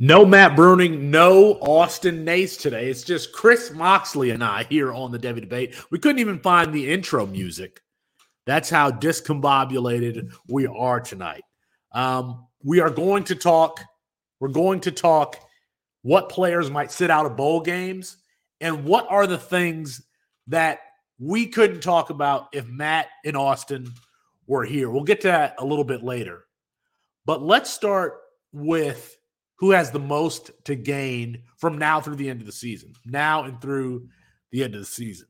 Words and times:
No 0.00 0.24
Matt 0.24 0.52
Bruning, 0.52 1.00
no 1.00 1.54
Austin 1.54 2.24
Nace 2.24 2.56
today. 2.56 2.88
It's 2.88 3.02
just 3.02 3.32
Chris 3.32 3.72
Moxley 3.72 4.30
and 4.30 4.44
I 4.44 4.62
here 4.62 4.92
on 4.92 5.10
the 5.10 5.18
Devy 5.18 5.40
Debate. 5.40 5.74
We 5.90 5.98
couldn't 5.98 6.20
even 6.20 6.38
find 6.38 6.72
the 6.72 6.88
intro 6.88 7.26
music. 7.26 7.82
That's 8.46 8.70
how 8.70 8.92
discombobulated 8.92 10.32
we 10.46 10.68
are 10.68 11.00
tonight. 11.00 11.42
Um, 11.90 12.46
we 12.62 12.78
are 12.78 12.90
going 12.90 13.24
to 13.24 13.34
talk. 13.34 13.82
We're 14.38 14.50
going 14.50 14.78
to 14.82 14.92
talk 14.92 15.36
what 16.02 16.28
players 16.28 16.70
might 16.70 16.92
sit 16.92 17.10
out 17.10 17.26
of 17.26 17.36
bowl 17.36 17.60
games 17.60 18.18
and 18.60 18.84
what 18.84 19.04
are 19.10 19.26
the 19.26 19.36
things 19.36 20.00
that 20.46 20.78
we 21.18 21.48
couldn't 21.48 21.80
talk 21.80 22.10
about 22.10 22.46
if 22.52 22.68
Matt 22.68 23.08
and 23.24 23.36
Austin 23.36 23.92
were 24.46 24.64
here. 24.64 24.90
We'll 24.90 25.02
get 25.02 25.22
to 25.22 25.28
that 25.28 25.56
a 25.58 25.64
little 25.64 25.82
bit 25.82 26.04
later. 26.04 26.44
But 27.26 27.42
let's 27.42 27.68
start 27.68 28.20
with 28.52 29.17
who 29.58 29.70
has 29.72 29.90
the 29.90 29.98
most 29.98 30.50
to 30.64 30.74
gain 30.74 31.42
from 31.56 31.78
now 31.78 32.00
through 32.00 32.16
the 32.16 32.30
end 32.30 32.40
of 32.40 32.46
the 32.46 32.52
season, 32.52 32.92
now 33.04 33.44
and 33.44 33.60
through 33.60 34.08
the 34.52 34.62
end 34.62 34.74
of 34.74 34.80
the 34.80 34.86
season. 34.86 35.26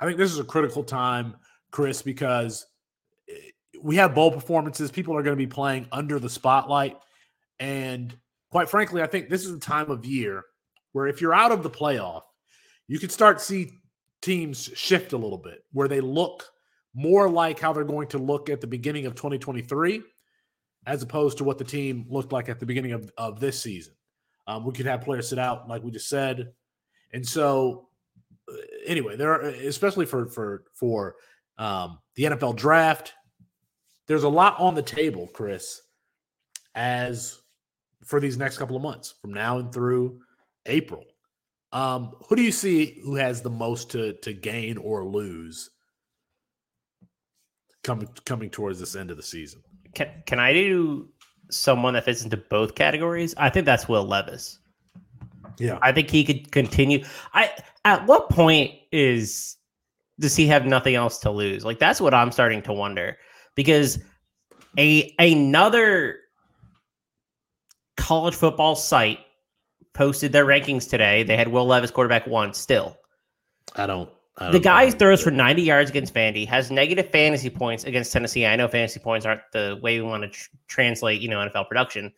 I 0.00 0.06
think 0.06 0.18
this 0.18 0.32
is 0.32 0.38
a 0.38 0.44
critical 0.44 0.84
time, 0.84 1.36
Chris, 1.70 2.02
because 2.02 2.66
eh, 3.28 3.34
we 3.82 3.96
have 3.96 4.14
bowl 4.14 4.30
performances. 4.30 4.90
People 4.90 5.16
are 5.16 5.22
going 5.22 5.36
to 5.36 5.42
be 5.42 5.48
playing 5.48 5.86
under 5.92 6.18
the 6.18 6.30
spotlight. 6.30 6.96
And 7.58 8.16
quite 8.50 8.68
frankly, 8.68 9.02
I 9.02 9.06
think 9.06 9.28
this 9.28 9.44
is 9.44 9.52
the 9.52 9.60
time 9.60 9.90
of 9.90 10.06
year 10.06 10.44
where 10.92 11.06
if 11.06 11.20
you're 11.20 11.34
out 11.34 11.52
of 11.52 11.62
the 11.62 11.70
playoff, 11.70 12.22
you 12.86 12.98
can 12.98 13.10
start 13.10 13.40
see 13.40 13.80
teams 14.20 14.70
shift 14.74 15.12
a 15.12 15.16
little 15.16 15.38
bit 15.38 15.64
where 15.72 15.88
they 15.88 16.00
look 16.00 16.44
more 16.94 17.28
like 17.28 17.58
how 17.58 17.72
they're 17.72 17.84
going 17.84 18.08
to 18.08 18.18
look 18.18 18.48
at 18.48 18.60
the 18.60 18.66
beginning 18.66 19.06
of 19.06 19.14
2023 19.14 20.02
as 20.86 21.02
opposed 21.02 21.38
to 21.38 21.44
what 21.44 21.58
the 21.58 21.64
team 21.64 22.06
looked 22.08 22.32
like 22.32 22.48
at 22.48 22.58
the 22.60 22.66
beginning 22.66 22.92
of, 22.92 23.10
of 23.16 23.40
this 23.40 23.60
season. 23.60 23.94
Um, 24.46 24.64
we 24.64 24.72
could 24.72 24.86
have 24.86 25.02
players 25.02 25.28
sit 25.28 25.38
out, 25.38 25.68
like 25.68 25.82
we 25.82 25.90
just 25.90 26.08
said, 26.08 26.52
and 27.12 27.26
so 27.26 27.88
uh, 28.50 28.56
anyway, 28.86 29.16
there 29.16 29.32
are 29.32 29.42
especially 29.42 30.06
for 30.06 30.26
for 30.26 30.64
for 30.74 31.16
um, 31.58 31.98
the 32.16 32.24
NFL 32.24 32.56
draft. 32.56 33.12
There's 34.08 34.24
a 34.24 34.28
lot 34.28 34.58
on 34.58 34.74
the 34.74 34.82
table, 34.82 35.28
Chris, 35.32 35.80
as 36.74 37.40
for 38.04 38.18
these 38.20 38.36
next 38.36 38.58
couple 38.58 38.76
of 38.76 38.82
months 38.82 39.14
from 39.20 39.32
now 39.32 39.58
and 39.58 39.72
through 39.72 40.20
April. 40.66 41.04
Um, 41.72 42.12
who 42.28 42.36
do 42.36 42.42
you 42.42 42.52
see 42.52 43.00
who 43.02 43.14
has 43.14 43.42
the 43.42 43.50
most 43.50 43.90
to 43.92 44.14
to 44.14 44.32
gain 44.32 44.76
or 44.76 45.04
lose 45.04 45.70
coming 47.84 48.08
coming 48.24 48.50
towards 48.50 48.80
this 48.80 48.96
end 48.96 49.10
of 49.10 49.16
the 49.16 49.22
season? 49.22 49.62
Can 49.94 50.08
can 50.26 50.38
I 50.38 50.52
do 50.52 51.08
someone 51.50 51.94
that 51.94 52.04
fits 52.04 52.24
into 52.24 52.36
both 52.36 52.74
categories? 52.74 53.34
I 53.36 53.50
think 53.50 53.66
that's 53.66 53.88
Will 53.88 54.04
Levis. 54.04 54.58
Yeah. 55.58 55.78
I 55.82 55.92
think 55.92 56.10
he 56.10 56.24
could 56.24 56.50
continue. 56.50 57.04
I 57.34 57.50
at 57.84 58.06
what 58.06 58.30
point 58.30 58.72
is 58.90 59.56
does 60.18 60.36
he 60.36 60.46
have 60.46 60.66
nothing 60.66 60.94
else 60.94 61.18
to 61.18 61.30
lose? 61.30 61.64
Like 61.64 61.78
that's 61.78 62.00
what 62.00 62.14
I'm 62.14 62.32
starting 62.32 62.62
to 62.62 62.72
wonder 62.72 63.18
because 63.54 63.98
a 64.78 65.14
another 65.18 66.18
college 67.96 68.34
football 68.34 68.74
site 68.74 69.20
posted 69.92 70.32
their 70.32 70.46
rankings 70.46 70.88
today. 70.88 71.22
They 71.22 71.36
had 71.36 71.48
Will 71.48 71.66
Levis 71.66 71.90
quarterback 71.90 72.26
one 72.26 72.54
still. 72.54 72.96
I 73.76 73.86
don't 73.86 74.10
the 74.38 74.60
guy 74.60 74.90
throws 74.90 75.22
for 75.22 75.30
90 75.30 75.62
yards 75.62 75.90
against 75.90 76.14
Vandy, 76.14 76.46
has 76.46 76.70
negative 76.70 77.10
fantasy 77.10 77.50
points 77.50 77.84
against 77.84 78.12
Tennessee. 78.12 78.46
I 78.46 78.56
know 78.56 78.66
fantasy 78.66 78.98
points 78.98 79.26
aren't 79.26 79.42
the 79.52 79.78
way 79.82 80.00
we 80.00 80.06
want 80.06 80.22
to 80.22 80.28
tr- 80.28 80.48
translate, 80.68 81.20
you 81.20 81.28
know, 81.28 81.38
NFL 81.38 81.68
production. 81.68 82.12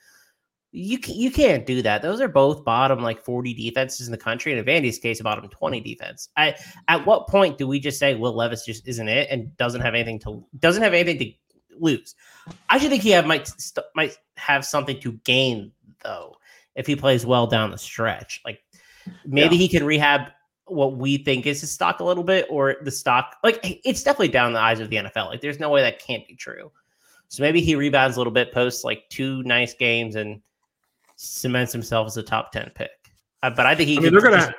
You 0.70 0.98
you 1.06 1.30
can't 1.30 1.66
do 1.66 1.82
that. 1.82 2.02
Those 2.02 2.20
are 2.20 2.28
both 2.28 2.64
bottom 2.64 3.00
like 3.00 3.24
40 3.24 3.54
defenses 3.54 4.06
in 4.08 4.12
the 4.12 4.18
country, 4.18 4.52
and 4.52 4.58
in 4.58 4.66
Vandy's 4.66 4.98
case, 4.98 5.20
a 5.20 5.24
bottom 5.24 5.48
20 5.48 5.80
defense. 5.80 6.28
I 6.36 6.56
at 6.88 7.04
what 7.06 7.28
point 7.28 7.58
do 7.58 7.66
we 7.66 7.78
just 7.78 7.98
say 7.98 8.14
Will 8.14 8.34
Levis 8.34 8.64
just 8.64 8.86
isn't 8.86 9.08
it 9.08 9.28
and 9.30 9.56
doesn't 9.56 9.82
have 9.82 9.94
anything 9.94 10.18
to 10.20 10.44
doesn't 10.58 10.82
have 10.82 10.94
anything 10.94 11.18
to 11.18 11.32
lose? 11.78 12.16
I 12.70 12.78
should 12.78 12.90
think 12.90 13.04
he 13.04 13.10
have 13.10 13.26
might 13.26 13.46
st- 13.46 13.86
might 13.94 14.18
have 14.36 14.64
something 14.64 14.98
to 15.00 15.12
gain 15.24 15.70
though 16.02 16.36
if 16.74 16.88
he 16.88 16.96
plays 16.96 17.24
well 17.24 17.46
down 17.46 17.70
the 17.70 17.78
stretch. 17.78 18.40
Like 18.44 18.60
maybe 19.24 19.54
yeah. 19.54 19.60
he 19.60 19.68
can 19.68 19.84
rehab 19.84 20.32
what 20.66 20.96
we 20.96 21.18
think 21.18 21.46
is 21.46 21.60
his 21.60 21.70
stock 21.70 22.00
a 22.00 22.04
little 22.04 22.24
bit, 22.24 22.46
or 22.48 22.76
the 22.82 22.90
stock 22.90 23.36
like 23.42 23.58
it's 23.84 24.02
definitely 24.02 24.28
down 24.28 24.52
the 24.52 24.60
eyes 24.60 24.80
of 24.80 24.90
the 24.90 24.96
NFL. 24.96 25.26
Like 25.26 25.40
there's 25.40 25.60
no 25.60 25.70
way 25.70 25.82
that 25.82 25.98
can't 25.98 26.26
be 26.26 26.34
true. 26.34 26.70
So 27.28 27.42
maybe 27.42 27.60
he 27.60 27.74
rebounds 27.74 28.16
a 28.16 28.20
little 28.20 28.32
bit, 28.32 28.52
posts 28.52 28.84
like 28.84 29.08
two 29.08 29.42
nice 29.42 29.74
games, 29.74 30.16
and 30.16 30.40
cements 31.16 31.72
himself 31.72 32.06
as 32.06 32.16
a 32.16 32.22
top 32.22 32.52
ten 32.52 32.70
pick. 32.74 32.90
Uh, 33.42 33.50
but 33.50 33.66
I 33.66 33.74
think 33.74 33.88
he 33.88 33.98
I 33.98 34.00
mean, 34.00 34.12
they're 34.12 34.22
gonna 34.22 34.54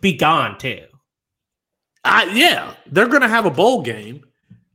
be 0.00 0.14
gone 0.14 0.58
too. 0.58 0.84
Uh, 2.04 2.26
yeah, 2.32 2.74
they're 2.86 3.08
gonna 3.08 3.28
have 3.28 3.46
a 3.46 3.50
bowl 3.50 3.82
game, 3.82 4.24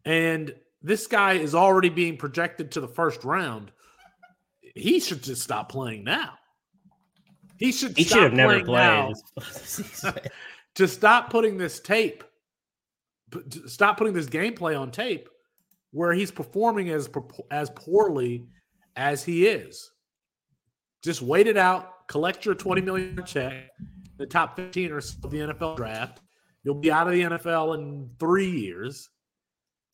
and 0.06 0.54
this 0.84 1.08
guy 1.08 1.34
is 1.34 1.56
already 1.56 1.90
being 1.90 2.18
projected 2.18 2.72
to 2.74 2.82
the 2.82 2.88
first 2.88 3.24
round. 3.24 3.72
He 4.76 5.00
should 5.00 5.24
just 5.24 5.42
stop 5.42 5.70
playing 5.70 6.04
now. 6.04 6.34
He 7.58 7.72
should. 7.72 7.98
He 7.98 8.04
should 8.04 8.22
have 8.22 8.34
never 8.34 8.64
played. 8.64 9.16
to 10.76 10.88
stop 10.88 11.30
putting 11.30 11.58
this 11.58 11.80
tape, 11.80 12.24
stop 13.66 13.98
putting 13.98 14.14
this 14.14 14.28
gameplay 14.28 14.80
on 14.80 14.92
tape 14.92 15.30
where 15.92 16.14
he's 16.14 16.32
performing 16.32 16.90
as 16.90 17.10
as 17.52 17.70
poorly 17.72 18.48
as 18.96 19.24
he 19.24 19.48
is. 19.48 19.92
Just 21.04 21.22
wait 21.22 21.48
it 21.48 21.58
out, 21.58 22.08
collect 22.08 22.46
your 22.46 22.56
20 22.56 22.82
million 22.82 23.24
check, 23.26 23.54
the 24.18 24.26
top 24.26 24.56
15 24.56 24.92
or 24.92 25.02
so 25.02 25.18
of 25.24 25.32
the 25.32 25.40
NFL 25.40 25.78
draft. 25.78 26.22
You'll 26.64 26.76
be 26.76 26.92
out 26.92 27.08
of 27.08 27.14
the 27.14 27.22
NFL 27.22 27.76
in 27.76 28.10
three 28.20 28.50
years 28.50 29.10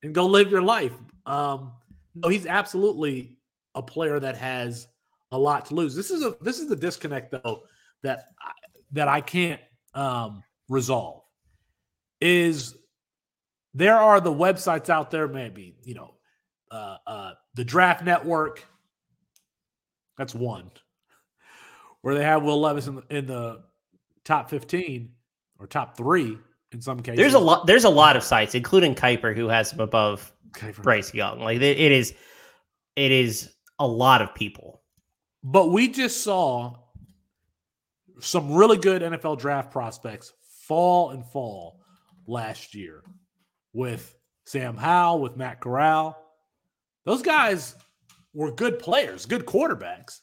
and 0.04 0.16
go 0.16 0.26
live 0.26 0.50
your 0.50 0.62
life. 0.62 0.94
Um, 1.26 1.74
no, 2.16 2.30
he's 2.30 2.46
absolutely 2.46 3.38
a 3.76 3.82
player 3.82 4.20
that 4.20 4.38
has 4.38 4.88
a 5.32 5.38
lot 5.38 5.66
to 5.66 5.76
lose. 5.76 5.96
This 5.96 6.12
is 6.12 6.24
a 6.24 6.36
this 6.42 6.60
is 6.60 6.68
the 6.68 6.76
disconnect 6.76 7.32
though 7.32 7.64
that 8.04 8.30
I, 8.42 8.52
that 8.94 9.08
I 9.08 9.22
can't 9.22 9.62
um, 9.94 10.44
resolve 10.72 11.22
is 12.22 12.76
there 13.74 13.98
are 13.98 14.22
the 14.22 14.32
websites 14.32 14.90
out 14.90 15.12
there, 15.12 15.28
maybe, 15.28 15.76
you 15.84 15.94
know, 15.94 16.16
uh, 16.72 16.98
uh, 17.06 17.32
the 17.54 17.64
Draft 17.64 18.04
Network. 18.04 18.66
That's 20.18 20.34
one 20.34 20.72
where 22.02 22.16
they 22.16 22.24
have 22.24 22.44
Will 22.44 22.60
Levis 22.60 22.88
in 22.88 22.96
the, 22.96 23.04
in 23.10 23.26
the 23.28 23.64
top 24.24 24.50
15 24.50 25.12
or 25.60 25.68
top 25.68 25.98
three 25.98 26.38
in 26.72 26.82
some 26.82 27.02
cases. 27.02 27.18
There's 27.18 27.34
a 27.34 27.40
lot. 27.40 27.68
There's 27.68 27.84
a 27.84 27.90
lot 27.90 28.16
of 28.16 28.24
sites, 28.24 28.56
including 28.56 28.96
Kiper, 28.96 29.36
who 29.36 29.48
has 29.48 29.72
him 29.72 29.80
above 29.80 30.32
Kiper. 30.52 30.84
Bryce 30.84 31.14
Young. 31.14 31.40
Like 31.40 31.60
it 31.62 31.78
is, 31.92 32.14
it 32.96 33.12
is 33.12 33.52
a 33.80 33.88
lot 33.88 34.22
of 34.22 34.34
people. 34.36 34.82
But 35.44 35.72
we 35.72 35.88
just 35.88 36.24
saw 36.24 36.76
some 38.20 38.54
really 38.54 38.78
good 38.78 39.02
NFL 39.02 39.40
draft 39.40 39.72
prospects 39.72 40.34
fall 40.72 41.10
and 41.10 41.26
fall 41.26 41.82
last 42.28 42.74
year 42.74 43.04
with 43.74 44.16
Sam 44.46 44.78
Howell, 44.78 45.20
with 45.20 45.36
Matt 45.36 45.60
Corral. 45.60 46.18
Those 47.04 47.22
guys 47.22 47.76
were 48.34 48.54
good 48.54 48.80
players, 48.80 49.26
good 49.26 49.46
quarterbacks. 49.46 50.22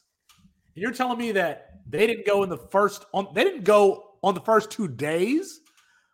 And 0.73 0.81
you're 0.81 0.91
telling 0.91 1.19
me 1.19 1.31
that 1.33 1.73
they 1.87 2.07
didn't 2.07 2.25
go 2.25 2.41
in 2.41 2.49
the 2.49 2.57
first 2.57 3.05
on 3.13 3.27
they 3.35 3.43
didn't 3.43 3.63
go 3.63 4.15
on 4.23 4.33
the 4.33 4.41
first 4.41 4.71
two 4.71 4.87
days, 4.87 5.59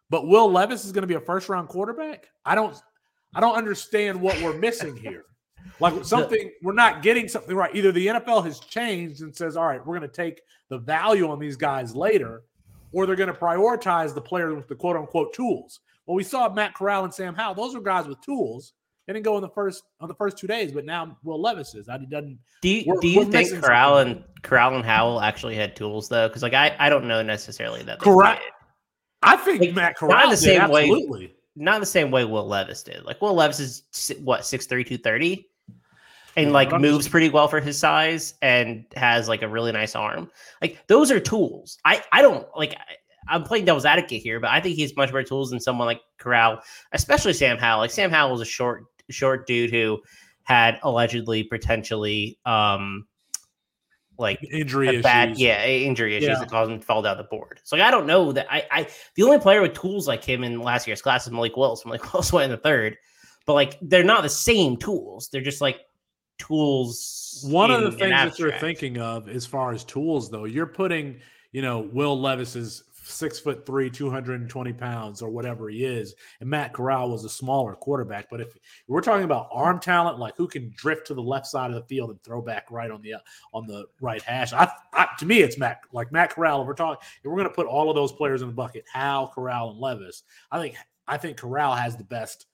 but 0.10 0.28
Will 0.28 0.52
Levis 0.52 0.84
is 0.84 0.92
going 0.92 1.04
to 1.04 1.08
be 1.08 1.14
a 1.14 1.22
first 1.22 1.48
round 1.48 1.70
quarterback? 1.70 2.28
I 2.44 2.56
don't 2.56 2.76
I 3.34 3.40
don't 3.40 3.56
understand 3.56 4.20
what 4.20 4.36
we're 4.42 4.58
missing 4.58 4.98
here. 4.98 5.24
Like 5.80 6.06
something 6.06 6.52
we're 6.62 6.74
not 6.74 7.02
getting 7.02 7.28
something 7.28 7.56
right. 7.56 7.74
Either 7.76 7.92
the 7.92 8.08
NFL 8.08 8.46
has 8.46 8.60
changed 8.60 9.22
and 9.22 9.36
says, 9.36 9.58
"All 9.58 9.66
right, 9.66 9.84
we're 9.84 9.98
going 9.98 10.08
to 10.10 10.16
take 10.16 10.42
the 10.70 10.78
value 10.78 11.28
on 11.28 11.40
these 11.40 11.56
guys 11.58 11.96
later," 11.96 12.44
or 12.96 13.06
they're 13.06 13.18
going 13.18 13.32
to 13.32 13.38
prioritize 13.38 14.16
the 14.16 14.22
players 14.22 14.56
with 14.56 14.68
the 14.70 14.76
quote 14.76 14.96
unquote 14.96 15.34
tools. 15.34 15.82
Well, 16.06 16.16
we 16.16 16.24
saw 16.24 16.48
Matt 16.50 16.74
Corral 16.74 17.04
and 17.04 17.14
Sam 17.14 17.36
Howell; 17.36 17.56
those 17.56 17.76
are 17.76 17.82
guys 17.82 18.08
with 18.08 18.22
tools. 18.22 18.74
They 19.06 19.14
didn't 19.14 19.26
go 19.26 19.36
in 19.36 19.42
the 19.42 19.50
first 19.50 19.84
on 20.00 20.08
the 20.08 20.16
first 20.16 20.38
two 20.38 20.48
days, 20.48 20.72
but 20.72 20.86
now 20.86 21.18
Will 21.24 21.40
Levis 21.40 21.76
is. 21.76 21.90
I 21.90 21.98
doesn't. 21.98 22.40
Do 22.62 22.70
you, 22.70 22.98
do 23.02 23.08
you 23.08 23.26
think 23.26 23.52
Corral 23.62 23.98
and 23.98 24.24
Corral 24.42 24.76
and 24.76 24.86
Howell 24.86 25.22
actually 25.22 25.56
had 25.56 25.76
tools 25.76 26.08
though? 26.08 26.28
Because 26.28 26.42
like 26.42 26.54
I 26.54 26.76
I 26.80 26.90
don't 26.90 27.08
know 27.08 27.22
necessarily 27.22 27.84
that. 27.84 28.00
Corral. 28.00 28.40
I 29.22 29.38
think 29.38 29.60
like, 29.60 29.74
Matt 29.74 29.96
Corral 29.98 30.18
not 30.18 30.32
the 30.32 30.38
same 30.38 30.62
did, 30.62 30.70
way. 30.70 30.84
Absolutely. 30.84 31.36
Not 31.58 31.80
the 31.80 31.86
same 31.86 32.12
way 32.12 32.26
Will 32.26 32.48
Levis 32.48 32.82
did. 32.82 33.04
Like 33.04 33.22
Will 33.22 33.34
Levis 33.34 33.60
is 33.60 34.14
what 34.22 34.46
six 34.46 34.66
three 34.66 34.84
two 34.84 34.98
thirty 34.98 35.48
and 36.36 36.52
like 36.52 36.72
moves 36.80 37.08
pretty 37.08 37.30
well 37.30 37.48
for 37.48 37.60
his 37.60 37.78
size 37.78 38.34
and 38.42 38.86
has 38.96 39.28
like 39.30 39.42
a 39.42 39.48
really 39.48 39.72
nice 39.72 39.96
arm. 39.96 40.30
Like 40.62 40.86
those 40.88 41.12
are 41.12 41.20
tools. 41.20 41.78
I 41.86 42.04
I 42.12 42.22
don't 42.22 42.46
like. 42.56 42.76
I'm 43.28 43.44
playing 43.44 43.66
devil's 43.66 43.86
advocate 43.86 44.22
here, 44.22 44.40
but 44.40 44.52
I 44.52 44.60
think 44.62 44.76
he's 44.76 44.96
much 44.96 45.10
better 45.10 45.24
tools 45.24 45.50
than 45.50 45.60
someone 45.60 45.88
like 45.88 46.02
Corral, 46.20 46.62
especially 46.92 47.34
Sam 47.34 47.58
Howell. 47.58 47.80
Like 47.80 47.92
Sam 47.92 48.12
Howell 48.12 48.32
was 48.34 48.42
a 48.42 48.46
short 48.46 48.84
short 49.10 49.48
dude 49.48 49.72
who 49.72 50.00
had 50.44 50.80
allegedly 50.84 51.44
potentially 51.44 52.38
um 52.46 53.08
like 54.18 54.40
injury 54.52 54.88
issues. 54.90 55.40
yeah, 55.40 55.66
injury 55.66 56.16
issues 56.16 56.30
Yeah. 56.30 56.40
that 56.40 56.50
caused 56.50 56.72
him 56.72 56.80
to 56.80 56.86
fall 56.86 57.02
down 57.02 57.18
the 57.18 57.24
board. 57.26 57.60
So 57.64 57.76
like, 57.76 57.86
I 57.86 57.92
don't 57.92 58.06
know 58.08 58.32
that 58.32 58.48
I, 58.50 58.64
I 58.72 58.88
the 59.16 59.24
only 59.24 59.40
player 59.40 59.62
with 59.62 59.74
tools 59.74 60.08
like 60.08 60.24
him 60.24 60.44
in 60.44 60.62
last 60.62 60.88
year's 60.88 61.02
class 61.02 61.26
is 61.26 61.34
Malik 61.34 61.58
Willis. 61.58 61.86
Malik 61.86 62.02
Willis 62.14 62.32
went 62.32 62.46
in 62.46 62.52
the 62.52 62.58
third, 62.58 62.96
but 63.46 63.54
like 63.54 63.78
they're 63.82 64.04
not 64.04 64.24
the 64.24 64.30
same 64.30 64.78
tools. 64.78 65.30
They're 65.32 65.42
just 65.42 65.62
like 65.62 65.80
tools. 66.38 67.44
One 67.48 67.72
of 67.72 67.82
the 67.82 67.92
things 67.92 68.12
that 68.12 68.40
you're 68.40 68.58
thinking 68.58 68.98
of 68.98 69.30
as 69.30 69.46
far 69.46 69.72
as 69.72 69.84
tools, 69.84 70.30
though, 70.30 70.46
you're 70.46 70.66
putting, 70.66 71.20
you 71.52 71.62
know, 71.62 71.80
Will 71.80 72.20
Levis 72.20 72.56
is 72.56 72.84
six 73.08 73.40
foot 73.40 73.66
three, 73.66 73.90
220 73.90 74.74
pounds, 74.74 75.22
or 75.22 75.30
whatever 75.30 75.70
he 75.70 75.86
is, 75.86 76.16
and 76.40 76.50
Matt 76.50 76.74
Corral 76.74 77.10
was 77.10 77.24
a 77.24 77.30
smaller 77.30 77.76
quarterback. 77.76 78.30
But 78.30 78.42
if 78.42 78.58
we're 78.88 79.02
talking 79.02 79.26
about 79.26 79.50
arm 79.52 79.80
talent, 79.80 80.20
like 80.20 80.36
who 80.36 80.48
can 80.48 80.74
drift 80.76 81.08
to 81.08 81.14
the 81.14 81.22
left 81.22 81.48
side 81.48 81.70
of 81.70 81.76
the 81.76 81.84
field 81.84 82.10
and 82.10 82.22
throw 82.24 82.42
back 82.42 82.72
right 82.72 82.92
on 82.92 83.02
the 83.02 83.16
on 83.54 83.68
the 83.68 83.86
right 84.02 84.22
hash, 84.22 84.54
I, 84.54 84.70
I 84.94 85.08
to 85.20 85.26
me 85.26 85.42
it's 85.42 85.58
Matt 85.58 85.82
like 85.92 86.12
Matt 86.12 86.32
Corral. 86.32 86.62
If 86.62 86.68
we're 86.68 86.74
talking, 86.74 87.06
if 87.24 87.26
we're 87.26 87.38
going 87.38 87.50
to 87.50 87.54
put 87.54 87.68
all 87.68 87.90
of 87.90 87.96
those 87.96 88.12
players 88.12 88.42
in 88.42 88.48
the 88.48 88.54
bucket, 88.54 88.86
Howell, 88.92 89.30
Corral, 89.30 89.72
and 89.72 89.80
Levis, 89.80 90.24
I 90.52 90.60
think 90.60 90.76
I 91.08 91.18
think 91.18 91.38
Corral 91.38 91.76
has 91.76 91.96
the 91.96 92.04
best 92.04 92.48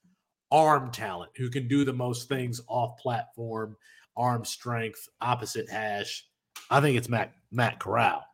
arm 0.51 0.91
talent 0.91 1.31
who 1.35 1.49
can 1.49 1.67
do 1.67 1.85
the 1.85 1.93
most 1.93 2.27
things 2.27 2.61
off 2.67 2.97
platform, 2.97 3.75
arm 4.17 4.43
strength, 4.45 5.07
opposite 5.21 5.69
hash. 5.69 6.25
I 6.69 6.81
think 6.81 6.97
it's 6.97 7.09
Matt 7.09 7.33
Matt 7.51 7.79
Corral. 7.79 8.25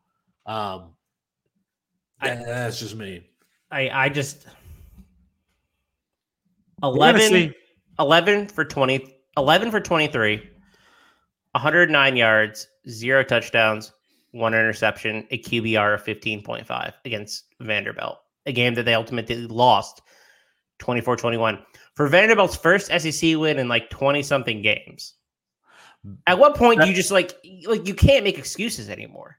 Um, 0.46 0.94
I- 2.20 2.36
that's 2.36 2.80
just 2.80 2.96
me. 2.96 3.30
I 3.72 3.90
I 3.90 4.10
just 4.10 4.48
We're 6.82 6.90
11, 6.90 7.54
11 8.00 8.48
for 8.48 8.64
20 8.64 9.14
11 9.38 9.72
for 9.72 9.80
23 9.80 10.38
109 11.52 12.16
yards 12.16 12.68
zero 12.88 13.24
touchdowns 13.24 13.92
one 14.32 14.54
interception 14.54 15.28
a 15.32 15.40
qbr 15.40 15.96
of 15.96 16.04
15.5 16.04 16.94
against 17.06 17.46
vanderbilt 17.60 18.20
a 18.46 18.52
game 18.52 18.74
that 18.76 18.84
they 18.84 18.94
ultimately 18.94 19.36
lost 19.48 20.02
24-21 20.80 21.62
for 21.98 22.08
vanderbilt's 22.08 22.56
first 22.56 22.88
sec 22.88 23.38
win 23.38 23.60
in 23.60 23.68
like 23.68 23.90
20 23.90 24.22
something 24.24 24.62
games 24.62 25.16
at 26.28 26.38
what 26.38 26.56
point 26.56 26.80
do 26.80 26.88
you 26.88 26.94
just 26.94 27.12
like 27.12 27.34
like 27.66 27.88
you 27.88 27.94
can't 27.94 28.24
make 28.24 28.38
excuses 28.38 28.90
anymore 28.90 29.38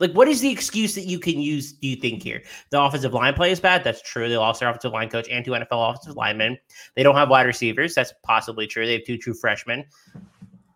like 0.00 0.12
what 0.12 0.26
is 0.26 0.40
the 0.40 0.50
excuse 0.50 0.94
that 0.96 1.06
you 1.06 1.18
can 1.18 1.40
use 1.40 1.72
do 1.72 1.86
you 1.86 1.96
think 1.96 2.22
here 2.22 2.42
the 2.70 2.80
offensive 2.80 3.14
line 3.14 3.32
play 3.32 3.52
is 3.52 3.60
bad 3.60 3.84
that's 3.84 4.02
true 4.02 4.28
they 4.28 4.36
lost 4.36 4.60
their 4.60 4.68
offensive 4.68 4.92
line 4.92 5.08
coach 5.08 5.28
and 5.30 5.44
two 5.44 5.52
nfl 5.52 5.90
offensive 5.90 6.16
linemen 6.16 6.58
they 6.94 7.02
don't 7.02 7.14
have 7.14 7.30
wide 7.30 7.46
receivers. 7.46 7.94
That's 7.94 8.12
possibly 8.22 8.66
true. 8.66 8.86
They 8.86 8.94
have 8.94 9.04
two 9.04 9.18
true 9.18 9.34
freshmen. 9.34 9.84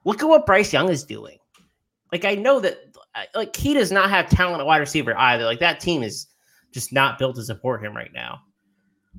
Look 0.04 0.22
at 0.22 0.28
what 0.28 0.46
Bryce 0.46 0.72
Young 0.72 0.88
is 0.88 1.04
doing. 1.04 1.38
Like 2.12 2.24
I 2.24 2.34
know 2.34 2.60
that 2.60 2.78
like 3.34 3.54
he 3.56 3.74
does 3.74 3.90
not 3.90 4.10
have 4.10 4.28
talent 4.28 4.60
at 4.60 4.66
wide 4.66 4.78
receiver 4.78 5.16
either. 5.18 5.44
Like 5.44 5.60
that 5.60 5.80
team 5.80 6.02
is 6.02 6.28
just 6.72 6.92
not 6.92 7.18
built 7.18 7.36
to 7.36 7.42
support 7.42 7.84
him 7.84 7.94
right 7.96 8.12
now. 8.14 8.40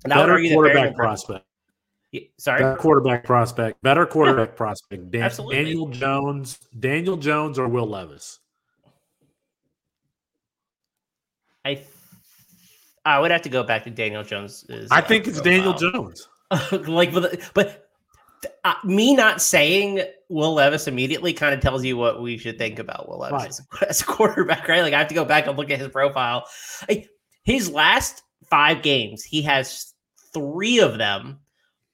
And 0.03 0.13
I 0.13 0.17
would 0.17 0.23
Better 0.23 0.33
argue 0.33 0.53
quarterback 0.53 0.95
prospect. 0.95 1.45
Yeah, 2.11 2.21
Sorry. 2.37 2.61
Better 2.61 2.77
quarterback 2.77 3.23
prospect. 3.25 3.81
Better 3.83 4.05
quarterback 4.05 4.55
prospect. 4.55 5.11
Dan- 5.11 5.23
Absolutely. 5.23 5.63
Daniel 5.63 5.87
Jones. 5.87 6.57
Daniel 6.79 7.17
Jones 7.17 7.59
or 7.59 7.67
Will 7.67 7.87
Levis. 7.87 8.39
I 11.65 11.83
I 13.05 13.19
would 13.19 13.31
have 13.31 13.41
to 13.43 13.49
go 13.49 13.63
back 13.63 13.83
to 13.85 13.89
Daniel 13.89 14.23
Jones. 14.23 14.65
I 14.91 15.01
think 15.01 15.27
it's 15.27 15.41
Daniel 15.41 15.73
Jones. 15.73 16.27
like, 16.71 17.13
but, 17.13 17.39
but 17.53 17.89
uh, 18.65 18.73
me 18.83 19.15
not 19.15 19.41
saying 19.41 20.01
Will 20.29 20.53
Levis 20.53 20.87
immediately 20.87 21.31
kind 21.33 21.53
of 21.53 21.61
tells 21.61 21.85
you 21.85 21.95
what 21.97 22.21
we 22.21 22.37
should 22.37 22.57
think 22.57 22.79
about 22.79 23.07
Will 23.07 23.19
Levis 23.19 23.33
Right. 23.33 23.47
as, 23.49 23.61
a, 23.81 23.89
as 23.89 24.01
a 24.01 24.05
quarterback, 24.05 24.67
right? 24.67 24.81
Like, 24.81 24.93
I 24.93 24.99
have 24.99 25.07
to 25.07 25.15
go 25.15 25.23
back 25.25 25.47
and 25.47 25.57
look 25.57 25.71
at 25.71 25.79
his 25.79 25.87
profile. 25.89 26.45
Like, 26.89 27.09
his 27.43 27.69
last 27.71 28.23
five 28.49 28.81
games, 28.81 29.23
he 29.23 29.41
has 29.43 29.93
three 30.33 30.79
of 30.79 30.97
them 30.97 31.39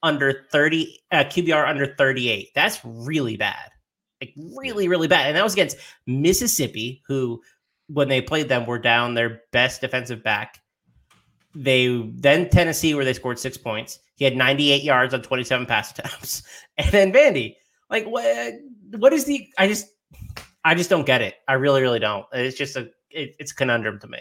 under 0.03 0.45
30, 0.51 0.99
uh, 1.11 1.23
QBR 1.23 1.67
under 1.67 1.95
38. 1.95 2.49
That's 2.53 2.79
really 2.83 3.37
bad. 3.37 3.71
Like, 4.21 4.33
really, 4.37 4.87
really 4.87 5.07
bad. 5.07 5.27
And 5.27 5.35
that 5.35 5.43
was 5.43 5.53
against 5.53 5.77
Mississippi, 6.05 7.01
who, 7.07 7.41
when 7.87 8.09
they 8.09 8.21
played 8.21 8.49
them, 8.49 8.65
were 8.65 8.79
down 8.79 9.15
their 9.15 9.41
best 9.51 9.81
defensive 9.81 10.23
back. 10.23 10.59
They 11.55 12.09
then 12.15 12.49
Tennessee, 12.49 12.93
where 12.93 13.05
they 13.05 13.13
scored 13.13 13.39
six 13.39 13.57
points. 13.57 13.99
He 14.15 14.25
had 14.25 14.35
98 14.35 14.83
yards 14.83 15.13
on 15.13 15.21
27 15.21 15.65
pass 15.65 15.91
attempts. 15.91 16.43
And 16.77 16.91
then 16.91 17.13
Vandy. 17.13 17.55
Like 17.91 18.05
what 18.05 18.53
what 18.97 19.13
is 19.13 19.25
the 19.25 19.47
I 19.59 19.67
just 19.67 19.85
I 20.65 20.73
just 20.73 20.89
don't 20.89 21.05
get 21.05 21.21
it. 21.21 21.35
I 21.47 21.53
really, 21.53 21.81
really 21.81 21.99
don't. 21.99 22.25
It's 22.33 22.57
just 22.57 22.75
a 22.75 22.89
it, 23.11 23.35
it's 23.37 23.51
a 23.51 23.55
conundrum 23.55 23.99
to 23.99 24.07
me. 24.07 24.19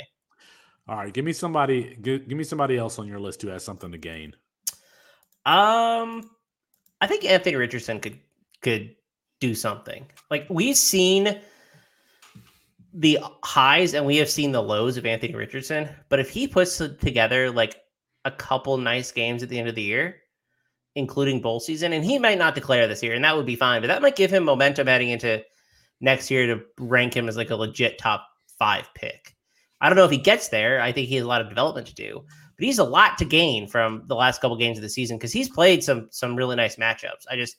All 0.88 0.96
right, 0.96 1.12
give 1.12 1.24
me 1.24 1.32
somebody. 1.32 1.96
Give, 2.02 2.28
give 2.28 2.36
me 2.36 2.44
somebody 2.44 2.76
else 2.76 2.98
on 2.98 3.06
your 3.06 3.20
list 3.20 3.40
who 3.40 3.48
has 3.48 3.64
something 3.64 3.90
to 3.92 3.98
gain. 3.98 4.34
Um 5.46 6.30
I 7.00 7.06
think 7.06 7.24
Anthony 7.24 7.56
Richardson 7.56 8.00
could 8.00 8.18
could 8.60 8.94
do 9.40 9.54
something. 9.54 10.06
Like 10.30 10.46
we've 10.48 10.76
seen 10.76 11.40
the 12.94 13.18
highs 13.42 13.94
and 13.94 14.06
we 14.06 14.16
have 14.18 14.30
seen 14.30 14.52
the 14.52 14.62
lows 14.62 14.96
of 14.96 15.06
Anthony 15.06 15.34
Richardson, 15.34 15.88
but 16.08 16.20
if 16.20 16.30
he 16.30 16.46
puts 16.46 16.76
together 16.76 17.50
like 17.50 17.76
a 18.24 18.30
couple 18.30 18.76
nice 18.76 19.10
games 19.10 19.42
at 19.42 19.48
the 19.48 19.58
end 19.58 19.68
of 19.68 19.74
the 19.74 19.82
year, 19.82 20.16
including 20.94 21.40
bowl 21.40 21.58
season, 21.58 21.92
and 21.92 22.04
he 22.04 22.18
might 22.18 22.38
not 22.38 22.54
declare 22.54 22.86
this 22.86 23.02
year, 23.02 23.14
and 23.14 23.24
that 23.24 23.36
would 23.36 23.46
be 23.46 23.56
fine, 23.56 23.80
but 23.80 23.88
that 23.88 24.02
might 24.02 24.16
give 24.16 24.30
him 24.30 24.44
momentum 24.44 24.86
heading 24.86 25.08
into 25.08 25.42
next 26.00 26.30
year 26.30 26.46
to 26.46 26.62
rank 26.78 27.14
him 27.14 27.28
as 27.28 27.36
like 27.36 27.50
a 27.50 27.56
legit 27.56 27.98
top 27.98 28.28
five 28.58 28.88
pick. 28.94 29.34
I 29.80 29.88
don't 29.88 29.96
know 29.96 30.04
if 30.04 30.10
he 30.10 30.18
gets 30.18 30.48
there. 30.48 30.80
I 30.80 30.92
think 30.92 31.08
he 31.08 31.16
has 31.16 31.24
a 31.24 31.28
lot 31.28 31.40
of 31.40 31.48
development 31.48 31.88
to 31.88 31.94
do, 31.94 32.24
but 32.62 32.66
he's 32.66 32.78
a 32.78 32.84
lot 32.84 33.18
to 33.18 33.24
gain 33.24 33.66
from 33.66 34.04
the 34.06 34.14
last 34.14 34.40
couple 34.40 34.56
games 34.56 34.78
of 34.78 34.82
the 34.82 34.88
season 34.88 35.16
because 35.18 35.32
he's 35.32 35.48
played 35.48 35.82
some 35.82 36.06
some 36.12 36.36
really 36.36 36.54
nice 36.54 36.76
matchups. 36.76 37.24
I 37.28 37.34
just 37.34 37.56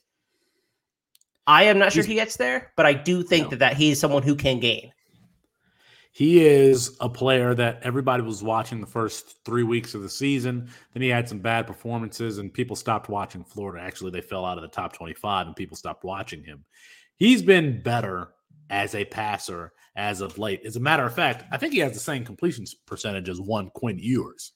I 1.46 1.64
am 1.64 1.78
not 1.78 1.92
sure 1.92 1.98
He's- 2.04 2.06
if 2.06 2.10
he 2.10 2.16
gets 2.16 2.38
there, 2.38 2.72
but 2.78 2.86
I 2.86 2.94
do 2.94 3.22
think 3.22 3.44
No. 3.44 3.50
that, 3.50 3.60
that 3.60 3.74
he's 3.76 4.00
someone 4.00 4.24
who 4.24 4.34
can 4.34 4.62
gain. 4.62 4.94
He 6.14 6.46
is 6.46 6.96
a 7.02 7.10
player 7.10 7.54
that 7.56 7.82
everybody 7.84 8.24
was 8.24 8.42
watching 8.42 8.80
the 8.80 8.88
first 8.88 9.44
three 9.44 9.64
weeks 9.64 9.94
of 9.94 10.04
the 10.04 10.10
season. 10.10 10.70
Then 10.94 11.04
he 11.04 11.10
had 11.10 11.28
some 11.28 11.40
bad 11.40 11.68
performances, 11.68 12.38
and 12.38 12.54
people 12.54 12.78
stopped 12.78 13.10
watching 13.10 13.44
Florida. 13.44 13.84
Actually, 13.84 14.12
they 14.12 14.22
fell 14.22 14.46
out 14.46 14.58
of 14.58 14.62
the 14.62 14.68
top 14.70 14.94
25, 14.94 15.48
and 15.48 15.56
people 15.56 15.76
stopped 15.76 16.06
watching 16.06 16.46
him. 16.46 16.64
He's 17.18 17.42
been 17.42 17.82
better 17.82 18.30
as 18.70 18.96
a 18.96 19.04
passer 19.04 19.74
as 19.98 20.22
of 20.22 20.38
late. 20.38 20.62
As 20.66 20.78
a 20.78 20.80
matter 20.80 21.04
of 21.06 21.14
fact, 21.14 21.44
I 21.52 21.58
think 21.58 21.74
he 21.74 21.80
has 21.80 21.94
the 21.94 22.00
same 22.00 22.24
completion 22.24 22.64
percentage 22.86 23.28
as 23.28 23.42
one 23.42 23.70
Quinn 23.72 24.00
Ewers. 24.00 24.54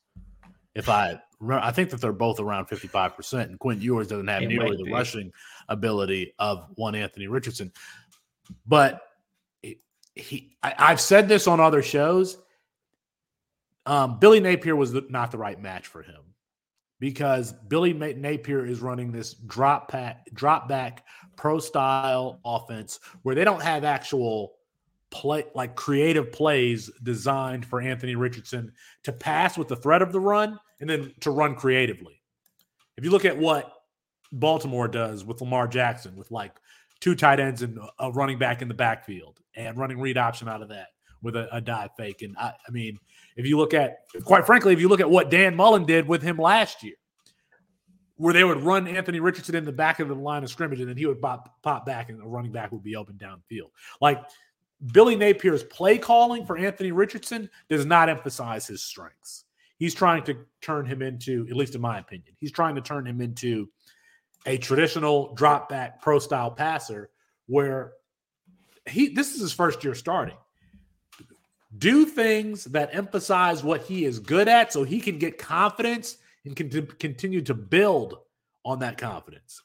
If 0.77 0.89
I 0.89 1.19
remember, 1.39 1.65
I 1.65 1.71
think 1.71 1.89
that 1.89 1.99
they're 2.01 2.13
both 2.13 2.39
around 2.39 2.67
55%, 2.67 3.41
and 3.43 3.59
Quinn 3.59 3.81
Ewers 3.81 4.07
doesn't 4.07 4.27
have 4.27 4.43
It 4.43 4.47
nearly 4.47 4.77
the 4.77 4.83
be. 4.83 4.91
rushing 4.91 5.31
ability 5.69 6.33
of 6.39 6.67
one 6.75 6.93
Anthony 6.95 7.27
Richardson. 7.27 7.71
But 8.65 9.01
he, 10.15 10.55
I, 10.63 10.73
I've 10.77 11.01
said 11.01 11.27
this 11.27 11.47
on 11.47 11.59
other 11.59 11.81
shows. 11.81 12.37
Um, 13.85 14.19
Billy 14.19 14.39
Napier 14.39 14.75
was 14.75 14.91
the- 14.91 15.05
not 15.09 15.31
the 15.31 15.37
right 15.37 15.59
match 15.61 15.87
for 15.87 16.01
him 16.01 16.21
because 16.99 17.53
Billy 17.53 17.93
Napier 17.93 18.65
is 18.65 18.81
running 18.81 19.11
this 19.11 19.33
drop 19.33 19.89
pack, 19.89 20.27
drop 20.33 20.67
back 20.67 21.05
pro 21.35 21.59
style 21.59 22.39
offense 22.43 22.99
where 23.21 23.35
they 23.35 23.43
don't 23.43 23.61
have 23.61 23.83
actual 23.83 24.56
play 25.09 25.45
like 25.55 25.75
creative 25.75 26.31
plays 26.31 26.89
designed 27.03 27.65
for 27.65 27.81
Anthony 27.81 28.15
Richardson 28.15 28.73
to 29.03 29.11
pass 29.11 29.57
with 29.57 29.67
the 29.67 29.75
threat 29.75 30.01
of 30.01 30.11
the 30.11 30.19
run 30.19 30.59
and 30.79 30.89
then 30.89 31.13
to 31.21 31.31
run 31.31 31.55
creatively. 31.55 32.21
If 32.97 33.03
you 33.03 33.11
look 33.11 33.25
at 33.25 33.37
what 33.37 33.71
Baltimore 34.31 34.87
does 34.87 35.23
with 35.23 35.41
Lamar 35.41 35.67
Jackson, 35.67 36.15
with 36.15 36.31
like 36.31 36.53
two 36.99 37.15
tight 37.15 37.39
ends 37.39 37.61
and 37.61 37.79
a 37.99 38.11
running 38.11 38.37
back 38.37 38.61
in 38.61 38.67
the 38.67 38.73
backfield 38.73 39.39
and 39.55 39.77
running 39.77 39.99
read 39.99 40.17
option 40.17 40.49
out 40.49 40.61
of 40.61 40.69
that 40.69 40.87
with 41.21 41.35
a, 41.35 41.47
a 41.55 41.61
dive 41.61 41.91
fake. 41.97 42.21
And 42.21 42.35
I, 42.37 42.53
I 42.67 42.71
mean, 42.71 42.99
if 43.35 43.45
you 43.45 43.57
look 43.57 43.73
at, 43.73 43.97
quite 44.23 44.45
frankly, 44.45 44.73
if 44.73 44.79
you 44.79 44.87
look 44.89 44.99
at 44.99 45.09
what 45.09 45.29
Dan 45.29 45.55
Mullen 45.55 45.85
did 45.85 46.07
with 46.07 46.21
him 46.21 46.37
last 46.37 46.83
year, 46.83 46.95
where 48.15 48.33
they 48.33 48.43
would 48.43 48.61
run 48.63 48.87
Anthony 48.87 49.19
Richardson 49.19 49.55
in 49.55 49.63
the 49.63 49.71
back 49.71 49.99
of 49.99 50.07
the 50.07 50.15
line 50.15 50.43
of 50.43 50.49
scrimmage 50.49 50.79
and 50.79 50.89
then 50.89 50.97
he 50.97 51.05
would 51.05 51.21
pop, 51.21 51.61
pop 51.61 51.85
back 51.85 52.09
and 52.09 52.19
the 52.19 52.25
running 52.25 52.51
back 52.51 52.71
would 52.71 52.83
be 52.83 52.95
open 52.95 53.15
downfield. 53.15 53.69
Like 54.01 54.23
Billy 54.91 55.15
Napier's 55.15 55.63
play 55.63 55.97
calling 55.97 56.45
for 56.45 56.57
Anthony 56.57 56.91
Richardson 56.91 57.49
does 57.69 57.85
not 57.85 58.09
emphasize 58.09 58.67
his 58.67 58.83
strengths. 58.83 59.45
He's 59.77 59.93
trying 59.93 60.23
to 60.23 60.37
turn 60.61 60.85
him 60.85 61.01
into, 61.01 61.47
at 61.49 61.55
least 61.55 61.75
in 61.75 61.81
my 61.81 61.99
opinion, 61.99 62.35
he's 62.37 62.51
trying 62.51 62.75
to 62.75 62.81
turn 62.81 63.05
him 63.05 63.21
into 63.21 63.69
a 64.45 64.57
traditional 64.57 65.33
drop 65.33 65.69
back 65.69 66.01
pro 66.01 66.19
style 66.19 66.51
passer 66.51 67.09
where 67.47 67.93
he 68.87 69.09
this 69.09 69.33
is 69.33 69.41
his 69.41 69.53
first 69.53 69.83
year 69.83 69.95
starting. 69.95 70.37
Do 71.77 72.05
things 72.05 72.63
that 72.65 72.95
emphasize 72.95 73.63
what 73.63 73.81
he 73.81 74.05
is 74.05 74.19
good 74.19 74.47
at 74.47 74.71
so 74.71 74.83
he 74.83 74.99
can 74.99 75.17
get 75.17 75.37
confidence 75.37 76.17
and 76.45 76.55
can 76.55 76.69
continue 76.99 77.41
to 77.41 77.53
build 77.53 78.19
on 78.63 78.79
that 78.79 78.97
confidence. 78.97 79.61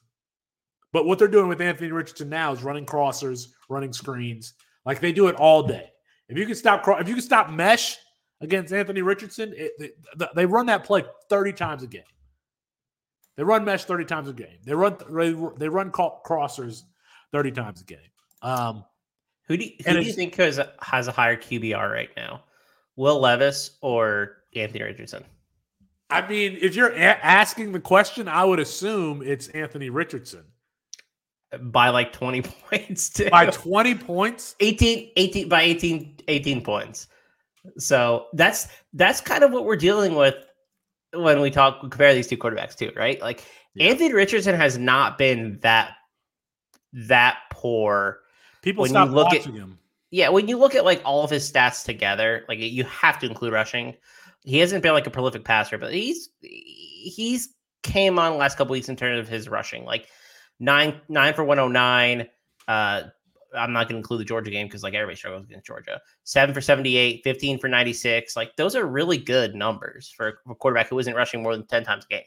But 0.92 1.06
what 1.06 1.18
they're 1.18 1.28
doing 1.28 1.48
with 1.48 1.60
Anthony 1.60 1.90
Richardson 1.90 2.28
now 2.28 2.52
is 2.52 2.62
running 2.62 2.84
crossers, 2.84 3.48
running 3.68 3.92
screens, 3.92 4.54
Like 4.84 5.00
they 5.00 5.12
do 5.12 5.28
it 5.28 5.36
all 5.36 5.62
day. 5.62 5.90
If 6.28 6.38
you 6.38 6.46
can 6.46 6.54
stop, 6.54 6.86
if 7.00 7.08
you 7.08 7.14
can 7.14 7.22
stop 7.22 7.50
mesh 7.50 7.98
against 8.40 8.72
Anthony 8.72 9.02
Richardson, 9.02 9.52
it, 9.56 9.72
they, 9.78 10.26
they 10.34 10.46
run 10.46 10.66
that 10.66 10.84
play 10.84 11.04
thirty 11.28 11.52
times 11.52 11.82
a 11.82 11.86
game. 11.86 12.02
They 13.36 13.42
run 13.42 13.64
mesh 13.64 13.84
thirty 13.84 14.04
times 14.04 14.28
a 14.28 14.32
game. 14.32 14.58
They 14.64 14.74
run 14.74 14.96
they 15.58 15.68
run 15.68 15.90
crossers 15.90 16.82
thirty 17.32 17.52
times 17.52 17.80
a 17.80 17.84
game. 17.84 17.98
Um, 18.42 18.84
who 19.46 19.56
do 19.56 19.64
you, 19.64 19.72
who 19.84 19.92
do 19.94 20.02
you 20.02 20.12
think 20.12 20.34
has 20.36 20.58
a, 20.58 20.72
has 20.80 21.08
a 21.08 21.12
higher 21.12 21.36
QBR 21.36 21.90
right 21.90 22.10
now, 22.16 22.44
Will 22.96 23.20
Levis 23.20 23.78
or 23.80 24.38
Anthony 24.54 24.82
Richardson? 24.82 25.24
I 26.10 26.26
mean, 26.26 26.58
if 26.60 26.74
you're 26.74 26.92
a- 26.92 27.24
asking 27.24 27.72
the 27.72 27.80
question, 27.80 28.28
I 28.28 28.44
would 28.44 28.60
assume 28.60 29.22
it's 29.22 29.48
Anthony 29.48 29.90
Richardson 29.90 30.44
by 31.60 31.88
like 31.90 32.12
20 32.12 32.42
points 32.70 33.10
too. 33.10 33.30
by 33.30 33.46
20 33.46 33.94
points? 33.96 34.56
18 34.60 35.10
18 35.16 35.48
by 35.48 35.62
18 35.62 36.16
18 36.28 36.62
points. 36.62 37.08
So 37.78 38.26
that's 38.32 38.68
that's 38.92 39.20
kind 39.20 39.44
of 39.44 39.52
what 39.52 39.64
we're 39.64 39.76
dealing 39.76 40.14
with 40.14 40.34
when 41.14 41.40
we 41.40 41.50
talk 41.50 41.80
compare 41.80 42.14
these 42.14 42.26
two 42.26 42.36
quarterbacks 42.36 42.76
too 42.76 42.90
right? 42.96 43.20
Like 43.20 43.44
yeah. 43.74 43.88
anthony 43.90 44.12
richardson 44.12 44.54
has 44.54 44.78
not 44.78 45.18
been 45.18 45.58
that 45.62 45.94
that 46.92 47.38
poor 47.50 48.20
people 48.62 48.82
when 48.82 48.94
you 48.94 49.04
look 49.04 49.32
at 49.32 49.44
him. 49.44 49.78
Yeah 50.10 50.28
when 50.30 50.48
you 50.48 50.58
look 50.58 50.74
at 50.74 50.84
like 50.84 51.00
all 51.04 51.22
of 51.24 51.30
his 51.30 51.50
stats 51.50 51.84
together 51.84 52.44
like 52.48 52.58
you 52.58 52.84
have 52.84 53.18
to 53.20 53.26
include 53.26 53.52
rushing. 53.52 53.94
He 54.44 54.58
hasn't 54.58 54.82
been 54.82 54.92
like 54.92 55.06
a 55.06 55.10
prolific 55.10 55.44
passer 55.44 55.78
but 55.78 55.92
he's 55.92 56.30
he's 56.40 57.50
came 57.82 58.18
on 58.18 58.38
last 58.38 58.56
couple 58.56 58.72
weeks 58.72 58.88
in 58.88 58.96
terms 58.96 59.20
of 59.20 59.28
his 59.28 59.48
rushing. 59.48 59.84
Like 59.84 60.08
nine 60.60 61.00
nine 61.08 61.34
for 61.34 61.44
109. 61.44 62.28
Uh, 62.68 63.02
I'm 63.54 63.72
not 63.72 63.88
going 63.88 63.94
to 63.94 63.98
include 63.98 64.20
the 64.20 64.24
Georgia 64.24 64.50
game 64.50 64.66
because 64.66 64.82
like 64.82 64.94
everybody 64.94 65.16
struggles 65.16 65.44
against 65.44 65.66
Georgia. 65.66 66.00
Seven 66.24 66.54
for 66.54 66.60
78, 66.60 67.22
15 67.22 67.58
for 67.58 67.68
96. 67.68 68.36
Like 68.36 68.56
those 68.56 68.74
are 68.74 68.86
really 68.86 69.18
good 69.18 69.54
numbers 69.54 70.10
for 70.10 70.38
a 70.48 70.54
quarterback 70.54 70.88
who 70.88 70.98
isn't 70.98 71.14
rushing 71.14 71.42
more 71.42 71.56
than 71.56 71.66
10 71.66 71.84
times 71.84 72.04
a 72.04 72.08
game, 72.08 72.24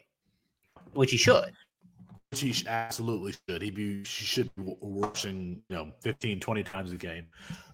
which 0.92 1.10
he 1.10 1.16
should. 1.16 1.52
Which 2.30 2.40
he 2.40 2.54
absolutely 2.66 3.34
should. 3.48 3.62
He 3.62 3.70
be 3.70 3.98
he 3.98 4.04
should 4.04 4.54
be 4.56 4.74
rushing 4.80 5.62
you 5.68 5.76
know 5.76 5.92
15, 6.02 6.40
20 6.40 6.62
times 6.62 6.92
a 6.92 6.96
game. 6.96 7.26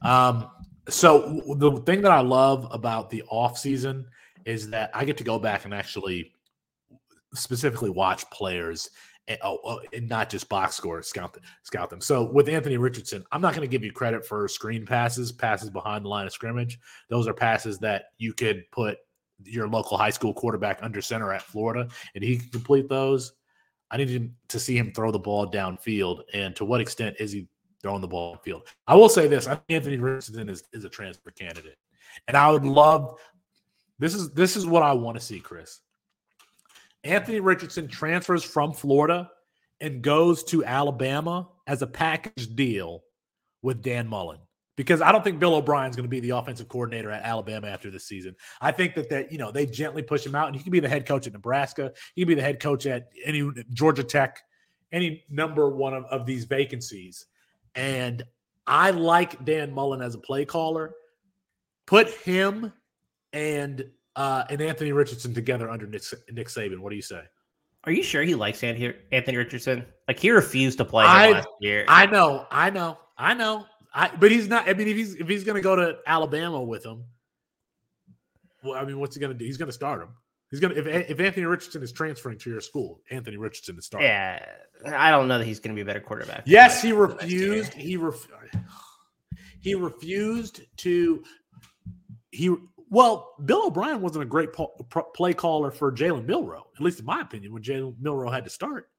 Um, 0.02 0.50
so 0.88 1.42
the 1.56 1.80
thing 1.82 2.02
that 2.02 2.12
I 2.12 2.20
love 2.20 2.66
about 2.70 3.10
the 3.10 3.22
off 3.28 3.58
season 3.58 4.06
is 4.44 4.70
that 4.70 4.90
I 4.94 5.04
get 5.04 5.16
to 5.18 5.24
go 5.24 5.38
back 5.38 5.64
and 5.64 5.72
actually 5.72 6.32
specifically 7.34 7.90
watch 7.90 8.28
players 8.30 8.90
and, 9.28 9.38
oh, 9.42 9.80
and 9.92 10.08
not 10.08 10.30
just 10.30 10.48
box 10.48 10.74
score 10.76 11.02
scout 11.02 11.38
scout 11.62 11.90
them. 11.90 12.00
So 12.00 12.24
with 12.24 12.48
Anthony 12.48 12.76
Richardson, 12.76 13.24
I'm 13.32 13.40
not 13.40 13.54
going 13.54 13.66
to 13.66 13.70
give 13.70 13.84
you 13.84 13.92
credit 13.92 14.26
for 14.26 14.48
screen 14.48 14.84
passes, 14.84 15.32
passes 15.32 15.70
behind 15.70 16.04
the 16.04 16.08
line 16.08 16.26
of 16.26 16.32
scrimmage. 16.32 16.78
Those 17.08 17.28
are 17.28 17.34
passes 17.34 17.78
that 17.78 18.06
you 18.18 18.32
could 18.32 18.64
put 18.72 18.98
your 19.44 19.68
local 19.68 19.96
high 19.96 20.10
school 20.10 20.34
quarterback 20.34 20.78
under 20.82 21.00
center 21.00 21.32
at 21.32 21.42
Florida, 21.42 21.88
and 22.14 22.24
he 22.24 22.38
complete 22.38 22.88
those. 22.88 23.32
I 23.90 23.96
need 23.98 24.32
to 24.48 24.58
see 24.58 24.76
him 24.76 24.92
throw 24.92 25.10
the 25.10 25.18
ball 25.18 25.50
downfield, 25.50 26.22
and 26.32 26.56
to 26.56 26.64
what 26.64 26.80
extent 26.80 27.16
is 27.20 27.32
he 27.32 27.46
throwing 27.82 28.00
the 28.00 28.08
ball 28.08 28.36
field? 28.42 28.62
I 28.86 28.94
will 28.94 29.08
say 29.08 29.28
this: 29.28 29.46
I 29.46 29.54
think 29.54 29.64
Anthony 29.68 29.98
Richardson 29.98 30.48
is, 30.48 30.64
is 30.72 30.84
a 30.84 30.88
transfer 30.88 31.30
candidate, 31.30 31.76
and 32.26 32.36
I 32.36 32.50
would 32.50 32.64
love. 32.64 33.18
This 33.98 34.14
is 34.14 34.30
this 34.30 34.56
is 34.56 34.66
what 34.66 34.82
I 34.82 34.92
want 34.92 35.18
to 35.18 35.24
see, 35.24 35.40
Chris. 35.40 35.80
Anthony 37.04 37.40
Richardson 37.40 37.88
transfers 37.88 38.44
from 38.44 38.72
Florida 38.72 39.30
and 39.80 40.02
goes 40.02 40.44
to 40.44 40.64
Alabama 40.64 41.48
as 41.66 41.82
a 41.82 41.86
package 41.86 42.54
deal 42.54 43.02
with 43.62 43.82
Dan 43.82 44.06
Mullen 44.06 44.38
because 44.76 45.02
I 45.02 45.12
don't 45.12 45.22
think 45.22 45.38
Bill 45.38 45.54
O'Brien's 45.54 45.96
going 45.96 46.04
to 46.04 46.10
be 46.10 46.20
the 46.20 46.30
offensive 46.30 46.68
coordinator 46.68 47.10
at 47.10 47.22
Alabama 47.22 47.68
after 47.68 47.90
this 47.90 48.06
season. 48.06 48.34
I 48.60 48.72
think 48.72 48.94
that 48.94 49.10
that 49.10 49.32
you 49.32 49.38
know 49.38 49.50
they 49.50 49.66
gently 49.66 50.02
push 50.02 50.24
him 50.24 50.34
out, 50.34 50.48
and 50.48 50.56
he 50.56 50.62
can 50.62 50.72
be 50.72 50.80
the 50.80 50.88
head 50.88 51.06
coach 51.06 51.26
at 51.26 51.32
Nebraska. 51.32 51.92
He 52.14 52.22
can 52.22 52.28
be 52.28 52.34
the 52.34 52.42
head 52.42 52.60
coach 52.60 52.86
at 52.86 53.08
any 53.24 53.50
Georgia 53.72 54.04
Tech, 54.04 54.40
any 54.92 55.24
number 55.28 55.68
one 55.68 55.94
of, 55.94 56.04
of 56.04 56.26
these 56.26 56.44
vacancies. 56.44 57.26
And 57.74 58.22
I 58.66 58.90
like 58.90 59.44
Dan 59.44 59.72
Mullen 59.72 60.02
as 60.02 60.14
a 60.14 60.18
play 60.18 60.44
caller. 60.44 60.94
Put 61.86 62.10
him 62.10 62.72
and 63.32 63.84
uh, 64.16 64.44
and 64.50 64.60
Anthony 64.60 64.92
Richardson 64.92 65.34
together 65.34 65.70
under 65.70 65.86
Nick, 65.86 66.02
Nick 66.30 66.48
Saban. 66.48 66.78
What 66.78 66.90
do 66.90 66.96
you 66.96 67.02
say? 67.02 67.22
Are 67.84 67.92
you 67.92 68.02
sure 68.02 68.22
he 68.22 68.34
likes 68.34 68.62
Anthony 68.62 69.36
Richardson? 69.36 69.84
Like 70.06 70.18
he 70.18 70.30
refused 70.30 70.78
to 70.78 70.84
play 70.84 71.04
I, 71.04 71.32
last 71.32 71.48
year. 71.60 71.84
I 71.88 72.06
know, 72.06 72.46
I 72.50 72.70
know, 72.70 72.98
I 73.18 73.34
know. 73.34 73.66
I, 73.94 74.08
but 74.08 74.30
he's 74.30 74.48
not. 74.48 74.68
I 74.68 74.74
mean, 74.74 74.88
if 74.88 74.96
he's 74.96 75.14
if 75.16 75.28
he's 75.28 75.44
going 75.44 75.56
to 75.56 75.62
go 75.62 75.76
to 75.76 75.98
Alabama 76.06 76.62
with 76.62 76.84
him, 76.84 77.04
well, 78.62 78.74
I 78.74 78.84
mean, 78.84 79.00
what's 79.00 79.16
he 79.16 79.20
going 79.20 79.32
to 79.32 79.38
do? 79.38 79.44
He's 79.44 79.56
going 79.56 79.68
to 79.68 79.72
start 79.72 80.00
him. 80.00 80.10
He's 80.50 80.60
going 80.60 80.74
to 80.74 80.80
if 80.80 81.10
if 81.10 81.20
Anthony 81.20 81.46
Richardson 81.46 81.82
is 81.82 81.92
transferring 81.92 82.38
to 82.38 82.50
your 82.50 82.60
school, 82.60 83.00
Anthony 83.10 83.36
Richardson 83.36 83.76
is 83.78 83.86
starting. 83.86 84.08
Yeah, 84.08 84.44
I 84.86 85.10
don't 85.10 85.26
know 85.28 85.38
that 85.38 85.44
he's 85.44 85.60
going 85.60 85.74
to 85.74 85.78
be 85.78 85.82
a 85.82 85.84
better 85.84 86.00
quarterback. 86.00 86.44
Yes, 86.46 86.80
he 86.80 86.92
refused. 86.92 87.74
He 87.74 87.96
ref, 87.96 88.28
he 89.60 89.74
refused 89.74 90.62
to. 90.78 91.24
He 92.30 92.54
well, 92.92 93.32
Bill 93.42 93.68
O'Brien 93.68 94.02
wasn't 94.02 94.22
a 94.22 94.26
great 94.26 94.50
play 95.14 95.32
caller 95.32 95.70
for 95.70 95.90
Jalen 95.90 96.26
Milroe, 96.26 96.66
at 96.76 96.82
least 96.82 97.00
in 97.00 97.06
my 97.06 97.22
opinion, 97.22 97.50
when 97.50 97.62
Jalen 97.62 97.96
Milroe 97.98 98.30
had 98.30 98.44
to 98.44 98.50
start. 98.50 98.90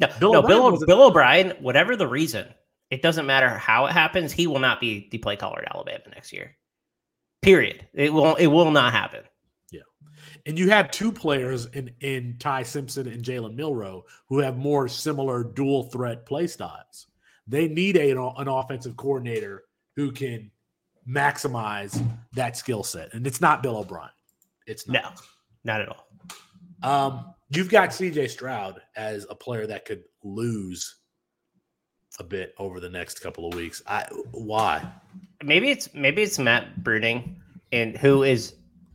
No, 0.00 0.08
Bill, 0.18 0.32
no, 0.32 0.38
O'Brien 0.40 0.60
Bill, 0.60 0.86
Bill 0.86 1.02
O'Brien, 1.04 1.50
whatever 1.60 1.94
the 1.94 2.08
reason, 2.08 2.48
it 2.90 3.00
doesn't 3.00 3.26
matter 3.26 3.50
how 3.50 3.86
it 3.86 3.92
happens. 3.92 4.32
He 4.32 4.48
will 4.48 4.58
not 4.58 4.80
be 4.80 5.08
the 5.12 5.18
play 5.18 5.36
caller 5.36 5.60
at 5.60 5.72
Alabama 5.72 6.02
next 6.12 6.32
year. 6.32 6.56
Period. 7.40 7.86
It 7.94 8.12
will. 8.12 8.34
It 8.34 8.48
will 8.48 8.72
not 8.72 8.92
happen. 8.92 9.22
Yeah, 9.70 9.82
and 10.44 10.58
you 10.58 10.70
have 10.70 10.90
two 10.90 11.12
players 11.12 11.66
in 11.66 11.92
in 12.00 12.38
Ty 12.40 12.64
Simpson 12.64 13.06
and 13.06 13.22
Jalen 13.22 13.54
Milroe 13.54 14.02
who 14.28 14.40
have 14.40 14.56
more 14.56 14.88
similar 14.88 15.44
dual 15.44 15.84
threat 15.84 16.26
play 16.26 16.48
styles. 16.48 17.06
They 17.46 17.68
need 17.68 17.96
a, 17.96 18.10
an 18.10 18.48
offensive 18.48 18.96
coordinator 18.96 19.62
who 19.94 20.10
can 20.10 20.50
maximize 21.08 22.04
that 22.34 22.56
skill 22.56 22.82
set. 22.82 23.14
And 23.14 23.26
it's 23.26 23.40
not 23.40 23.62
Bill 23.62 23.78
O'Brien. 23.78 24.10
It's 24.66 24.86
not. 24.86 25.02
No, 25.02 25.10
not 25.64 25.80
at 25.80 25.88
all. 25.88 26.08
Um, 26.82 27.34
you've 27.50 27.70
got 27.70 27.90
CJ 27.90 28.30
Stroud 28.30 28.80
as 28.96 29.26
a 29.30 29.34
player 29.34 29.66
that 29.66 29.84
could 29.84 30.04
lose 30.22 30.96
a 32.18 32.24
bit 32.24 32.54
over 32.58 32.80
the 32.80 32.90
next 32.90 33.20
couple 33.20 33.46
of 33.46 33.54
weeks. 33.54 33.82
I 33.86 34.06
why? 34.32 34.86
Maybe 35.42 35.70
it's 35.70 35.92
maybe 35.94 36.22
it's 36.22 36.38
Matt 36.38 36.82
Bruning 36.82 37.36
and 37.72 37.96
who 37.96 38.22
is 38.22 38.54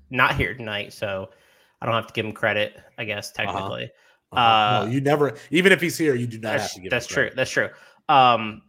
not 0.10 0.36
here 0.36 0.53
tonight, 0.53 0.93
so 0.93 1.29
I 1.82 1.86
don't 1.86 1.96
have 1.96 2.08
to 2.08 2.13
give 2.13 2.25
him 2.25 2.34
credit, 2.34 2.77
I 2.98 3.05
guess, 3.05 3.32
uh-huh. 3.32 3.46
technically. 3.46 3.84
Uh-huh. 3.84 4.39
Uh-huh. 4.39 4.82
Uh, 4.82 4.86
no, 4.86 4.91
you 4.91 5.01
never 5.01 5.36
even 5.51 5.72
if 5.72 5.82
he's 5.82 5.98
here, 5.98 6.15
you 6.15 6.27
do 6.27 6.39
not 6.39 6.60
have 6.60 6.74
to 6.74 6.82
give 6.82 6.89
That's 6.89 7.08
true. 7.08 7.29
That's 7.36 7.51
true. 7.51 7.70
Um 8.10 8.62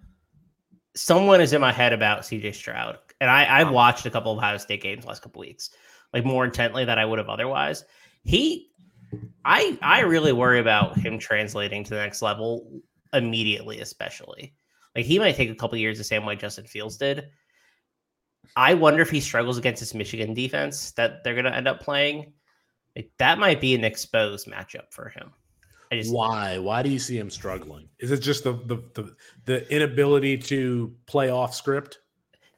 someone 0.96 1.40
is 1.40 1.52
in 1.52 1.60
my 1.60 1.72
head 1.72 1.92
about 1.92 2.20
CJ 2.20 2.54
Stroud 2.54 2.98
and 3.20 3.30
I, 3.30 3.60
I've 3.60 3.70
watched 3.70 4.06
a 4.06 4.10
couple 4.10 4.32
of 4.32 4.38
Ohio 4.38 4.58
State 4.58 4.82
games 4.82 5.04
last 5.04 5.22
couple 5.22 5.40
weeks, 5.40 5.70
like 6.12 6.24
more 6.24 6.44
intently 6.44 6.84
than 6.84 6.98
I 6.98 7.04
would 7.04 7.18
have 7.18 7.28
otherwise. 7.28 7.84
He, 8.22 8.70
I, 9.44 9.78
I 9.82 10.00
really 10.00 10.32
worry 10.32 10.60
about 10.60 10.96
him 10.96 11.18
translating 11.18 11.84
to 11.84 11.90
the 11.90 11.96
next 11.96 12.22
level 12.22 12.80
immediately, 13.12 13.80
especially. 13.80 14.54
Like 14.94 15.06
he 15.06 15.18
might 15.18 15.36
take 15.36 15.50
a 15.50 15.54
couple 15.54 15.78
years 15.78 15.98
the 15.98 16.04
same 16.04 16.24
way 16.24 16.36
Justin 16.36 16.66
Fields 16.66 16.96
did. 16.96 17.28
I 18.56 18.74
wonder 18.74 19.02
if 19.02 19.10
he 19.10 19.20
struggles 19.20 19.58
against 19.58 19.80
this 19.80 19.94
Michigan 19.94 20.34
defense 20.34 20.92
that 20.92 21.24
they're 21.24 21.34
going 21.34 21.46
to 21.46 21.54
end 21.54 21.68
up 21.68 21.80
playing. 21.80 22.32
Like, 22.94 23.10
that 23.18 23.38
might 23.38 23.60
be 23.60 23.74
an 23.74 23.84
exposed 23.84 24.46
matchup 24.46 24.92
for 24.92 25.08
him. 25.08 25.32
Just, 25.92 26.12
Why? 26.12 26.58
Why 26.58 26.82
do 26.82 26.90
you 26.90 26.98
see 26.98 27.16
him 27.16 27.30
struggling? 27.30 27.88
Is 28.00 28.10
it 28.10 28.18
just 28.18 28.44
the, 28.44 28.52
the 28.52 28.82
the 28.94 29.14
the 29.44 29.72
inability 29.72 30.38
to 30.38 30.92
play 31.06 31.30
off 31.30 31.54
script? 31.54 31.98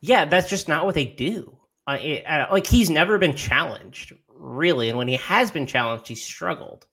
Yeah, 0.00 0.24
that's 0.24 0.48
just 0.48 0.68
not 0.68 0.84
what 0.84 0.94
they 0.94 1.04
do. 1.04 1.56
Uh, 1.86 1.98
it, 2.00 2.26
uh, 2.26 2.46
like 2.50 2.66
he's 2.66 2.90
never 2.90 3.18
been 3.18 3.34
challenged 3.34 4.12
really, 4.28 4.88
and 4.88 4.98
when 4.98 5.08
he 5.08 5.16
has 5.16 5.50
been 5.50 5.66
challenged, 5.66 6.08
he's 6.08 6.22
struggled. 6.22 6.86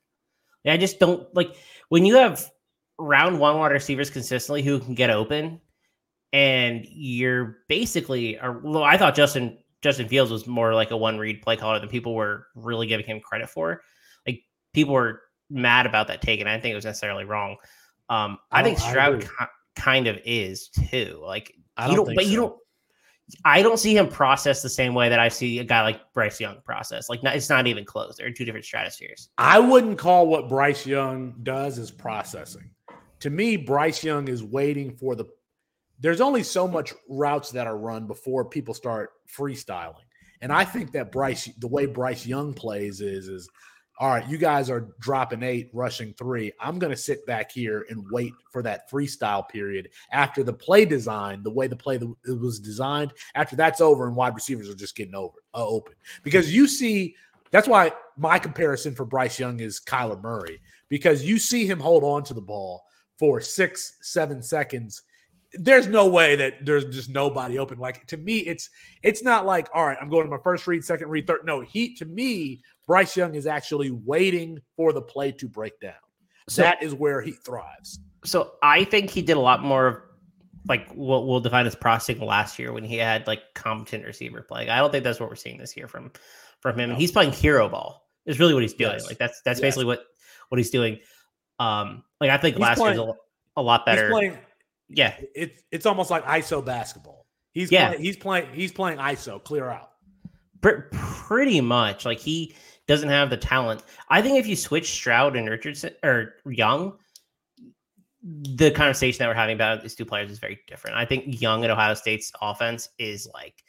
I 0.65 0.77
just 0.77 0.99
don't 0.99 1.27
like 1.35 1.55
when 1.89 2.05
you 2.05 2.15
have 2.15 2.49
round 2.97 3.39
one 3.39 3.57
wide 3.57 3.71
receivers 3.71 4.09
consistently 4.09 4.61
who 4.61 4.79
can 4.79 4.93
get 4.93 5.09
open, 5.09 5.59
and 6.31 6.85
you're 6.89 7.57
basically. 7.67 8.37
Well, 8.41 8.83
I 8.83 8.97
thought 8.97 9.15
Justin 9.15 9.57
Justin 9.81 10.07
Fields 10.07 10.31
was 10.31 10.47
more 10.47 10.73
like 10.73 10.91
a 10.91 10.97
one 10.97 11.17
read 11.17 11.41
play 11.41 11.57
caller 11.57 11.79
than 11.79 11.89
people 11.89 12.15
were 12.15 12.47
really 12.55 12.87
giving 12.87 13.05
him 13.05 13.19
credit 13.19 13.49
for. 13.49 13.81
Like 14.25 14.41
people 14.73 14.93
were 14.93 15.21
mad 15.49 15.85
about 15.85 16.07
that 16.07 16.21
take, 16.21 16.39
and 16.39 16.49
I 16.49 16.59
think 16.59 16.71
it 16.71 16.75
was 16.75 16.85
necessarily 16.85 17.25
wrong. 17.25 17.57
Um, 18.09 18.37
I, 18.51 18.61
I 18.61 18.63
think 18.63 18.79
Stroud 18.79 19.27
I 19.39 19.47
kind 19.75 20.07
of 20.07 20.19
is 20.23 20.69
too. 20.69 21.19
Like 21.21 21.53
you 21.87 21.95
don't, 21.95 22.05
don't 22.05 22.15
but 22.15 22.23
so. 22.25 22.29
you 22.29 22.37
don't 22.37 22.57
I 23.45 23.61
don't 23.61 23.77
see 23.77 23.95
him 23.95 24.07
process 24.07 24.61
the 24.61 24.69
same 24.69 24.93
way 24.93 25.09
that 25.09 25.19
I 25.19 25.27
see 25.27 25.59
a 25.59 25.63
guy 25.63 25.81
like 25.81 25.99
Bryce 26.13 26.39
Young 26.39 26.57
process. 26.63 27.09
Like, 27.09 27.21
it's 27.23 27.49
not 27.49 27.67
even 27.67 27.85
close. 27.85 28.15
They're 28.17 28.31
two 28.31 28.45
different 28.45 28.65
stratospheres. 28.65 29.29
I 29.37 29.59
wouldn't 29.59 29.97
call 29.97 30.27
what 30.27 30.49
Bryce 30.49 30.85
Young 30.85 31.35
does 31.43 31.79
as 31.79 31.91
processing. 31.91 32.69
To 33.21 33.29
me, 33.29 33.57
Bryce 33.57 34.03
Young 34.03 34.27
is 34.27 34.43
waiting 34.43 34.95
for 34.95 35.15
the 35.15 35.25
there's 35.99 36.21
only 36.21 36.43
so 36.43 36.67
much 36.67 36.93
routes 37.07 37.49
that 37.51 37.65
are 37.65 37.77
run 37.77 38.07
before 38.07 38.43
people 38.43 38.73
start 38.73 39.11
freestyling. 39.25 40.03
And 40.41 40.51
I 40.51 40.65
think 40.65 40.91
that 40.91 41.13
Bryce, 41.13 41.49
the 41.59 41.67
way 41.67 41.85
Bryce 41.85 42.27
Young 42.27 42.53
plays 42.53 42.99
is, 42.99 43.29
is 43.29 43.49
all 43.99 44.09
right, 44.09 44.27
you 44.27 44.37
guys 44.37 44.69
are 44.69 44.89
dropping 44.99 45.43
eight, 45.43 45.69
rushing 45.71 46.13
three. 46.13 46.51
I'm 46.59 46.79
going 46.79 46.91
to 46.91 46.97
sit 46.97 47.25
back 47.27 47.51
here 47.51 47.85
and 47.89 48.03
wait 48.11 48.33
for 48.51 48.63
that 48.63 48.89
freestyle 48.89 49.47
period 49.47 49.89
after 50.11 50.43
the 50.43 50.53
play 50.53 50.83
design, 50.83 51.43
the 51.43 51.51
way 51.51 51.67
the 51.67 51.75
play 51.75 51.99
was 52.27 52.59
designed. 52.59 53.13
After 53.35 53.55
that's 53.55 53.81
over, 53.81 54.07
and 54.07 54.15
wide 54.15 54.33
receivers 54.33 54.69
are 54.69 54.75
just 54.75 54.95
getting 54.95 55.15
over 55.15 55.37
uh, 55.53 55.65
open 55.65 55.93
because 56.23 56.53
you 56.53 56.67
see. 56.67 57.15
That's 57.51 57.67
why 57.67 57.91
my 58.17 58.39
comparison 58.39 58.95
for 58.95 59.05
Bryce 59.05 59.37
Young 59.37 59.59
is 59.59 59.79
Kyler 59.79 60.19
Murray 60.19 60.59
because 60.89 61.23
you 61.23 61.37
see 61.37 61.67
him 61.67 61.79
hold 61.79 62.03
on 62.03 62.23
to 62.23 62.33
the 62.33 62.41
ball 62.41 62.83
for 63.19 63.39
six, 63.41 63.97
seven 64.01 64.41
seconds 64.41 65.03
there's 65.53 65.87
no 65.87 66.07
way 66.07 66.35
that 66.35 66.65
there's 66.65 66.85
just 66.85 67.09
nobody 67.09 67.59
open. 67.59 67.77
Like 67.77 68.05
to 68.07 68.17
me, 68.17 68.39
it's 68.39 68.69
it's 69.03 69.23
not 69.23 69.45
like 69.45 69.69
all 69.73 69.85
right, 69.85 69.97
I'm 70.01 70.09
going 70.09 70.25
to 70.25 70.29
my 70.29 70.41
first 70.43 70.65
read, 70.67 70.83
second 70.83 71.09
read, 71.09 71.27
third. 71.27 71.45
No, 71.45 71.61
he 71.61 71.93
to 71.95 72.05
me, 72.05 72.61
Bryce 72.87 73.15
Young 73.15 73.35
is 73.35 73.47
actually 73.47 73.91
waiting 73.91 74.59
for 74.75 74.93
the 74.93 75.01
play 75.01 75.31
to 75.33 75.47
break 75.47 75.79
down. 75.79 75.93
So, 76.49 76.61
that 76.61 76.83
is 76.83 76.93
where 76.93 77.21
he 77.21 77.31
thrives. 77.31 77.99
So 78.25 78.53
I 78.61 78.83
think 78.83 79.09
he 79.09 79.21
did 79.21 79.37
a 79.37 79.39
lot 79.39 79.61
more 79.61 80.09
like 80.67 80.89
what 80.93 81.27
we'll 81.27 81.39
define 81.39 81.65
as 81.65 81.75
processing 81.75 82.25
last 82.25 82.57
year 82.57 82.71
when 82.71 82.83
he 82.83 82.97
had 82.97 83.27
like 83.27 83.41
competent 83.53 84.05
receiver 84.05 84.41
play. 84.41 84.69
I 84.69 84.79
don't 84.79 84.91
think 84.91 85.03
that's 85.03 85.19
what 85.19 85.29
we're 85.29 85.35
seeing 85.35 85.57
this 85.57 85.75
year 85.75 85.87
from 85.87 86.11
from 86.59 86.79
him. 86.79 86.91
No. 86.91 86.95
He's 86.95 87.11
playing 87.11 87.31
hero 87.31 87.67
ball. 87.67 88.07
Is 88.25 88.39
really 88.39 88.53
what 88.53 88.63
he's 88.63 88.73
doing. 88.73 88.93
Yes. 88.93 89.07
Like 89.07 89.17
that's 89.17 89.41
that's 89.41 89.59
yes. 89.59 89.61
basically 89.61 89.85
what 89.85 90.05
what 90.49 90.57
he's 90.57 90.69
doing. 90.69 90.99
Um, 91.59 92.03
like 92.21 92.29
I 92.29 92.37
think 92.37 92.55
he's 92.55 92.61
last 92.61 92.77
playing, 92.77 92.97
year's 92.97 93.09
a, 93.57 93.59
a 93.59 93.61
lot 93.61 93.85
better. 93.85 94.07
He's 94.07 94.13
playing, 94.13 94.37
yeah, 94.87 95.15
it's 95.35 95.61
it's 95.71 95.85
almost 95.85 96.09
like 96.09 96.23
ISO 96.25 96.63
basketball. 96.63 97.25
He's 97.51 97.71
yeah. 97.71 97.89
Playing, 97.89 98.03
he's 98.03 98.17
playing 98.17 98.47
he's 98.53 98.71
playing 98.71 98.97
ISO 98.99 99.43
clear 99.43 99.69
out. 99.69 99.91
pretty 100.61 101.59
much 101.59 102.05
like 102.05 102.19
he 102.19 102.55
doesn't 102.87 103.09
have 103.09 103.29
the 103.29 103.37
talent. 103.37 103.83
I 104.09 104.21
think 104.21 104.37
if 104.37 104.47
you 104.47 104.55
switch 104.55 104.91
Stroud 104.91 105.35
and 105.35 105.49
Richardson 105.49 105.91
or 106.03 106.35
Young, 106.45 106.93
the 108.23 108.71
conversation 108.71 109.19
that 109.19 109.27
we're 109.27 109.33
having 109.33 109.55
about 109.55 109.81
these 109.81 109.95
two 109.95 110.05
players 110.05 110.31
is 110.31 110.39
very 110.39 110.59
different. 110.67 110.97
I 110.97 111.05
think 111.05 111.41
Young 111.41 111.63
at 111.63 111.71
Ohio 111.71 111.93
State's 111.93 112.31
offense 112.41 112.89
is 112.97 113.27
like 113.33 113.63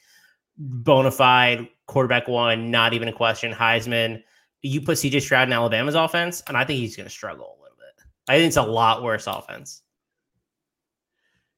bona 0.57 1.11
fide 1.11 1.69
quarterback 1.87 2.29
one, 2.29 2.71
not 2.71 2.93
even 2.93 3.09
a 3.09 3.13
question. 3.13 3.53
Heisman. 3.53 4.23
You 4.63 4.81
put 4.81 4.97
CJ 4.97 5.21
Stroud 5.21 5.49
in 5.49 5.53
Alabama's 5.53 5.95
offense, 5.95 6.43
and 6.49 6.57
I 6.57 6.65
think 6.65 6.79
he's 6.79 6.97
going 6.97 7.07
to 7.07 7.11
struggle 7.11 7.45
a 7.45 7.61
little 7.63 7.77
bit. 7.77 8.05
I 8.29 8.39
think 8.39 8.49
it's 8.49 8.57
a 8.57 8.63
lot 8.63 9.03
worse 9.03 9.27
offense. 9.27 9.83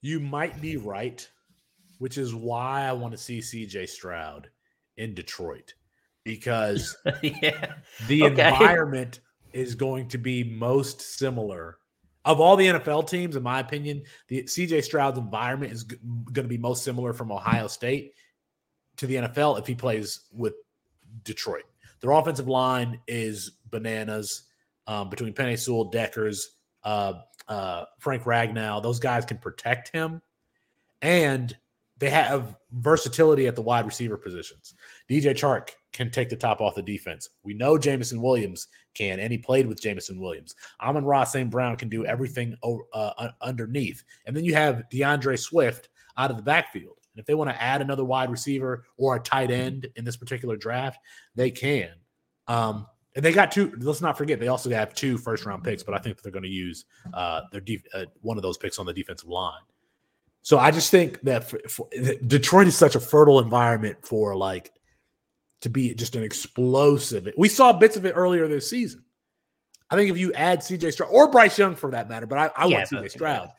You 0.00 0.18
might 0.18 0.60
be 0.60 0.76
right, 0.76 1.28
which 1.98 2.18
is 2.18 2.34
why 2.34 2.82
I 2.82 2.92
want 2.92 3.12
to 3.12 3.18
see 3.18 3.38
CJ 3.38 3.88
Stroud 3.88 4.50
in 4.96 5.14
Detroit 5.14 5.75
because 6.26 6.97
yeah. 7.23 7.75
the 8.09 8.25
okay. 8.25 8.49
environment 8.49 9.21
is 9.52 9.75
going 9.75 10.09
to 10.09 10.18
be 10.18 10.45
most 10.45 11.00
similar 11.00 11.78
of 12.26 12.40
all 12.40 12.56
the 12.56 12.66
NFL 12.66 13.09
teams, 13.09 13.37
in 13.37 13.42
my 13.45 13.61
opinion, 13.61 14.02
the 14.26 14.42
CJ 14.42 14.83
Stroud's 14.83 15.16
environment 15.16 15.73
is 15.73 15.85
g- 15.85 15.97
going 16.33 16.45
to 16.45 16.49
be 16.49 16.59
most 16.59 16.83
similar 16.83 17.12
from 17.12 17.30
Ohio 17.30 17.68
State 17.68 18.14
to 18.97 19.06
the 19.06 19.14
NFL 19.14 19.61
if 19.61 19.66
he 19.66 19.76
plays 19.76 20.23
with 20.33 20.54
Detroit. 21.23 21.62
Their 22.00 22.11
offensive 22.11 22.49
line 22.49 23.00
is 23.06 23.52
bananas 23.71 24.42
um, 24.88 25.09
between 25.09 25.35
Penei 25.35 25.56
Sewell, 25.56 25.85
Deckers, 25.85 26.56
uh, 26.83 27.14
uh, 27.47 27.85
Frank 28.00 28.25
Ragnow. 28.25 28.83
Those 28.83 28.99
guys 28.99 29.25
can 29.25 29.38
protect 29.38 29.90
him, 29.90 30.21
and 31.02 31.56
they 31.98 32.10
have 32.10 32.56
versatility 32.72 33.46
at 33.46 33.56
the 33.56 33.62
wide 33.62 33.86
receiver 33.86 34.16
positions. 34.16 34.75
DJ 35.08 35.34
Chark 35.34 35.71
can 35.92 36.10
take 36.10 36.28
the 36.28 36.36
top 36.36 36.60
off 36.60 36.75
the 36.75 36.82
defense. 36.82 37.30
We 37.42 37.54
know 37.54 37.78
Jameson 37.78 38.21
Williams 38.21 38.68
can, 38.94 39.18
and 39.18 39.32
he 39.32 39.38
played 39.38 39.66
with 39.66 39.80
Jameson 39.80 40.21
Williams. 40.21 40.54
Amon-Ra 40.82 41.25
St. 41.25 41.50
Brown 41.50 41.76
can 41.76 41.88
do 41.88 42.04
everything 42.04 42.54
uh, 42.62 43.28
underneath. 43.40 44.04
And 44.26 44.36
then 44.36 44.44
you 44.44 44.54
have 44.54 44.88
D'Andre 44.90 45.36
Swift 45.36 45.88
out 46.18 46.30
of 46.30 46.36
the 46.36 46.42
backfield. 46.42 46.97
And 47.14 47.21
if 47.21 47.26
they 47.26 47.34
want 47.34 47.49
to 47.49 47.62
add 47.62 47.80
another 47.80 48.04
wide 48.04 48.30
receiver 48.30 48.84
or 48.99 49.16
a 49.16 49.21
tight 49.21 49.50
end 49.50 49.88
in 49.97 50.04
this 50.04 50.18
particular 50.18 50.56
draft, 50.56 50.99
they 51.34 51.50
can. 51.50 51.90
Um, 52.47 52.86
and 53.14 53.25
they 53.25 53.32
got 53.32 53.50
two. 53.50 53.73
Let's 53.78 54.02
not 54.02 54.18
forget 54.18 54.38
they 54.38 54.49
also 54.49 54.68
have 54.71 54.92
two 54.92 55.16
first 55.16 55.47
round 55.47 55.64
picks, 55.64 55.82
but 55.82 55.94
I 55.94 55.99
think 55.99 56.21
they're 56.21 56.30
going 56.30 56.42
to 56.42 56.49
use 56.49 56.84
uh, 57.14 57.40
their 57.50 57.62
def- 57.62 57.86
uh, 57.94 58.04
one 58.21 58.36
of 58.36 58.42
those 58.42 58.58
picks 58.58 58.78
on 58.78 58.84
the 58.84 58.92
defensive 58.92 59.30
line. 59.30 59.62
So 60.47 60.61
I 60.61 60.71
just 60.71 60.93
think 60.93 61.21
that 61.23 61.50
for, 61.50 61.59
for, 61.69 61.89
Detroit 62.25 62.69
is 62.69 62.76
such 62.76 62.95
a 62.95 63.00
fertile 63.00 63.41
environment 63.41 63.97
for 64.02 64.37
like 64.37 64.71
to 65.63 65.69
be 65.69 65.93
just 65.93 66.15
an 66.15 66.23
explosive. 66.23 67.28
We 67.37 67.49
saw 67.49 67.73
bits 67.73 67.97
of 67.97 68.06
it 68.06 68.13
earlier 68.13 68.47
this 68.47 68.71
season. 68.71 69.02
I 69.91 69.97
think 69.97 70.09
if 70.09 70.17
you 70.17 70.32
add 70.35 70.61
CJ 70.61 70.93
Stroud 70.93 71.11
or 71.11 71.32
Bryce 71.32 71.59
Young 71.59 71.75
for 71.75 71.91
that 71.91 72.09
matter, 72.09 72.26
but 72.26 72.39
I, 72.39 72.50
I 72.56 72.67
yeah, 72.69 72.76
want 72.76 72.91
CJ 72.91 73.11
Stroud. 73.11 73.50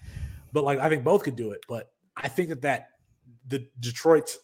But 0.54 0.64
like 0.64 0.80
I 0.80 0.88
think 0.88 1.04
both 1.04 1.24
could 1.24 1.36
do 1.36 1.52
it. 1.52 1.60
But 1.68 1.92
I 2.16 2.30
think 2.30 2.48
that 2.48 2.62
that 2.62 2.88
the 3.50 3.68
Detroit's 3.82 4.38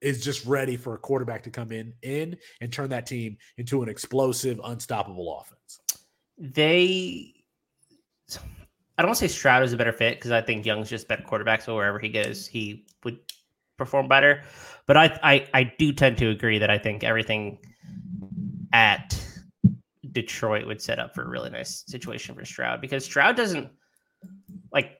is 0.00 0.24
just 0.24 0.46
ready 0.46 0.78
for 0.78 0.94
a 0.94 0.98
quarterback 0.98 1.42
to 1.42 1.50
come 1.50 1.70
in 1.70 1.92
in 2.00 2.38
and 2.62 2.72
turn 2.72 2.88
that 2.88 3.04
team 3.04 3.36
into 3.58 3.82
an 3.82 3.90
explosive, 3.90 4.58
unstoppable 4.64 5.38
offense. 5.38 5.80
They 6.38 7.34
I 8.96 9.02
don't 9.02 9.10
want 9.10 9.18
to 9.18 9.28
say 9.28 9.34
Stroud 9.34 9.62
is 9.62 9.72
a 9.72 9.76
better 9.76 9.92
fit 9.92 10.18
because 10.18 10.30
I 10.30 10.40
think 10.40 10.64
Young's 10.64 10.88
just 10.88 11.08
better 11.08 11.22
quarterback, 11.22 11.62
so 11.62 11.74
wherever 11.74 11.98
he 11.98 12.08
goes, 12.08 12.46
he 12.46 12.86
would 13.04 13.18
perform 13.76 14.08
better. 14.08 14.42
But 14.86 14.96
I, 14.96 15.18
I 15.22 15.48
I 15.52 15.72
do 15.78 15.92
tend 15.92 16.18
to 16.18 16.30
agree 16.30 16.58
that 16.58 16.70
I 16.70 16.78
think 16.78 17.04
everything 17.04 17.58
at 18.72 19.22
Detroit 20.12 20.66
would 20.66 20.80
set 20.80 20.98
up 20.98 21.14
for 21.14 21.22
a 21.22 21.28
really 21.28 21.50
nice 21.50 21.84
situation 21.86 22.34
for 22.34 22.44
Stroud 22.44 22.80
because 22.80 23.04
Stroud 23.04 23.36
doesn't 23.36 23.68
like 24.72 24.98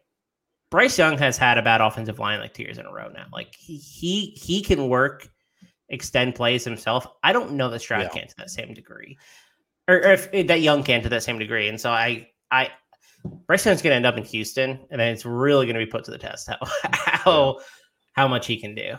Bryce 0.71 0.99
Young 0.99 1.17
has 1.19 1.39
had 1.39 1.59
a 1.59 1.63
bad 1.63 1.81
offensive 1.81 2.19
line 2.19 2.41
like 2.41 2.53
two 2.53 2.65
years 2.65 2.79
in 2.79 2.87
a 2.87 2.93
row 2.93 3.09
now. 3.09 3.27
Like 3.33 3.55
he 3.55 3.77
he 3.77 4.27
he 4.37 4.63
can 4.63 4.89
work, 4.89 5.29
extend 5.89 6.35
plays 6.35 6.65
himself. 6.65 7.07
I 7.23 7.33
don't 7.33 7.53
know 7.53 7.71
that 7.71 7.81
Stroud 7.81 8.03
yeah. 8.03 8.09
can 8.09 8.29
to 8.29 8.35
that 8.39 8.51
same 8.51 8.75
degree, 8.75 9.17
or, 9.89 9.97
or 9.97 10.13
if, 10.13 10.29
if 10.33 10.49
that 10.49 10.61
Young 10.61 10.83
can 10.83 11.03
to 11.03 11.09
that 11.09 11.23
same 11.23 11.39
degree. 11.39 11.69
And 11.69 11.81
so 11.81 11.91
I 11.91 12.29
I 12.51 12.71
Bryce 13.47 13.67
Young's 13.67 13.83
going 13.83 13.93
to 13.93 13.97
end 13.97 14.07
up 14.07 14.17
in 14.17 14.25
Houston, 14.25 14.81
and 14.91 15.01
then 15.01 15.13
it's 15.13 15.25
really 15.25 15.67
going 15.67 15.79
to 15.79 15.85
be 15.85 15.91
put 15.91 16.05
to 16.05 16.11
the 16.11 16.19
test 16.19 16.49
how 16.49 16.59
how 16.93 17.61
how 18.13 18.29
much 18.29 18.47
he 18.47 18.57
can 18.57 18.75
do. 18.75 18.97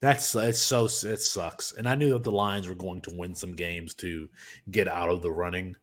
That's 0.00 0.34
it's 0.34 0.60
so 0.60 0.86
it 0.86 1.20
sucks, 1.20 1.72
and 1.72 1.88
I 1.88 1.94
knew 1.94 2.10
that 2.10 2.24
the 2.24 2.32
Lions 2.32 2.68
were 2.68 2.74
going 2.74 3.00
to 3.02 3.14
win 3.14 3.34
some 3.34 3.54
games 3.54 3.94
to 3.96 4.28
get 4.70 4.88
out 4.88 5.10
of 5.10 5.22
the 5.22 5.30
running. 5.30 5.76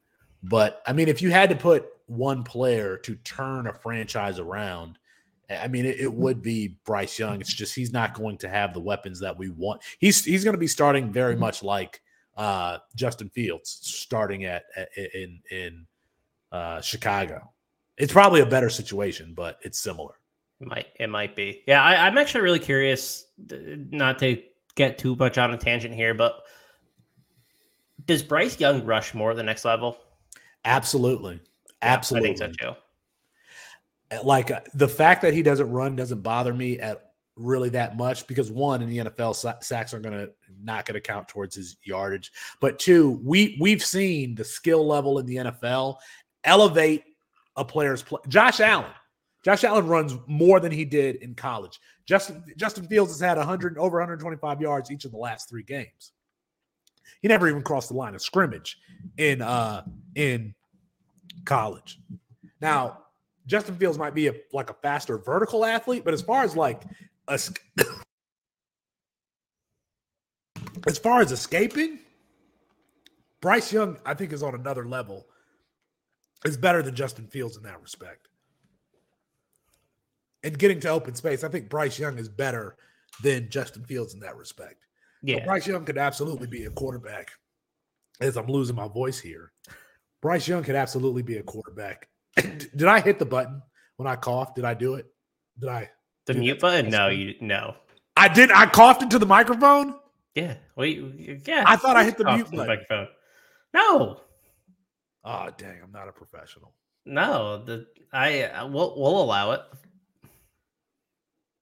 But 0.43 0.81
I 0.85 0.93
mean, 0.93 1.07
if 1.07 1.21
you 1.21 1.31
had 1.31 1.49
to 1.49 1.55
put 1.55 1.87
one 2.07 2.43
player 2.43 2.97
to 2.97 3.15
turn 3.17 3.67
a 3.67 3.73
franchise 3.73 4.39
around, 4.39 4.97
I 5.49 5.67
mean, 5.67 5.85
it, 5.85 5.99
it, 5.99 6.13
would 6.13 6.41
be 6.41 6.79
Bryce 6.85 7.17
Young. 7.17 7.39
It's 7.41 7.53
just 7.53 7.75
he's 7.75 7.91
not 7.91 8.13
going 8.13 8.37
to 8.39 8.49
have 8.49 8.73
the 8.73 8.79
weapons 8.79 9.19
that 9.21 9.37
we 9.37 9.49
want. 9.49 9.81
He's 9.99 10.23
he's 10.23 10.43
going 10.43 10.53
to 10.53 10.59
be 10.59 10.67
starting 10.67 11.11
very 11.11 11.35
much 11.35 11.63
like 11.63 12.01
uh, 12.37 12.79
Justin 12.95 13.29
Fields, 13.29 13.79
starting 13.81 14.45
at, 14.45 14.63
at 14.75 14.89
in 14.95 15.39
in 15.49 15.87
uh, 16.51 16.81
Chicago. 16.81 17.51
It's 17.97 18.13
probably 18.13 18.41
a 18.41 18.45
better 18.45 18.69
situation, 18.69 19.33
but 19.35 19.59
it's 19.61 19.79
similar. 19.79 20.13
It 20.61 20.67
might 20.67 20.87
it 20.99 21.09
might 21.09 21.35
be? 21.35 21.63
Yeah, 21.67 21.83
I, 21.83 22.07
I'm 22.07 22.17
actually 22.17 22.41
really 22.41 22.59
curious. 22.59 23.27
Not 23.47 24.19
to 24.19 24.41
get 24.75 24.97
too 24.97 25.15
much 25.15 25.37
on 25.37 25.53
a 25.53 25.57
tangent 25.57 25.93
here, 25.93 26.13
but 26.13 26.41
does 28.05 28.23
Bryce 28.23 28.59
Young 28.59 28.85
rush 28.85 29.13
more 29.13 29.33
the 29.33 29.43
next 29.43 29.65
level? 29.65 29.97
Absolutely. 30.65 31.39
Absolutely. 31.81 32.31
I 32.31 32.35
think 32.35 32.57
so 32.59 32.73
too. 34.11 34.23
Like 34.23 34.51
uh, 34.51 34.61
the 34.73 34.87
fact 34.87 35.21
that 35.21 35.33
he 35.33 35.43
doesn't 35.43 35.69
run 35.69 35.95
doesn't 35.95 36.21
bother 36.21 36.53
me 36.53 36.79
at 36.79 37.11
really 37.35 37.69
that 37.69 37.95
much 37.95 38.27
because 38.27 38.51
one 38.51 38.81
in 38.81 38.89
the 38.89 38.97
NFL 38.97 39.63
sacks 39.63 39.93
are 39.93 39.99
going 39.99 40.17
to 40.17 40.31
not 40.61 40.85
going 40.85 40.95
to 40.95 41.01
count 41.01 41.27
towards 41.27 41.55
his 41.55 41.77
yardage, 41.83 42.31
but 42.59 42.79
two 42.79 43.21
we 43.23 43.57
we've 43.61 43.83
seen 43.83 44.35
the 44.35 44.43
skill 44.43 44.85
level 44.85 45.19
in 45.19 45.25
the 45.25 45.35
NFL 45.37 45.97
elevate 46.43 47.03
a 47.55 47.65
player's 47.65 48.01
play. 48.01 48.19
Josh 48.27 48.59
Allen, 48.59 48.91
Josh 49.43 49.63
Allen 49.63 49.87
runs 49.87 50.15
more 50.27 50.59
than 50.59 50.71
he 50.71 50.85
did 50.85 51.17
in 51.17 51.35
college. 51.35 51.79
Justin 52.05 52.43
Justin 52.57 52.87
Fields 52.87 53.11
has 53.11 53.19
had 53.19 53.37
100 53.37 53.77
over 53.77 53.97
125 53.97 54.61
yards 54.61 54.91
each 54.91 55.05
of 55.05 55.11
the 55.11 55.17
last 55.17 55.49
three 55.49 55.63
games. 55.63 56.11
He 57.21 57.27
never 57.27 57.49
even 57.49 57.63
crossed 57.63 57.89
the 57.89 57.95
line 57.95 58.15
of 58.15 58.21
scrimmage 58.21 58.77
in 59.17 59.41
uh 59.41 59.83
in 60.15 60.53
college. 61.45 61.99
Now, 62.61 62.99
Justin 63.45 63.75
Fields 63.75 63.97
might 63.97 64.13
be 64.13 64.27
a 64.27 64.33
like 64.53 64.69
a 64.69 64.75
faster 64.75 65.17
vertical 65.17 65.65
athlete, 65.65 66.03
but 66.03 66.13
as 66.13 66.21
far 66.21 66.43
as 66.43 66.55
like 66.55 66.83
a, 67.27 67.33
as 70.87 70.97
far 70.97 71.21
as 71.21 71.31
escaping, 71.31 71.99
Bryce 73.41 73.71
Young, 73.71 73.97
I 74.05 74.13
think, 74.13 74.33
is 74.33 74.43
on 74.43 74.55
another 74.55 74.85
level. 74.85 75.25
Is 76.45 76.57
better 76.57 76.81
than 76.81 76.95
Justin 76.95 77.27
Fields 77.27 77.57
in 77.57 77.63
that 77.63 77.81
respect. 77.81 78.27
and 80.43 80.57
getting 80.57 80.79
to 80.79 80.87
open 80.89 81.13
space. 81.15 81.43
I 81.43 81.49
think 81.49 81.67
Bryce 81.69 81.99
Young 81.99 82.17
is 82.17 82.29
better 82.29 82.77
than 83.21 83.49
Justin 83.49 83.83
Fields 83.83 84.13
in 84.13 84.21
that 84.21 84.37
respect. 84.37 84.85
Yeah. 85.21 85.43
Bryce 85.43 85.67
Young 85.67 85.83
could 85.83 85.97
absolutely 85.97 86.47
be 86.47 86.63
a 86.63 86.69
quarterback. 86.69 87.31
As 88.21 88.37
I'm 88.37 88.47
losing 88.47 88.75
my 88.77 88.87
voice 88.87 89.19
here, 89.19 89.51
Bryce 90.21 90.47
Young 90.47 90.63
could 90.63 90.75
absolutely 90.75 91.23
be 91.23 91.37
a 91.37 91.43
quarterback. 91.43 92.07
Did 92.37 92.85
I 92.85 93.01
hit 93.01 93.19
the 93.19 93.25
button 93.25 93.61
when 93.97 94.07
I 94.07 94.15
coughed? 94.15 94.55
Did 94.55 94.63
I 94.65 94.73
do 94.73 94.95
it? 94.95 95.07
Did 95.59 95.69
I? 95.69 95.89
The 96.25 96.35
mute 96.35 96.59
button? 96.61 96.89
No, 96.89 97.07
you 97.09 97.35
no. 97.41 97.75
I 98.15 98.27
did. 98.29 98.51
I 98.51 98.65
coughed 98.65 99.01
into 99.01 99.19
the 99.19 99.25
microphone. 99.25 99.95
Yeah. 100.35 100.55
Wait. 100.75 101.01
Yeah. 101.45 101.63
I 101.65 101.75
thought 101.75 101.97
I 101.97 102.03
hit 102.05 102.17
the 102.17 102.25
mute 102.25 102.45
to 102.45 102.51
the 102.51 102.57
button. 102.57 102.67
microphone. 102.67 103.07
No. 103.73 104.21
Oh 105.31 105.49
dang! 105.57 105.77
I'm 105.83 105.91
not 105.91 106.07
a 106.07 106.11
professional. 106.11 106.73
No. 107.05 107.63
The 107.63 107.85
I 108.11 108.43
uh, 108.43 108.67
we'll 108.67 108.95
we'll 108.97 109.21
allow 109.21 109.51
it. 109.51 109.61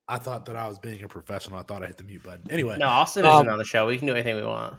I 0.07 0.17
thought 0.17 0.45
that 0.45 0.55
I 0.55 0.69
was 0.69 0.79
being 0.79 1.03
a 1.03 1.07
professional. 1.07 1.59
I 1.59 1.63
thought 1.63 1.83
I 1.83 1.87
hit 1.87 1.97
the 1.97 2.05
mute 2.05 2.23
button. 2.23 2.49
Anyway, 2.49 2.77
No, 2.77 2.87
Austin 2.87 3.25
Um, 3.25 3.33
isn't 3.33 3.49
on 3.49 3.57
the 3.57 3.65
show. 3.65 3.85
We 3.87 3.97
can 3.97 4.07
do 4.07 4.13
anything 4.13 4.37
we 4.37 4.43
want. 4.43 4.77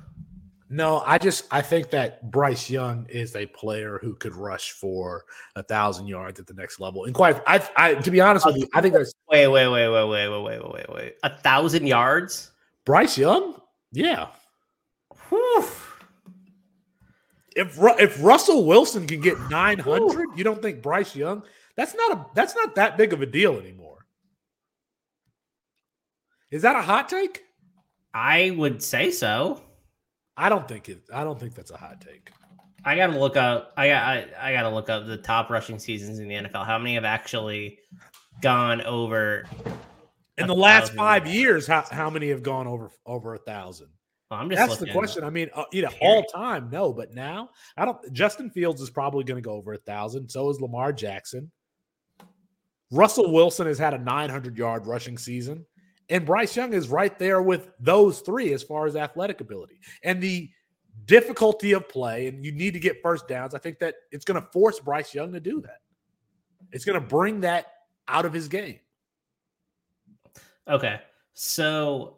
No, 0.71 1.03
I 1.05 1.19
just 1.19 1.45
I 1.51 1.61
think 1.61 1.91
that 1.91 2.31
Bryce 2.31 2.71
Young 2.71 3.05
is 3.11 3.37
a 3.37 3.45
player 3.47 3.99
who 4.03 4.15
could 4.15 4.35
rush 4.35 4.73
for 4.73 5.27
a 5.55 5.63
thousand 5.63 6.07
yards 6.07 6.41
at 6.41 6.47
the 6.47 6.55
next 6.55 6.81
level. 6.81 7.05
And 7.05 7.15
quite, 7.15 7.43
I, 7.47 7.67
I 7.77 7.95
to 7.95 8.11
be 8.11 8.23
honest 8.23 8.47
with 8.47 8.57
you, 8.57 8.69
I 8.75 8.81
think 8.81 8.95
there's 8.95 9.15
Wait, 9.31 9.49
wait, 9.49 9.69
wait, 9.69 9.89
wait, 9.89 10.09
wait, 10.09 10.29
wait, 10.29 10.43
wait, 10.43 10.73
wait, 10.73 10.95
wait. 10.95 11.15
A 11.25 11.37
thousand 11.41 11.87
yards? 11.87 12.53
Bryce 12.87 13.19
Young. 13.19 13.61
Yeah, 13.93 14.29
Whew. 15.29 15.65
If 17.59 17.77
if 17.99 18.23
Russell 18.23 18.65
Wilson 18.65 19.07
can 19.07 19.21
get 19.21 19.39
nine 19.51 19.79
hundred, 19.79 20.29
you 20.37 20.45
don't 20.45 20.63
think 20.63 20.81
Bryce 20.81 21.15
Young? 21.15 21.43
That's 21.77 21.95
not 21.95 22.13
a 22.13 22.27
that's 22.35 22.55
not 22.55 22.75
that 22.77 22.97
big 22.97 23.13
of 23.13 23.21
a 23.21 23.27
deal 23.27 23.59
anymore. 23.59 24.07
Is 26.51 26.63
that 26.63 26.77
a 26.77 26.83
hot 26.83 27.09
take? 27.09 27.43
I 28.15 28.51
would 28.57 28.83
say 28.83 29.11
so. 29.11 29.63
I 30.37 30.49
don't 30.49 30.67
think 30.67 30.89
it. 30.89 31.03
I 31.13 31.25
don't 31.25 31.39
think 31.39 31.55
that's 31.55 31.71
a 31.71 31.77
hot 31.77 32.01
take. 32.01 32.31
I 32.85 32.97
gotta 32.97 33.19
look 33.19 33.37
up. 33.37 33.73
I 33.77 33.89
got. 33.89 34.03
I, 34.03 34.27
I 34.41 34.53
gotta 34.53 34.71
look 34.71 34.89
up 34.89 35.07
the 35.07 35.19
top 35.19 35.51
rushing 35.51 35.79
seasons 35.79 36.21
in 36.21 36.29
the 36.29 36.37
NFL. 36.37 36.65
How 36.65 36.79
many 36.79 36.95
have 36.95 37.05
actually 37.05 37.79
gone 38.41 38.81
over? 38.83 39.45
In 40.39 40.47
the 40.47 40.55
last 40.55 40.95
five 40.95 41.27
years, 41.27 41.67
how, 41.67 41.85
how 41.91 42.09
many 42.09 42.29
have 42.29 42.45
gone 42.45 42.69
over 42.69 42.91
over 43.05 43.35
a 43.35 43.39
thousand? 43.39 43.89
I'm 44.31 44.51
just. 44.51 44.61
That's 44.61 44.79
the 44.79 44.93
question. 44.93 45.25
I 45.25 45.31
mean, 45.31 45.49
uh, 45.55 45.65
you 45.73 45.83
know, 45.83 45.91
all 46.01 46.23
time, 46.25 46.69
no, 46.71 46.93
but 46.93 47.15
now 47.15 47.51
I 47.77 47.85
don't. 47.85 48.13
Justin 48.13 48.51
Fields 48.51 48.81
is 48.81 48.91
probably 48.91 49.25
going 49.25 49.43
to 49.43 49.47
go 49.47 49.53
over 49.53 49.73
a 49.73 49.79
thousand. 49.79 50.29
So 50.29 50.51
is 50.51 50.61
Lamar 50.61 50.93
Jackson. 50.93 51.51
Russell 52.91 53.33
Wilson 53.33 53.67
has 53.67 53.79
had 53.79 53.95
a 53.95 53.99
900 53.99 54.57
yard 54.57 54.87
rushing 54.87 55.19
season, 55.19 55.65
and 56.11 56.27
Bryce 56.27 56.57
Young 56.57 56.73
is 56.73 56.89
right 56.89 57.19
there 57.19 57.43
with 57.43 57.71
those 57.81 58.21
three 58.21 58.53
as 58.53 58.63
far 58.63 58.87
as 58.87 58.97
athletic 58.97 59.41
ability 59.41 59.81
and 60.03 60.23
the 60.23 60.51
difficulty 61.05 61.73
of 61.73 61.89
play. 61.89 62.27
And 62.27 62.45
you 62.45 62.53
need 62.53 62.75
to 62.75 62.81
get 62.81 63.03
first 63.03 63.29
downs. 63.29 63.55
I 63.55 63.59
think 63.59 63.79
that 63.79 63.95
it's 64.11 64.25
going 64.25 64.41
to 64.41 64.49
force 64.53 64.79
Bryce 64.81 65.15
Young 65.15 65.33
to 65.33 65.41
do 65.41 65.61
that. 65.63 65.81
It's 66.73 66.85
going 66.85 67.01
to 67.01 67.07
bring 67.07 67.41
that 67.43 67.67
out 68.09 68.25
of 68.25 68.33
his 68.33 68.49
game. 68.49 68.79
Okay, 70.67 71.01
so 71.33 72.18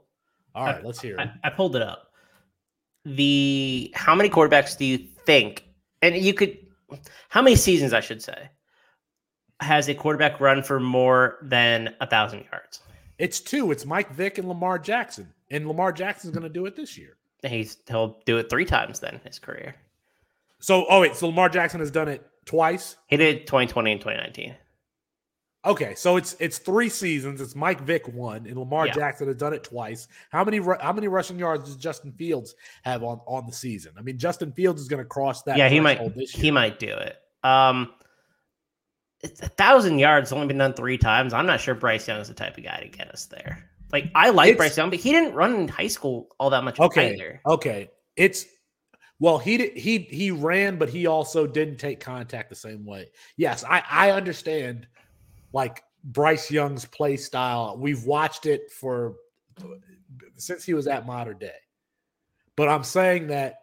All 0.54 0.64
right, 0.64 0.84
let's 0.84 1.00
hear 1.00 1.18
it. 1.18 1.20
I, 1.20 1.48
I 1.48 1.50
pulled 1.50 1.76
it 1.76 1.82
up. 1.82 2.12
The 3.04 3.92
how 3.94 4.14
many 4.14 4.28
quarterbacks 4.28 4.76
do 4.76 4.84
you 4.84 4.98
think? 4.98 5.64
And 6.02 6.16
you 6.16 6.34
could, 6.34 6.58
how 7.28 7.42
many 7.42 7.56
seasons 7.56 7.92
I 7.92 8.00
should 8.00 8.22
say, 8.22 8.50
has 9.60 9.88
a 9.88 9.94
quarterback 9.94 10.40
run 10.40 10.62
for 10.62 10.80
more 10.80 11.38
than 11.42 11.94
a 12.00 12.06
thousand 12.06 12.44
yards? 12.50 12.80
It's 13.18 13.40
two. 13.40 13.70
It's 13.70 13.84
Mike 13.84 14.12
Vick 14.12 14.38
and 14.38 14.48
Lamar 14.48 14.78
Jackson, 14.78 15.32
and 15.50 15.68
Lamar 15.68 15.92
Jackson's 15.92 16.32
going 16.32 16.42
to 16.42 16.48
do 16.48 16.66
it 16.66 16.74
this 16.74 16.96
year. 16.96 17.16
He's 17.42 17.78
he'll 17.88 18.20
do 18.26 18.38
it 18.38 18.50
three 18.50 18.64
times 18.64 19.00
then 19.00 19.14
in 19.14 19.20
his 19.20 19.38
career. 19.38 19.74
So, 20.58 20.86
oh 20.90 21.00
wait, 21.00 21.16
so 21.16 21.28
Lamar 21.28 21.48
Jackson 21.48 21.80
has 21.80 21.90
done 21.90 22.08
it 22.08 22.26
twice. 22.44 22.96
He 23.06 23.16
did 23.16 23.46
2020 23.46 23.92
and 23.92 24.00
2019. 24.00 24.54
Okay, 25.64 25.94
so 25.94 26.16
it's 26.16 26.36
it's 26.40 26.56
three 26.56 26.88
seasons. 26.88 27.40
It's 27.40 27.54
Mike 27.54 27.82
Vick 27.82 28.08
one, 28.08 28.46
and 28.46 28.56
Lamar 28.58 28.86
Yeah. 28.86 28.94
Jackson 28.94 29.26
has 29.26 29.36
done 29.36 29.52
it 29.52 29.62
twice. 29.62 30.08
How 30.30 30.42
many 30.42 30.58
how 30.80 30.92
many 30.92 31.06
rushing 31.08 31.38
yards 31.38 31.64
does 31.64 31.76
Justin 31.76 32.12
Fields 32.12 32.54
have 32.82 33.02
on 33.02 33.20
on 33.26 33.46
the 33.46 33.52
season? 33.52 33.92
I 33.98 34.02
mean, 34.02 34.16
Justin 34.16 34.52
Fields 34.52 34.80
is 34.80 34.88
going 34.88 35.02
to 35.02 35.08
cross 35.08 35.42
that. 35.42 35.58
yeah, 35.58 35.68
he 35.68 35.78
might 35.78 36.00
he 36.30 36.50
might 36.50 36.78
do 36.78 36.88
it. 36.88 37.16
Um, 37.44 37.92
it's 39.20 39.42
a 39.42 39.48
thousand 39.48 39.98
yards 39.98 40.32
only 40.32 40.46
been 40.46 40.56
done 40.56 40.72
three 40.72 40.96
times. 40.96 41.34
I'm 41.34 41.44
not 41.46 41.60
sure 41.60 41.74
Bryce 41.74 42.08
Young 42.08 42.20
is 42.20 42.28
the 42.28 42.34
type 42.34 42.56
of 42.56 42.64
guy 42.64 42.80
to 42.80 42.88
get 42.88 43.10
us 43.10 43.26
there. 43.26 43.68
Like 43.92 44.10
I 44.14 44.30
like 44.30 44.48
It's- 44.52 44.56
Bryce 44.56 44.76
Young, 44.78 44.88
but 44.88 44.98
he 44.98 45.12
didn't 45.12 45.34
run 45.34 45.54
in 45.56 45.68
high 45.68 45.88
school 45.88 46.28
all 46.40 46.48
that 46.50 46.64
much 46.64 46.80
Okay, 46.80 47.12
either. 47.12 47.42
okay. 47.46 47.90
It's 48.16 48.46
well, 49.18 49.36
he 49.36 49.58
did 49.58 49.76
he 49.76 49.98
he 49.98 50.30
ran, 50.30 50.76
but 50.78 50.88
he 50.88 51.06
also 51.06 51.46
didn't 51.46 51.76
take 51.76 52.00
contact 52.00 52.48
the 52.48 52.56
same 52.56 52.86
way. 52.86 53.08
Yes, 53.36 53.62
I 53.62 53.82
I 53.90 54.10
understand. 54.12 54.86
Like 55.52 55.82
Bryce 56.04 56.50
Young's 56.50 56.84
play 56.84 57.16
style, 57.16 57.76
we've 57.78 58.04
watched 58.04 58.46
it 58.46 58.70
for 58.72 59.16
since 60.36 60.64
he 60.64 60.74
was 60.74 60.86
at 60.86 61.06
Mater 61.06 61.34
Dei. 61.34 61.50
But 62.56 62.68
I'm 62.68 62.84
saying 62.84 63.28
that 63.28 63.56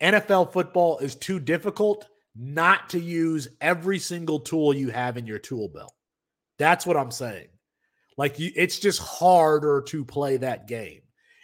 NFL 0.00 0.52
football 0.52 0.98
is 0.98 1.14
too 1.14 1.38
difficult 1.40 2.08
not 2.36 2.88
to 2.90 3.00
use 3.00 3.48
every 3.60 3.98
single 3.98 4.40
tool 4.40 4.74
you 4.74 4.90
have 4.90 5.16
in 5.16 5.26
your 5.26 5.38
tool 5.38 5.68
belt. 5.68 5.94
That's 6.58 6.86
what 6.86 6.96
I'm 6.96 7.10
saying. 7.10 7.48
Like 8.16 8.38
you, 8.38 8.52
it's 8.54 8.78
just 8.78 9.00
harder 9.00 9.82
to 9.88 10.04
play 10.04 10.36
that 10.38 10.66
game. 10.66 11.00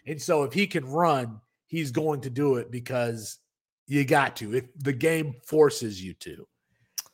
And 0.07 0.20
so 0.20 0.44
if 0.44 0.53
he 0.53 0.66
can 0.66 0.85
run, 0.85 1.40
he's 1.66 1.90
going 1.90 2.23
to 2.23 2.31
do 2.31 2.57
it 2.57 2.70
because 2.70 3.38
you 3.87 4.05
got 4.05 4.37
to. 4.37 4.55
If 4.55 4.64
the 4.77 4.92
game 4.92 5.35
forces 5.44 6.03
you 6.03 6.14
to. 6.14 6.46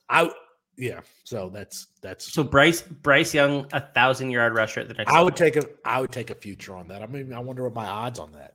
I 0.09 0.31
yeah, 0.77 1.01
so 1.25 1.49
that's 1.49 1.89
that's 2.03 2.33
So 2.33 2.45
Bryce 2.45 2.83
Bryce 2.83 3.33
Young, 3.33 3.67
a 3.73 3.81
thousand 3.81 4.31
yard 4.31 4.55
rusher 4.55 4.81
at 4.81 4.89
the 4.89 4.95
next. 4.95 5.11
I 5.11 5.15
level. 5.15 5.27
would 5.27 5.37
take 5.37 5.57
a 5.57 5.65
I 5.85 6.01
would 6.01 6.13
take 6.13 6.31
a 6.31 6.35
future 6.35 6.75
on 6.75 6.89
that. 6.89 7.03
I 7.03 7.07
mean, 7.07 7.33
I 7.33 7.41
wonder 7.41 7.65
what 7.65 7.75
my 7.75 7.87
odds 7.87 8.19
on 8.19 8.33
that 8.33 8.55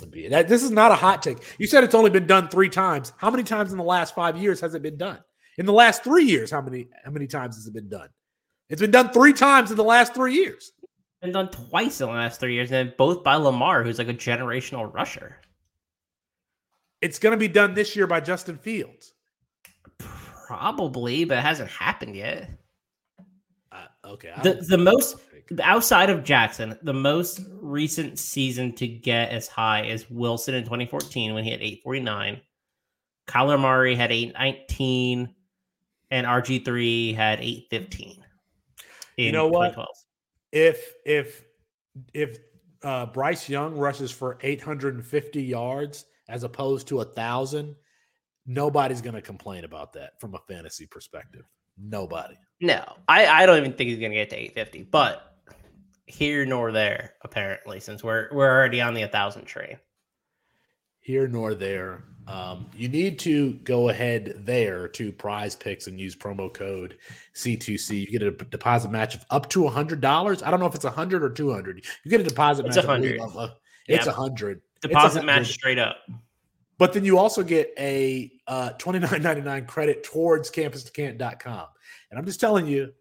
would 0.00 0.10
be. 0.10 0.28
That 0.28 0.48
this 0.48 0.62
is 0.62 0.70
not 0.70 0.92
a 0.92 0.94
hot 0.94 1.22
take. 1.22 1.38
You 1.58 1.66
said 1.66 1.84
it's 1.84 1.94
only 1.94 2.10
been 2.10 2.26
done 2.26 2.48
three 2.48 2.68
times. 2.70 3.12
How 3.18 3.30
many 3.30 3.42
times 3.42 3.72
in 3.72 3.78
the 3.78 3.84
last 3.84 4.14
five 4.14 4.36
years 4.36 4.60
has 4.60 4.74
it 4.74 4.82
been 4.82 4.96
done? 4.96 5.18
In 5.58 5.66
the 5.66 5.72
last 5.72 6.02
three 6.02 6.24
years, 6.24 6.50
how 6.50 6.62
many 6.62 6.88
how 7.04 7.10
many 7.10 7.26
times 7.26 7.56
has 7.56 7.66
it 7.66 7.74
been 7.74 7.88
done? 7.88 8.08
It's 8.70 8.80
been 8.80 8.90
done 8.90 9.10
three 9.10 9.34
times 9.34 9.70
in 9.70 9.76
the 9.76 9.84
last 9.84 10.14
three 10.14 10.34
years. 10.34 10.72
been 11.20 11.32
done 11.32 11.50
twice 11.50 12.00
in 12.00 12.06
the 12.08 12.14
last 12.14 12.40
three 12.40 12.54
years, 12.54 12.72
and 12.72 12.94
both 12.96 13.22
by 13.22 13.34
Lamar, 13.36 13.84
who's 13.84 13.98
like 13.98 14.08
a 14.08 14.14
generational 14.14 14.92
rusher. 14.92 15.38
It's 17.02 17.18
going 17.18 17.32
to 17.32 17.36
be 17.36 17.48
done 17.48 17.74
this 17.74 17.94
year 17.94 18.06
by 18.06 18.20
Justin 18.20 18.56
Fields. 18.56 19.12
Probably, 20.58 21.24
but 21.24 21.38
it 21.38 21.42
hasn't 21.42 21.70
happened 21.70 22.14
yet. 22.14 22.50
Uh, 23.70 23.86
okay, 24.04 24.32
The 24.42 24.54
the 24.68 24.76
most 24.76 25.16
outside 25.62 26.10
of 26.10 26.24
Jackson, 26.24 26.78
the 26.82 26.92
most 26.92 27.40
recent 27.60 28.18
season 28.18 28.74
to 28.74 28.86
get 28.86 29.30
as 29.30 29.48
high 29.48 29.86
as 29.86 30.10
Wilson 30.10 30.54
in 30.54 30.64
2014 30.64 31.32
when 31.32 31.42
he 31.42 31.50
had 31.50 31.60
849. 31.60 32.40
Kyler 33.26 33.58
Murray 33.58 33.94
had 33.94 34.12
819, 34.12 35.34
and 36.10 36.26
RG3 36.26 37.14
had 37.14 37.40
815. 37.40 38.22
You 39.16 39.32
know 39.32 39.48
what? 39.48 39.74
if 40.52 40.92
if 41.06 41.44
if 42.12 42.36
uh, 42.82 43.06
Bryce 43.06 43.48
Young 43.48 43.74
rushes 43.74 44.10
for 44.10 44.38
850 44.42 45.42
yards 45.42 46.04
as 46.28 46.44
opposed 46.44 46.88
to 46.88 47.00
a 47.00 47.04
thousand, 47.04 47.74
nobody's 48.46 49.00
going 49.00 49.14
to 49.14 49.22
complain 49.22 49.64
about 49.64 49.92
that 49.94 50.20
from 50.20 50.34
a 50.34 50.38
fantasy 50.48 50.86
perspective. 50.86 51.44
Nobody. 51.78 52.36
No, 52.60 52.84
I, 53.08 53.26
I 53.26 53.46
don't 53.46 53.58
even 53.58 53.72
think 53.72 53.90
he's 53.90 53.98
gonna 53.98 54.14
get 54.14 54.30
to 54.30 54.36
850, 54.36 54.84
but 54.90 55.36
here 56.06 56.44
nor 56.44 56.70
there, 56.70 57.14
apparently, 57.22 57.80
since 57.80 58.04
we're 58.04 58.28
we're 58.32 58.50
already 58.50 58.80
on 58.80 58.94
the 58.94 59.00
1000 59.00 59.44
train. 59.44 59.78
Here 61.00 61.26
nor 61.26 61.54
there. 61.54 62.04
Um, 62.28 62.70
you 62.76 62.88
need 62.88 63.18
to 63.20 63.54
go 63.64 63.88
ahead 63.88 64.34
there 64.44 64.86
to 64.88 65.10
Prize 65.10 65.56
Picks 65.56 65.88
and 65.88 65.98
use 65.98 66.14
promo 66.14 66.52
code 66.52 66.98
C2C. 67.34 68.00
You 68.02 68.06
get 68.06 68.22
a 68.22 68.30
deposit 68.30 68.92
match 68.92 69.16
of 69.16 69.24
up 69.30 69.48
to 69.50 69.66
hundred 69.66 70.00
dollars. 70.00 70.42
I 70.42 70.50
don't 70.52 70.60
know 70.60 70.66
if 70.66 70.76
it's 70.76 70.84
a 70.84 70.90
hundred 70.90 71.24
or 71.24 71.30
two 71.30 71.50
hundred. 71.52 71.84
You 72.04 72.10
get 72.10 72.20
a 72.20 72.24
deposit 72.24 72.66
It's 72.66 72.76
match. 72.76 72.84
I 72.86 72.96
believe, 72.98 73.18
100. 73.18 73.42
of, 73.44 73.50
uh, 73.50 73.54
it's 73.88 74.06
a 74.06 74.12
hundred. 74.12 74.60
It's 74.76 74.86
Deposit 74.88 75.20
100. 75.20 75.26
match 75.26 75.52
straight 75.52 75.78
up. 75.78 75.96
But 76.78 76.92
then 76.92 77.04
you 77.04 77.18
also 77.18 77.42
get 77.42 77.72
a 77.78 78.32
uh, 78.46 78.70
$29.99 78.78 79.66
credit 79.66 80.02
towards 80.02 80.50
campus2canton.com. 80.50 81.66
And 82.10 82.18
I'm 82.18 82.26
just 82.26 82.40
telling 82.40 82.66
you, 82.66 82.92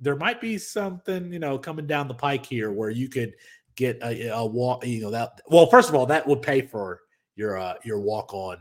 there 0.00 0.16
might 0.16 0.40
be 0.40 0.58
something, 0.58 1.32
you 1.32 1.38
know, 1.38 1.58
coming 1.58 1.86
down 1.86 2.08
the 2.08 2.14
pike 2.14 2.46
here 2.46 2.70
where 2.70 2.90
you 2.90 3.08
could 3.08 3.34
get 3.76 3.98
a, 4.02 4.28
a 4.28 4.46
walk, 4.46 4.86
you 4.86 5.00
know, 5.00 5.10
that 5.10 5.40
well, 5.48 5.66
first 5.66 5.88
of 5.88 5.94
all, 5.94 6.06
that 6.06 6.26
would 6.26 6.42
pay 6.42 6.62
for 6.62 7.00
your 7.36 7.58
uh 7.58 7.74
your 7.84 8.00
walk 8.00 8.34
on 8.34 8.58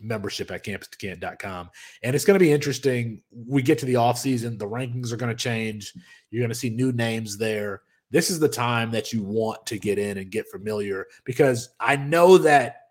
membership 0.00 0.50
at 0.50 0.64
campus2canton.com. 0.64 1.70
And 2.02 2.14
it's 2.14 2.24
going 2.24 2.38
to 2.38 2.44
be 2.44 2.52
interesting. 2.52 3.22
We 3.46 3.62
get 3.62 3.78
to 3.78 3.86
the 3.86 3.94
offseason, 3.94 4.58
the 4.58 4.68
rankings 4.68 5.12
are 5.12 5.16
going 5.16 5.34
to 5.34 5.42
change. 5.42 5.92
You're 6.30 6.40
going 6.40 6.50
to 6.50 6.54
see 6.54 6.70
new 6.70 6.92
names 6.92 7.36
there. 7.36 7.82
This 8.10 8.30
is 8.30 8.38
the 8.38 8.48
time 8.48 8.90
that 8.90 9.12
you 9.12 9.22
want 9.22 9.64
to 9.66 9.78
get 9.78 9.98
in 9.98 10.18
and 10.18 10.30
get 10.30 10.50
familiar 10.50 11.06
because 11.24 11.70
I 11.80 11.96
know 11.96 12.38
that 12.38 12.81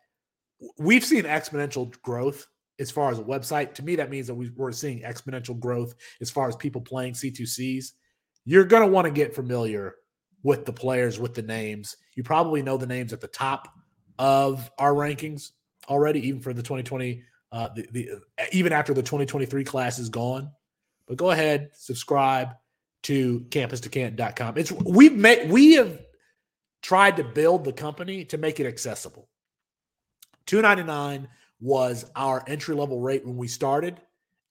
we've 0.78 1.06
seen 1.06 1.24
exponential 1.24 2.00
growth 2.02 2.48
as 2.80 2.92
far 2.92 3.12
as 3.12 3.20
a 3.20 3.24
website. 3.24 3.74
To 3.76 3.84
me, 3.84 3.96
that 3.96 4.10
means 4.10 4.28
that 4.28 4.36
we, 4.36 4.52
are 4.60 4.72
seeing 4.72 5.02
exponential 5.02 5.60
growth 5.60 5.96
as 6.20 6.30
far 6.30 6.48
as 6.48 6.56
people 6.56 6.82
playing 6.82 7.14
C2Cs. 7.14 7.92
You're 8.46 8.66
going 8.66 8.84
to 8.84 8.92
want 8.92 9.06
to 9.06 9.12
get 9.12 9.36
familiar 9.36 9.96
with 10.44 10.66
the 10.66 10.74
players, 10.74 11.20
with 11.20 11.34
the 11.34 11.44
names. 11.44 11.96
You 12.16 12.24
probably 12.24 12.64
know 12.64 12.78
the 12.78 12.88
names 12.88 13.14
at 13.14 13.22
the 13.22 13.28
top 13.28 13.68
of 14.18 14.70
our 14.78 14.94
rankings 14.94 15.52
already, 15.88 16.28
even 16.28 16.42
for 16.42 16.54
the 16.54 16.64
2020, 16.64 17.24
uh, 17.52 17.70
the, 17.76 17.88
the 17.92 18.10
even 18.52 18.74
after 18.74 18.94
the 18.94 19.02
2023 19.02 19.64
class 19.64 20.00
is 20.00 20.10
gone. 20.10 20.52
But 21.08 21.18
go 21.18 21.32
ahead, 21.32 21.72
subscribe 21.74 22.56
to 23.04 23.42
campus2canton.com. 23.50 24.58
It's 24.58 24.72
we've 24.72 25.16
made 25.16 25.50
we 25.50 25.74
have 25.74 26.00
tried 26.82 27.18
to 27.18 27.24
build 27.24 27.64
the 27.64 27.74
company 27.74 28.26
to 28.26 28.38
make 28.38 28.60
it 28.60 28.66
accessible. 28.66 29.28
299 30.46 31.28
was 31.60 32.06
our 32.16 32.44
entry 32.48 32.76
level 32.76 33.00
rate 33.00 33.26
when 33.26 33.38
we 33.38 33.48
started 33.48 34.02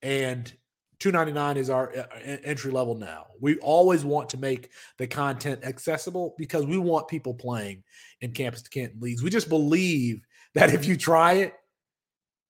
and 0.02 0.52
299 1.00 1.56
is 1.56 1.70
our 1.70 1.96
uh, 1.96 2.04
entry 2.44 2.70
level 2.70 2.94
now. 2.94 3.26
We 3.40 3.56
always 3.58 4.04
want 4.04 4.28
to 4.30 4.36
make 4.36 4.70
the 4.98 5.06
content 5.06 5.64
accessible 5.64 6.34
because 6.36 6.66
we 6.66 6.78
want 6.78 7.08
people 7.08 7.34
playing 7.34 7.82
in 8.20 8.32
campus 8.32 8.62
to 8.62 8.70
Canton 8.70 9.00
leagues. 9.00 9.22
We 9.22 9.30
just 9.30 9.48
believe 9.48 10.20
that 10.54 10.72
if 10.74 10.84
you 10.84 10.96
try 10.96 11.34
it, 11.34 11.54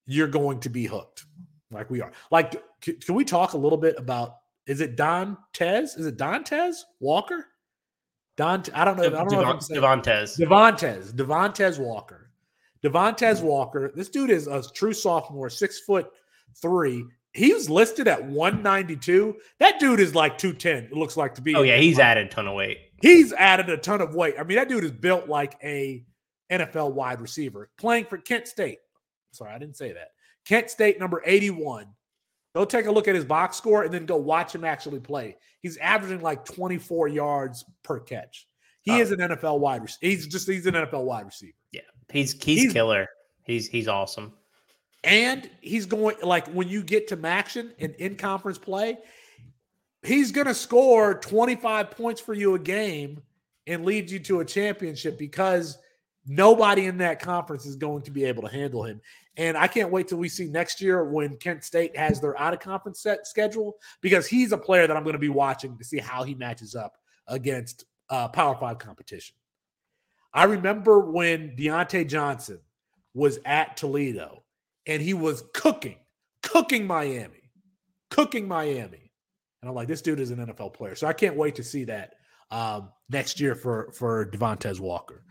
you're 0.06 0.28
going 0.28 0.58
to 0.60 0.68
be 0.68 0.86
hooked, 0.86 1.24
like 1.70 1.90
we 1.90 2.00
are. 2.00 2.10
Like, 2.32 2.60
can 2.80 3.14
we 3.14 3.24
talk 3.24 3.52
a 3.52 3.58
little 3.58 3.78
bit 3.78 3.94
about? 3.98 4.38
Is 4.66 4.80
it 4.80 4.96
Don 4.96 5.38
Tez? 5.52 5.94
Is 5.94 6.06
it 6.06 6.16
Don 6.16 6.42
Tez 6.42 6.84
Walker? 6.98 7.46
Don, 8.36 8.64
I 8.74 8.84
don't 8.84 8.96
know. 8.96 9.04
I 9.04 9.10
don't 9.10 9.28
Devon, 9.28 9.46
know. 9.46 9.54
Devontae. 9.54 10.38
Devontae. 10.38 11.12
Devontae 11.12 11.78
Walker. 11.78 12.29
Devontae 12.84 13.36
mm. 13.36 13.42
Walker. 13.42 13.92
This 13.94 14.08
dude 14.08 14.30
is 14.30 14.46
a 14.46 14.62
true 14.72 14.92
sophomore, 14.92 15.50
six 15.50 15.80
foot 15.80 16.08
three. 16.60 17.04
He 17.32 17.52
was 17.52 17.70
listed 17.70 18.08
at 18.08 18.24
192. 18.24 19.36
That 19.60 19.78
dude 19.78 20.00
is 20.00 20.14
like 20.14 20.36
210. 20.36 20.90
It 20.90 20.92
looks 20.92 21.16
like 21.16 21.34
to 21.36 21.42
be. 21.42 21.54
Oh 21.54 21.62
yeah, 21.62 21.76
he's 21.76 21.98
added 21.98 22.26
a 22.26 22.30
ton 22.30 22.48
of 22.48 22.54
weight. 22.54 22.78
He's 23.02 23.32
added 23.32 23.68
a 23.70 23.76
ton 23.76 24.00
of 24.00 24.14
weight. 24.14 24.34
I 24.38 24.42
mean, 24.42 24.56
that 24.56 24.68
dude 24.68 24.84
is 24.84 24.90
built 24.90 25.28
like 25.28 25.56
a 25.62 26.04
NFL 26.50 26.92
wide 26.92 27.20
receiver 27.20 27.70
playing 27.78 28.06
for 28.06 28.18
Kent 28.18 28.48
State. 28.48 28.78
Sorry, 29.32 29.52
I 29.52 29.58
didn't 29.58 29.76
say 29.76 29.92
that. 29.92 30.08
Kent 30.44 30.70
State, 30.70 30.98
number 30.98 31.22
81. 31.24 31.86
Go 32.54 32.64
take 32.64 32.86
a 32.86 32.90
look 32.90 33.06
at 33.06 33.14
his 33.14 33.24
box 33.24 33.56
score 33.56 33.84
and 33.84 33.94
then 33.94 34.06
go 34.06 34.16
watch 34.16 34.54
him 34.54 34.64
actually 34.64 34.98
play. 34.98 35.36
He's 35.62 35.76
averaging 35.76 36.20
like 36.20 36.44
24 36.44 37.08
yards 37.08 37.64
per 37.84 38.00
catch. 38.00 38.48
He 38.82 38.92
oh. 38.92 38.98
is 38.98 39.12
an 39.12 39.20
NFL 39.20 39.60
wide 39.60 39.82
receiver. 39.82 39.98
He's 40.00 40.26
just 40.26 40.48
he's 40.48 40.66
an 40.66 40.74
NFL 40.74 41.04
wide 41.04 41.26
receiver. 41.26 41.52
Yeah, 41.70 41.82
he's 42.10 42.32
he's, 42.32 42.62
he's 42.62 42.72
killer. 42.72 43.08
He's 43.44 43.68
he's 43.68 43.88
awesome. 43.88 44.32
And 45.02 45.48
he's 45.60 45.86
going 45.86 46.16
like 46.22 46.46
when 46.48 46.68
you 46.68 46.82
get 46.82 47.08
to 47.08 47.16
Maction 47.16 47.72
and 47.78 47.94
in 47.94 48.16
conference 48.16 48.58
play, 48.58 48.98
he's 50.02 50.32
going 50.32 50.46
to 50.46 50.54
score 50.54 51.14
25 51.14 51.90
points 51.90 52.20
for 52.20 52.34
you 52.34 52.54
a 52.54 52.58
game 52.58 53.22
and 53.66 53.84
lead 53.84 54.10
you 54.10 54.18
to 54.20 54.40
a 54.40 54.44
championship 54.44 55.18
because 55.18 55.78
nobody 56.26 56.86
in 56.86 56.98
that 56.98 57.20
conference 57.20 57.66
is 57.66 57.76
going 57.76 58.02
to 58.02 58.10
be 58.10 58.24
able 58.24 58.42
to 58.42 58.48
handle 58.48 58.84
him. 58.84 59.00
And 59.36 59.56
I 59.56 59.68
can't 59.68 59.90
wait 59.90 60.08
till 60.08 60.18
we 60.18 60.28
see 60.28 60.48
next 60.48 60.80
year 60.80 61.04
when 61.04 61.36
Kent 61.36 61.64
State 61.64 61.96
has 61.96 62.20
their 62.20 62.38
out 62.38 62.52
of 62.52 62.60
conference 62.60 63.00
set 63.00 63.26
schedule 63.26 63.76
because 64.02 64.26
he's 64.26 64.52
a 64.52 64.58
player 64.58 64.86
that 64.86 64.96
I'm 64.96 65.02
going 65.02 65.14
to 65.14 65.18
be 65.18 65.28
watching 65.28 65.78
to 65.78 65.84
see 65.84 65.98
how 65.98 66.24
he 66.24 66.34
matches 66.34 66.74
up 66.74 66.96
against 67.26 67.84
uh, 68.10 68.28
Power 68.28 68.56
Five 68.56 68.78
competition. 68.78 69.36
I 70.32 70.44
remember 70.44 71.00
when 71.00 71.56
Diontae 71.56 72.08
Johnson 72.08 72.60
was 73.14 73.38
at 73.44 73.76
Toledo 73.76 74.44
and 74.86 75.02
he 75.02 75.14
was 75.14 75.44
cooking, 75.54 75.96
cooking 76.42 76.86
Miami, 76.86 77.50
cooking 78.10 78.46
Miami. 78.46 79.10
And 79.62 79.68
I'm 79.68 79.74
like, 79.74 79.88
this 79.88 80.02
dude 80.02 80.20
is 80.20 80.30
an 80.30 80.38
NFL 80.38 80.74
player. 80.74 80.94
So 80.94 81.06
I 81.06 81.12
can't 81.12 81.36
wait 81.36 81.54
to 81.56 81.64
see 81.64 81.84
that 81.84 82.14
um, 82.50 82.90
next 83.08 83.40
year 83.40 83.54
for 83.54 83.92
for 83.92 84.26
Devontae 84.26 84.78
Walker. 84.80 85.22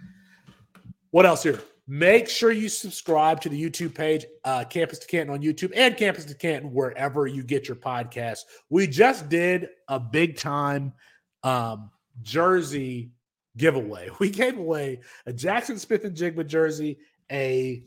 What 1.12 1.26
else 1.26 1.44
here? 1.44 1.60
Make 1.88 2.30
sure 2.30 2.52
you 2.52 2.70
subscribe 2.70 3.42
to 3.42 3.50
the 3.50 3.60
YouTube 3.60 3.96
page, 3.96 4.24
uh, 4.44 4.64
Campus 4.64 5.00
to 5.00 5.08
Canton 5.08 5.34
on 5.34 5.42
YouTube 5.42 5.72
and 5.76 5.98
Campus 5.98 6.24
to 6.26 6.36
Canton 6.36 6.72
wherever 6.72 7.26
you 7.26 7.42
get 7.42 7.68
your 7.68 7.78
podcast. 7.78 8.42
We 8.70 8.86
just 8.86 9.28
did 9.28 9.70
a 9.88 10.00
big 10.00 10.38
time 10.38 10.94
um, 11.42 11.90
jersey 12.22 13.12
giveaway. 13.60 14.10
We 14.20 14.32
gave 14.32 14.58
away 14.58 15.02
a 15.28 15.34
Jackson 15.34 15.78
Smith-Njigba 15.78 16.48
jersey, 16.48 16.98
a 17.32 17.84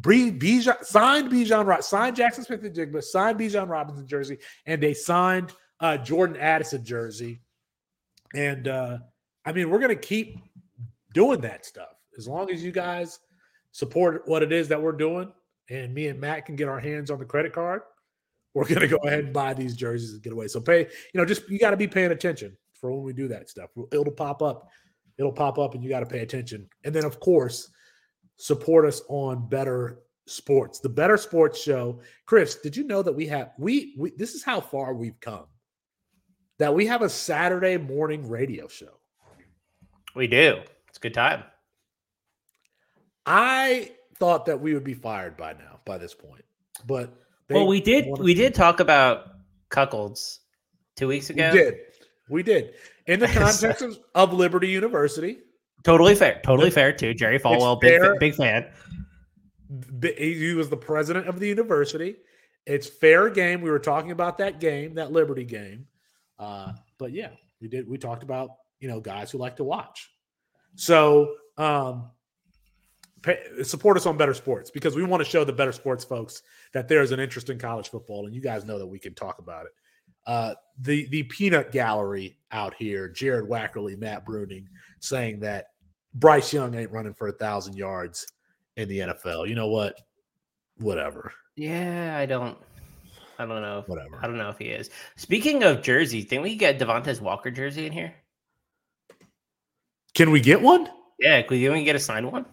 Bijan, 0.00 0.82
signed 0.84 1.30
Bijan, 1.30 1.82
signed 1.82 2.16
Jackson 2.16 2.44
Smith-Njigba, 2.44 3.02
signed 3.02 3.38
Bijan 3.38 3.68
Robinson 3.68 4.06
jersey, 4.06 4.38
and 4.64 4.82
a 4.82 4.94
signed 4.94 5.52
uh, 5.80 5.98
Jordan 5.98 6.36
Addison 6.36 6.82
jersey. 6.82 7.40
And 8.34 8.66
uh, 8.66 8.98
I 9.44 9.52
mean, 9.52 9.68
we're 9.68 9.78
to 9.80 9.96
keep 9.96 10.38
doing 11.12 11.42
that 11.42 11.66
stuff 11.66 11.94
as 12.16 12.26
long 12.28 12.50
as 12.50 12.62
you 12.62 12.72
guys 12.72 13.20
support 13.72 14.22
what 14.26 14.42
it 14.42 14.52
is 14.52 14.68
that 14.68 14.80
we're 14.80 14.92
doing, 14.92 15.32
and 15.70 15.92
me 15.92 16.08
and 16.08 16.20
Matt 16.20 16.46
can 16.46 16.56
get 16.56 16.68
our 16.68 16.80
hands 16.80 17.10
on 17.10 17.18
the 17.18 17.24
credit 17.24 17.52
card, 17.52 17.82
we're 18.54 18.66
gonna 18.66 18.86
go 18.86 18.98
ahead 18.98 19.24
and 19.24 19.32
buy 19.32 19.52
these 19.52 19.76
jerseys 19.76 20.12
and 20.12 20.22
get 20.22 20.32
away. 20.32 20.48
So 20.48 20.60
pay, 20.60 20.80
you 20.80 21.20
know, 21.20 21.24
just 21.24 21.48
you 21.48 21.58
got 21.58 21.70
to 21.70 21.76
be 21.76 21.88
paying 21.88 22.12
attention 22.12 22.56
for 22.72 22.92
when 22.92 23.02
we 23.02 23.12
do 23.12 23.28
that 23.28 23.48
stuff. 23.48 23.70
It'll 23.92 24.10
pop 24.12 24.42
up, 24.42 24.68
it'll 25.18 25.32
pop 25.32 25.58
up, 25.58 25.74
and 25.74 25.82
you 25.82 25.90
got 25.90 26.00
to 26.00 26.06
pay 26.06 26.20
attention. 26.20 26.68
And 26.84 26.94
then, 26.94 27.04
of 27.04 27.20
course, 27.20 27.70
support 28.36 28.86
us 28.86 29.02
on 29.08 29.48
Better 29.48 30.00
Sports, 30.26 30.80
the 30.80 30.88
Better 30.88 31.16
Sports 31.16 31.60
Show. 31.60 32.00
Chris, 32.26 32.56
did 32.56 32.76
you 32.76 32.84
know 32.84 33.02
that 33.02 33.12
we 33.12 33.26
have 33.26 33.50
we 33.58 33.94
we 33.98 34.12
this 34.16 34.34
is 34.34 34.42
how 34.42 34.60
far 34.60 34.94
we've 34.94 35.18
come. 35.20 35.46
That 36.58 36.74
we 36.74 36.86
have 36.86 37.02
a 37.02 37.08
Saturday 37.08 37.76
morning 37.76 38.28
radio 38.28 38.68
show. 38.68 39.00
We 40.14 40.26
do. 40.26 40.60
It's 40.88 40.98
a 40.98 41.00
good 41.00 41.14
time. 41.14 41.42
I 43.26 43.90
thought 44.16 44.46
that 44.46 44.60
we 44.60 44.74
would 44.74 44.84
be 44.84 44.94
fired 44.94 45.36
by 45.36 45.54
now, 45.54 45.80
by 45.84 45.98
this 45.98 46.14
point. 46.14 46.44
But 46.86 47.14
well, 47.50 47.66
we 47.66 47.80
did 47.80 48.06
we 48.18 48.34
did 48.34 48.54
talk 48.54 48.80
about 48.80 49.26
cuckolds 49.70 50.38
two 50.96 51.08
weeks 51.08 51.30
ago. 51.30 51.50
We 51.52 51.58
did. 51.58 51.74
We 52.28 52.42
did. 52.42 52.74
In 53.06 53.20
the 53.20 53.28
context 53.28 53.82
of, 53.82 53.98
of 54.14 54.32
Liberty 54.32 54.68
University. 54.68 55.38
Totally 55.82 56.14
fair. 56.14 56.40
Totally 56.44 56.70
fair 56.70 56.92
too. 56.92 57.12
Jerry 57.14 57.38
Falwell, 57.38 57.80
big 57.80 58.00
big 58.18 58.34
fan. 58.34 58.66
He 60.16 60.54
was 60.54 60.70
the 60.70 60.76
president 60.76 61.28
of 61.28 61.38
the 61.40 61.48
university. 61.48 62.16
It's 62.66 62.88
fair 62.88 63.28
game. 63.28 63.60
We 63.60 63.70
were 63.70 63.78
talking 63.78 64.10
about 64.10 64.38
that 64.38 64.60
game, 64.60 64.94
that 64.94 65.12
Liberty 65.12 65.44
game. 65.44 65.86
Uh, 66.38 66.72
but 66.98 67.12
yeah, 67.12 67.30
we 67.60 67.68
did. 67.68 67.88
We 67.88 67.98
talked 67.98 68.22
about 68.22 68.50
you 68.80 68.88
know 68.88 69.00
guys 69.00 69.30
who 69.30 69.38
like 69.38 69.56
to 69.56 69.64
watch. 69.64 70.10
So 70.76 71.34
um, 71.58 72.10
pay, 73.22 73.38
support 73.62 73.96
us 73.96 74.06
on 74.06 74.16
Better 74.16 74.34
Sports 74.34 74.70
because 74.70 74.96
we 74.96 75.04
want 75.04 75.22
to 75.22 75.28
show 75.28 75.44
the 75.44 75.52
Better 75.52 75.72
Sports 75.72 76.04
folks 76.04 76.42
that 76.72 76.88
there's 76.88 77.12
an 77.12 77.20
interest 77.20 77.50
in 77.50 77.58
college 77.58 77.90
football, 77.90 78.26
and 78.26 78.34
you 78.34 78.40
guys 78.40 78.64
know 78.64 78.78
that 78.78 78.86
we 78.86 78.98
can 78.98 79.14
talk 79.14 79.38
about 79.38 79.66
it. 79.66 79.72
Uh, 80.26 80.54
the 80.80 81.06
the 81.08 81.22
peanut 81.24 81.72
gallery 81.72 82.36
out 82.52 82.74
here, 82.74 83.08
Jared 83.08 83.48
Wackerly, 83.48 83.98
Matt 83.98 84.26
Bruning, 84.26 84.66
saying 85.00 85.40
that 85.40 85.68
Bryce 86.14 86.52
Young 86.52 86.74
ain't 86.74 86.90
running 86.90 87.14
for 87.14 87.28
a 87.28 87.32
thousand 87.32 87.76
yards 87.76 88.26
in 88.76 88.88
the 88.88 89.00
NFL. 89.00 89.48
You 89.48 89.54
know 89.54 89.68
what? 89.68 90.00
Whatever. 90.78 91.32
Yeah, 91.56 92.16
I 92.18 92.26
don't. 92.26 92.58
I 93.38 93.46
don't 93.46 93.62
know. 93.62 93.80
If, 93.80 93.88
Whatever. 93.88 94.18
I 94.22 94.26
don't 94.26 94.38
know 94.38 94.48
if 94.48 94.58
he 94.58 94.66
is. 94.66 94.90
Speaking 95.16 95.62
of 95.64 95.82
jerseys, 95.82 96.26
think 96.26 96.42
we 96.42 96.56
get 96.56 96.78
Devontae 96.78 97.20
Walker 97.20 97.50
jersey 97.50 97.86
in 97.86 97.92
here? 97.92 98.14
Can 100.14 100.30
we 100.30 100.40
get 100.40 100.60
one? 100.60 100.88
Yeah, 101.18 101.42
can 101.42 101.72
we 101.72 101.84
get 101.84 101.96
a 101.96 102.00
signed 102.00 102.30
one? 102.30 102.46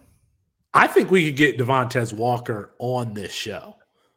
I 0.74 0.86
think 0.86 1.10
we 1.10 1.26
could 1.26 1.36
get 1.36 1.58
Devontae 1.58 2.12
Walker 2.14 2.74
on 2.78 3.14
this 3.14 3.32
show. 3.32 3.76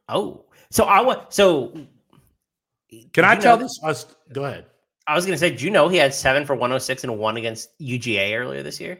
Oh, 0.09 0.45
so 0.71 0.85
I 0.85 1.01
want 1.01 1.33
so. 1.33 1.87
Can 3.13 3.25
I 3.25 3.35
tell 3.35 3.57
this? 3.57 3.79
Us, 3.83 4.05
go 4.31 4.45
ahead. 4.45 4.65
I 5.07 5.15
was 5.15 5.25
going 5.25 5.35
to 5.35 5.39
say, 5.39 5.55
do 5.55 5.63
you 5.65 5.71
know 5.71 5.87
he 5.87 5.97
had 5.97 6.13
seven 6.13 6.45
for 6.45 6.55
106 6.55 7.03
and 7.03 7.17
one 7.19 7.37
against 7.37 7.77
UGA 7.79 8.37
earlier 8.37 8.63
this 8.63 8.79
year? 8.79 8.99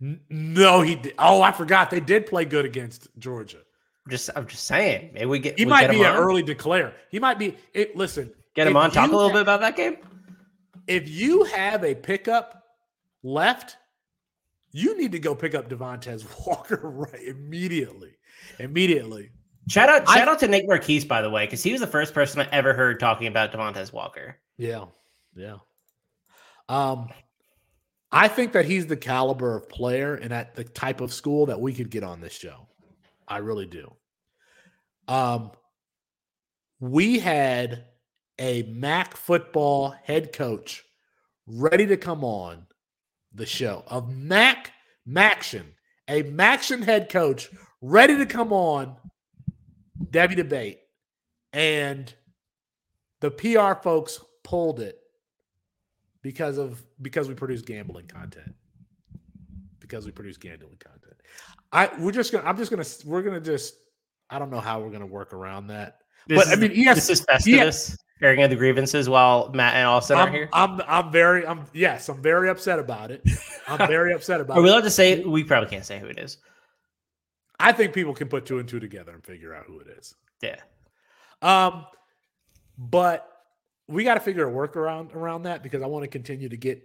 No, 0.00 0.82
he 0.82 0.96
did. 0.96 1.14
Oh, 1.18 1.40
I 1.40 1.52
forgot 1.52 1.90
they 1.90 2.00
did 2.00 2.26
play 2.26 2.44
good 2.44 2.66
against 2.66 3.08
Georgia. 3.18 3.58
I'm 4.04 4.10
just, 4.10 4.30
I'm 4.36 4.46
just 4.46 4.64
saying. 4.64 5.10
Maybe 5.14 5.26
we 5.26 5.38
get. 5.38 5.58
He 5.58 5.64
we 5.64 5.70
might 5.70 5.82
get 5.82 5.92
be 5.92 6.02
an 6.02 6.14
early 6.14 6.42
declare. 6.42 6.94
He 7.10 7.18
might 7.18 7.38
be. 7.38 7.56
It, 7.72 7.96
listen, 7.96 8.30
get 8.54 8.66
him 8.66 8.76
on. 8.76 8.90
Talk 8.90 9.10
a 9.10 9.16
little 9.16 9.30
have, 9.30 9.34
bit 9.34 9.42
about 9.42 9.60
that 9.60 9.76
game. 9.76 9.96
If 10.86 11.08
you 11.08 11.44
have 11.44 11.82
a 11.82 11.94
pickup 11.94 12.64
left, 13.22 13.78
you 14.72 14.96
need 14.98 15.12
to 15.12 15.18
go 15.18 15.34
pick 15.34 15.54
up 15.54 15.70
Devontae 15.70 16.24
Walker 16.46 16.80
right 16.82 17.22
immediately. 17.22 18.12
Immediately. 18.58 19.30
Shout 19.68 19.88
out, 19.88 20.08
I- 20.08 20.18
shout 20.18 20.28
out 20.28 20.38
to 20.40 20.48
Nick 20.48 20.66
Marquise, 20.66 21.04
by 21.04 21.22
the 21.22 21.30
way, 21.30 21.44
because 21.44 21.62
he 21.62 21.72
was 21.72 21.80
the 21.80 21.86
first 21.86 22.14
person 22.14 22.40
I 22.40 22.48
ever 22.52 22.72
heard 22.72 23.00
talking 23.00 23.26
about 23.26 23.52
Devontae 23.52 23.92
Walker. 23.92 24.38
Yeah, 24.58 24.84
yeah. 25.34 25.56
Um, 26.68 27.08
I 28.12 28.28
think 28.28 28.52
that 28.52 28.64
he's 28.64 28.86
the 28.86 28.96
caliber 28.96 29.56
of 29.56 29.68
player 29.68 30.14
and 30.14 30.32
at 30.32 30.54
the 30.54 30.64
type 30.64 31.00
of 31.00 31.12
school 31.12 31.46
that 31.46 31.60
we 31.60 31.72
could 31.74 31.90
get 31.90 32.04
on 32.04 32.20
this 32.20 32.32
show. 32.32 32.68
I 33.28 33.38
really 33.38 33.66
do. 33.66 33.92
Um, 35.08 35.50
we 36.80 37.18
had 37.18 37.86
a 38.38 38.62
MAC 38.64 39.16
football 39.16 39.94
head 40.04 40.32
coach 40.32 40.84
ready 41.46 41.86
to 41.86 41.96
come 41.96 42.24
on 42.24 42.66
the 43.34 43.46
show 43.46 43.84
of 43.86 44.08
Mac 44.08 44.72
Maction, 45.08 45.64
a 46.08 46.22
Maction 46.22 46.82
head 46.82 47.08
coach 47.08 47.50
ready 47.80 48.16
to 48.16 48.26
come 48.26 48.52
on 48.52 48.96
Devy 50.04 50.36
debate, 50.36 50.80
and 51.52 52.12
the 53.20 53.30
PR 53.30 53.80
folks 53.82 54.20
pulled 54.44 54.80
it 54.80 54.98
because 56.22 56.58
of 56.58 56.82
because 57.00 57.28
we 57.28 57.34
produce 57.34 57.62
gambling 57.62 58.06
content. 58.06 58.54
Because 59.80 60.04
we 60.04 60.12
produce 60.12 60.36
gambling 60.36 60.76
content. 60.78 61.14
I 61.72 61.90
we're 61.98 62.12
just 62.12 62.32
gonna 62.32 62.46
I'm 62.46 62.56
just 62.56 62.70
gonna 62.70 62.84
we're 63.04 63.22
gonna 63.22 63.40
just 63.40 63.74
I 64.30 64.38
don't 64.38 64.50
know 64.50 64.60
how 64.60 64.80
we're 64.80 64.90
gonna 64.90 65.06
work 65.06 65.32
around 65.32 65.68
that. 65.68 65.98
This 66.26 66.38
but 66.38 66.46
is, 66.48 66.52
I 66.52 66.56
mean, 66.56 66.72
yes, 66.74 66.96
this 66.96 67.20
is 67.20 67.26
Festivus 67.26 67.96
airing 68.22 68.42
of 68.42 68.50
the 68.50 68.56
grievances 68.56 69.08
while 69.08 69.50
Matt 69.52 69.74
and 69.74 69.86
Austin 69.86 70.16
are 70.16 70.26
I'm, 70.26 70.32
here. 70.32 70.48
I'm 70.52 70.80
I'm 70.88 71.12
very 71.12 71.46
I'm 71.46 71.64
yes, 71.72 72.08
I'm 72.08 72.20
very 72.20 72.48
upset 72.48 72.78
about 72.78 73.10
it. 73.10 73.22
I'm 73.68 73.86
very 73.86 74.12
upset 74.12 74.40
about 74.40 74.56
Are 74.56 74.62
we 74.62 74.68
it. 74.68 74.72
allowed 74.72 74.82
to 74.82 74.90
say? 74.90 75.20
We 75.20 75.44
probably 75.44 75.70
can't 75.70 75.84
say 75.84 75.98
who 75.98 76.06
it 76.06 76.18
is. 76.18 76.38
I 77.58 77.72
think 77.72 77.92
people 77.92 78.14
can 78.14 78.28
put 78.28 78.46
two 78.46 78.58
and 78.58 78.68
two 78.68 78.80
together 78.80 79.12
and 79.12 79.24
figure 79.24 79.54
out 79.54 79.64
who 79.66 79.80
it 79.80 79.88
is. 79.88 80.14
Yeah. 80.42 80.60
Um, 81.42 81.86
but 82.78 83.44
we 83.88 84.04
got 84.04 84.14
to 84.14 84.20
figure 84.20 84.48
a 84.48 84.52
workaround 84.52 85.14
around 85.14 85.44
that 85.44 85.62
because 85.62 85.82
I 85.82 85.86
want 85.86 86.02
to 86.02 86.08
continue 86.08 86.48
to 86.48 86.56
get 86.56 86.82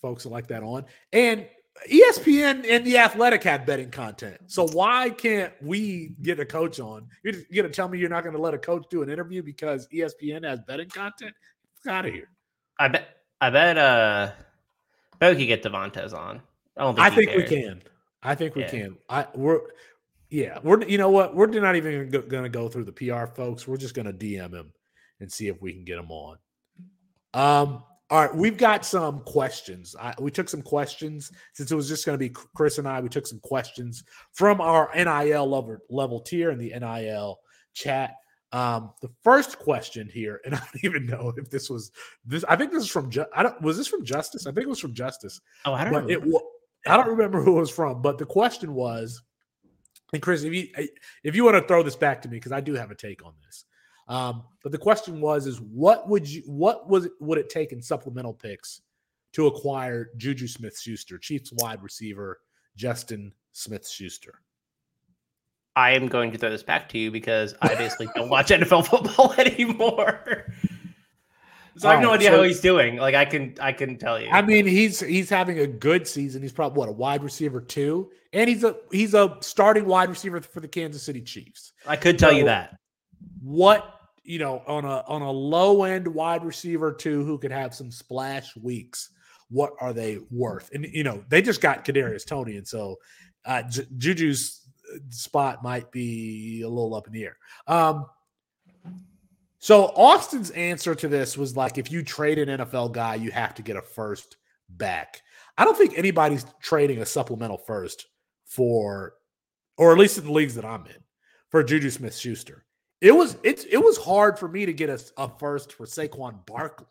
folks 0.00 0.26
like 0.26 0.48
that 0.48 0.62
on. 0.62 0.84
And 1.12 1.46
ESPN 1.88 2.66
and 2.68 2.84
the 2.84 2.98
Athletic 2.98 3.42
have 3.44 3.64
betting 3.64 3.90
content, 3.90 4.36
so 4.46 4.66
why 4.68 5.08
can't 5.08 5.52
we 5.62 6.14
get 6.20 6.38
a 6.38 6.44
coach 6.44 6.78
on? 6.78 7.08
You're, 7.22 7.34
you're 7.48 7.62
gonna 7.62 7.72
tell 7.72 7.88
me 7.88 7.98
you're 7.98 8.10
not 8.10 8.22
going 8.22 8.36
to 8.36 8.42
let 8.42 8.52
a 8.52 8.58
coach 8.58 8.84
do 8.90 9.02
an 9.02 9.08
interview 9.08 9.42
because 9.42 9.86
ESPN 9.88 10.44
has 10.44 10.60
betting 10.60 10.90
content? 10.90 11.32
Get 11.84 11.94
out 11.94 12.06
of 12.06 12.12
here. 12.12 12.28
I 12.78 12.88
bet. 12.88 13.08
I 13.40 13.48
bet. 13.50 13.78
Uh, 13.78 14.32
bet 15.18 15.34
we 15.34 15.42
could 15.42 15.48
get 15.48 15.62
Devontae's 15.62 16.12
on. 16.12 16.42
I 16.76 16.82
don't 16.82 16.94
think. 16.96 17.06
I 17.06 17.10
think 17.10 17.36
we 17.36 17.44
can. 17.44 17.82
I 18.22 18.34
think 18.34 18.54
we 18.54 18.62
Yeah. 18.62 18.70
can. 18.70 18.98
I 19.08 19.26
we're 19.34 19.60
yeah, 20.30 20.58
we're 20.62 20.82
you 20.84 20.98
know 20.98 21.10
what? 21.10 21.34
We're 21.34 21.46
not 21.46 21.76
even 21.76 22.08
going 22.10 22.42
to 22.44 22.48
go 22.48 22.68
through 22.68 22.84
the 22.84 22.92
PR 22.92 23.26
folks. 23.26 23.66
We're 23.66 23.76
just 23.76 23.94
going 23.94 24.06
to 24.06 24.12
DM 24.12 24.52
him 24.54 24.72
and 25.20 25.30
see 25.30 25.48
if 25.48 25.60
we 25.60 25.72
can 25.72 25.84
get 25.84 25.98
him 25.98 26.10
on. 26.10 26.38
Um 27.34 27.84
all 28.10 28.20
right, 28.26 28.34
we've 28.34 28.56
got 28.56 28.84
some 28.84 29.20
questions. 29.20 29.94
I, 29.98 30.12
we 30.18 30.32
took 30.32 30.48
some 30.48 30.62
questions 30.62 31.30
since 31.52 31.70
it 31.70 31.76
was 31.76 31.86
just 31.86 32.04
going 32.04 32.14
to 32.14 32.18
be 32.18 32.34
Chris 32.56 32.78
and 32.78 32.88
I. 32.88 33.00
We 33.00 33.08
took 33.08 33.24
some 33.24 33.38
questions 33.38 34.02
from 34.32 34.60
our 34.60 34.90
NIL 34.96 35.48
level, 35.48 35.76
level 35.88 36.18
tier 36.20 36.50
in 36.50 36.58
the 36.58 36.74
NIL 36.76 37.38
chat. 37.72 38.16
Um, 38.50 38.90
the 39.00 39.10
first 39.22 39.60
question 39.60 40.10
here, 40.12 40.40
and 40.44 40.54
I 40.56 40.58
don't 40.58 40.84
even 40.84 41.06
know 41.06 41.32
if 41.36 41.50
this 41.50 41.70
was 41.70 41.92
this. 42.24 42.42
I 42.48 42.56
think 42.56 42.72
this 42.72 42.82
is 42.82 42.90
from. 42.90 43.10
Ju- 43.10 43.26
I 43.32 43.44
don't. 43.44 43.62
Was 43.62 43.76
this 43.76 43.86
from 43.86 44.04
Justice? 44.04 44.44
I 44.44 44.50
think 44.50 44.66
it 44.66 44.70
was 44.70 44.80
from 44.80 44.92
Justice 44.92 45.40
Oh, 45.64 45.72
I 45.72 45.84
don't 45.84 45.92
but 45.92 46.06
know. 46.08 46.08
it 46.08 46.42
I 46.88 46.96
don't 46.96 47.08
remember 47.10 47.40
who 47.42 47.58
it 47.58 47.60
was 47.60 47.70
from, 47.70 48.02
but 48.02 48.18
the 48.18 48.26
question 48.26 48.74
was, 48.74 49.22
and 50.12 50.22
Chris, 50.22 50.42
if 50.42 50.52
you 50.52 50.68
if 51.24 51.36
you 51.36 51.44
want 51.44 51.56
to 51.56 51.66
throw 51.66 51.82
this 51.82 51.96
back 51.96 52.22
to 52.22 52.28
me 52.28 52.36
because 52.36 52.52
I 52.52 52.60
do 52.60 52.74
have 52.74 52.90
a 52.90 52.94
take 52.94 53.24
on 53.24 53.32
this. 53.44 53.64
Um, 54.08 54.42
but 54.62 54.72
the 54.72 54.78
question 54.78 55.20
was, 55.20 55.46
is 55.46 55.60
what 55.60 56.08
would 56.08 56.28
you 56.28 56.42
what 56.46 56.88
was 56.88 57.08
would 57.20 57.38
it 57.38 57.48
take 57.48 57.72
in 57.72 57.80
supplemental 57.80 58.34
picks 58.34 58.82
to 59.34 59.46
acquire 59.46 60.10
Juju 60.16 60.48
Smith 60.48 60.78
Schuster, 60.78 61.18
Chiefs 61.18 61.52
wide 61.52 61.82
receiver 61.82 62.40
Justin 62.76 63.32
Smith 63.52 63.88
Schuster? 63.88 64.40
I 65.76 65.92
am 65.92 66.08
going 66.08 66.32
to 66.32 66.38
throw 66.38 66.50
this 66.50 66.64
back 66.64 66.88
to 66.90 66.98
you 66.98 67.12
because 67.12 67.54
I 67.62 67.74
basically 67.76 68.08
don't 68.16 68.28
watch 68.28 68.48
NFL 68.50 68.86
football 68.86 69.32
anymore. 69.38 70.52
So 71.76 71.88
I 71.88 71.92
have 71.92 72.00
no 72.02 72.08
Alright, 72.08 72.20
idea 72.20 72.30
so- 72.30 72.36
how 72.38 72.42
he's 72.42 72.60
doing. 72.60 72.96
Like 72.96 73.14
I 73.14 73.24
can, 73.24 73.54
I 73.60 73.72
can 73.72 73.96
tell 73.96 74.20
you. 74.20 74.28
I 74.30 74.42
mean, 74.42 74.66
he's 74.66 75.00
he's 75.00 75.30
having 75.30 75.58
a 75.60 75.66
good 75.66 76.06
season. 76.06 76.42
He's 76.42 76.52
probably 76.52 76.78
what 76.78 76.88
a 76.88 76.92
wide 76.92 77.22
receiver 77.22 77.60
two, 77.60 78.10
and 78.32 78.48
he's 78.48 78.64
a 78.64 78.76
he's 78.90 79.14
a 79.14 79.36
starting 79.40 79.86
wide 79.86 80.08
receiver 80.08 80.40
for 80.40 80.60
the 80.60 80.68
Kansas 80.68 81.02
City 81.02 81.20
Chiefs. 81.22 81.72
I 81.86 81.96
could 81.96 82.18
tell 82.18 82.32
you 82.32 82.44
that. 82.46 82.78
what 83.42 83.94
you 84.22 84.38
know 84.38 84.62
on 84.66 84.84
a 84.84 85.02
on 85.06 85.22
a 85.22 85.30
low 85.30 85.84
end 85.84 86.06
wide 86.06 86.44
receiver 86.44 86.92
too 86.92 87.24
who 87.24 87.38
could 87.38 87.50
have 87.52 87.74
some 87.74 87.90
splash 87.90 88.54
weeks 88.56 89.10
what 89.48 89.72
are 89.80 89.92
they 89.92 90.18
worth 90.30 90.70
and 90.74 90.84
you 90.92 91.02
know 91.02 91.24
they 91.28 91.40
just 91.42 91.60
got 91.60 91.84
Kadarius 91.84 92.24
Toney 92.26 92.56
and 92.56 92.68
so 92.68 92.96
uh 93.46 93.62
J- 93.62 93.86
Juju's 93.96 94.60
spot 95.08 95.62
might 95.62 95.90
be 95.90 96.60
a 96.62 96.68
little 96.68 96.94
up 96.94 97.06
in 97.06 97.12
the 97.14 97.24
air 97.24 97.36
um 97.66 98.06
so 99.60 99.84
Austin's 99.94 100.50
answer 100.50 100.94
to 100.94 101.06
this 101.06 101.38
was 101.38 101.56
like 101.56 101.78
if 101.78 101.92
you 101.92 102.02
trade 102.02 102.38
an 102.38 102.60
NFL 102.60 102.92
guy 102.92 103.14
you 103.14 103.30
have 103.30 103.54
to 103.54 103.62
get 103.62 103.76
a 103.76 103.82
first 103.82 104.36
back 104.68 105.22
I 105.56 105.64
don't 105.64 105.76
think 105.76 105.96
anybody's 105.96 106.44
trading 106.60 106.98
a 106.98 107.06
supplemental 107.06 107.58
first 107.58 108.06
for 108.46 109.14
or 109.76 109.92
at 109.92 109.98
least 109.98 110.18
in 110.18 110.24
the 110.24 110.32
leagues 110.32 110.56
that 110.56 110.64
I'm 110.64 110.86
in 110.86 111.02
for 111.50 111.62
Juju 111.62 111.90
Smith 111.90 112.16
Schuster 112.16 112.64
it 113.00 113.12
was 113.12 113.36
it's 113.42 113.64
it 113.64 113.78
was 113.78 113.96
hard 113.96 114.38
for 114.38 114.48
me 114.48 114.66
to 114.66 114.72
get 114.72 114.90
a, 114.90 115.00
a 115.16 115.28
first 115.38 115.72
for 115.72 115.86
Saquon 115.86 116.44
Barkley. 116.46 116.86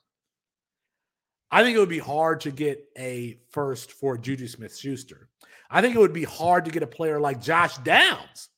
I 1.51 1.63
think 1.63 1.75
it 1.75 1.79
would 1.79 1.89
be 1.89 1.99
hard 1.99 2.41
to 2.41 2.51
get 2.51 2.83
a 2.97 3.39
first 3.51 3.91
for 3.91 4.17
Juju 4.17 4.47
Smith 4.47 4.75
Schuster. 4.75 5.29
I 5.69 5.81
think 5.81 5.95
it 5.95 5.99
would 5.99 6.13
be 6.13 6.23
hard 6.23 6.65
to 6.65 6.71
get 6.71 6.83
a 6.83 6.87
player 6.87 7.19
like 7.19 7.41
Josh 7.41 7.77
Downs 7.79 8.49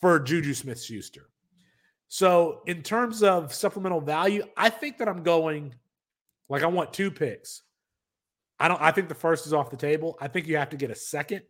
for 0.00 0.18
Juju 0.18 0.54
Smith 0.54 0.82
Schuster. 0.82 1.29
So, 2.12 2.62
in 2.66 2.82
terms 2.82 3.22
of 3.22 3.54
supplemental 3.54 4.00
value, 4.00 4.42
I 4.56 4.68
think 4.68 4.98
that 4.98 5.08
I'm 5.08 5.22
going 5.22 5.72
like 6.48 6.64
I 6.64 6.66
want 6.66 6.92
two 6.92 7.08
picks. 7.08 7.62
I 8.58 8.66
don't 8.66 8.82
I 8.82 8.90
think 8.90 9.08
the 9.08 9.14
first 9.14 9.46
is 9.46 9.54
off 9.54 9.70
the 9.70 9.76
table. 9.76 10.18
I 10.20 10.26
think 10.26 10.48
you 10.48 10.56
have 10.56 10.70
to 10.70 10.76
get 10.76 10.90
a 10.90 10.94
second. 10.96 11.42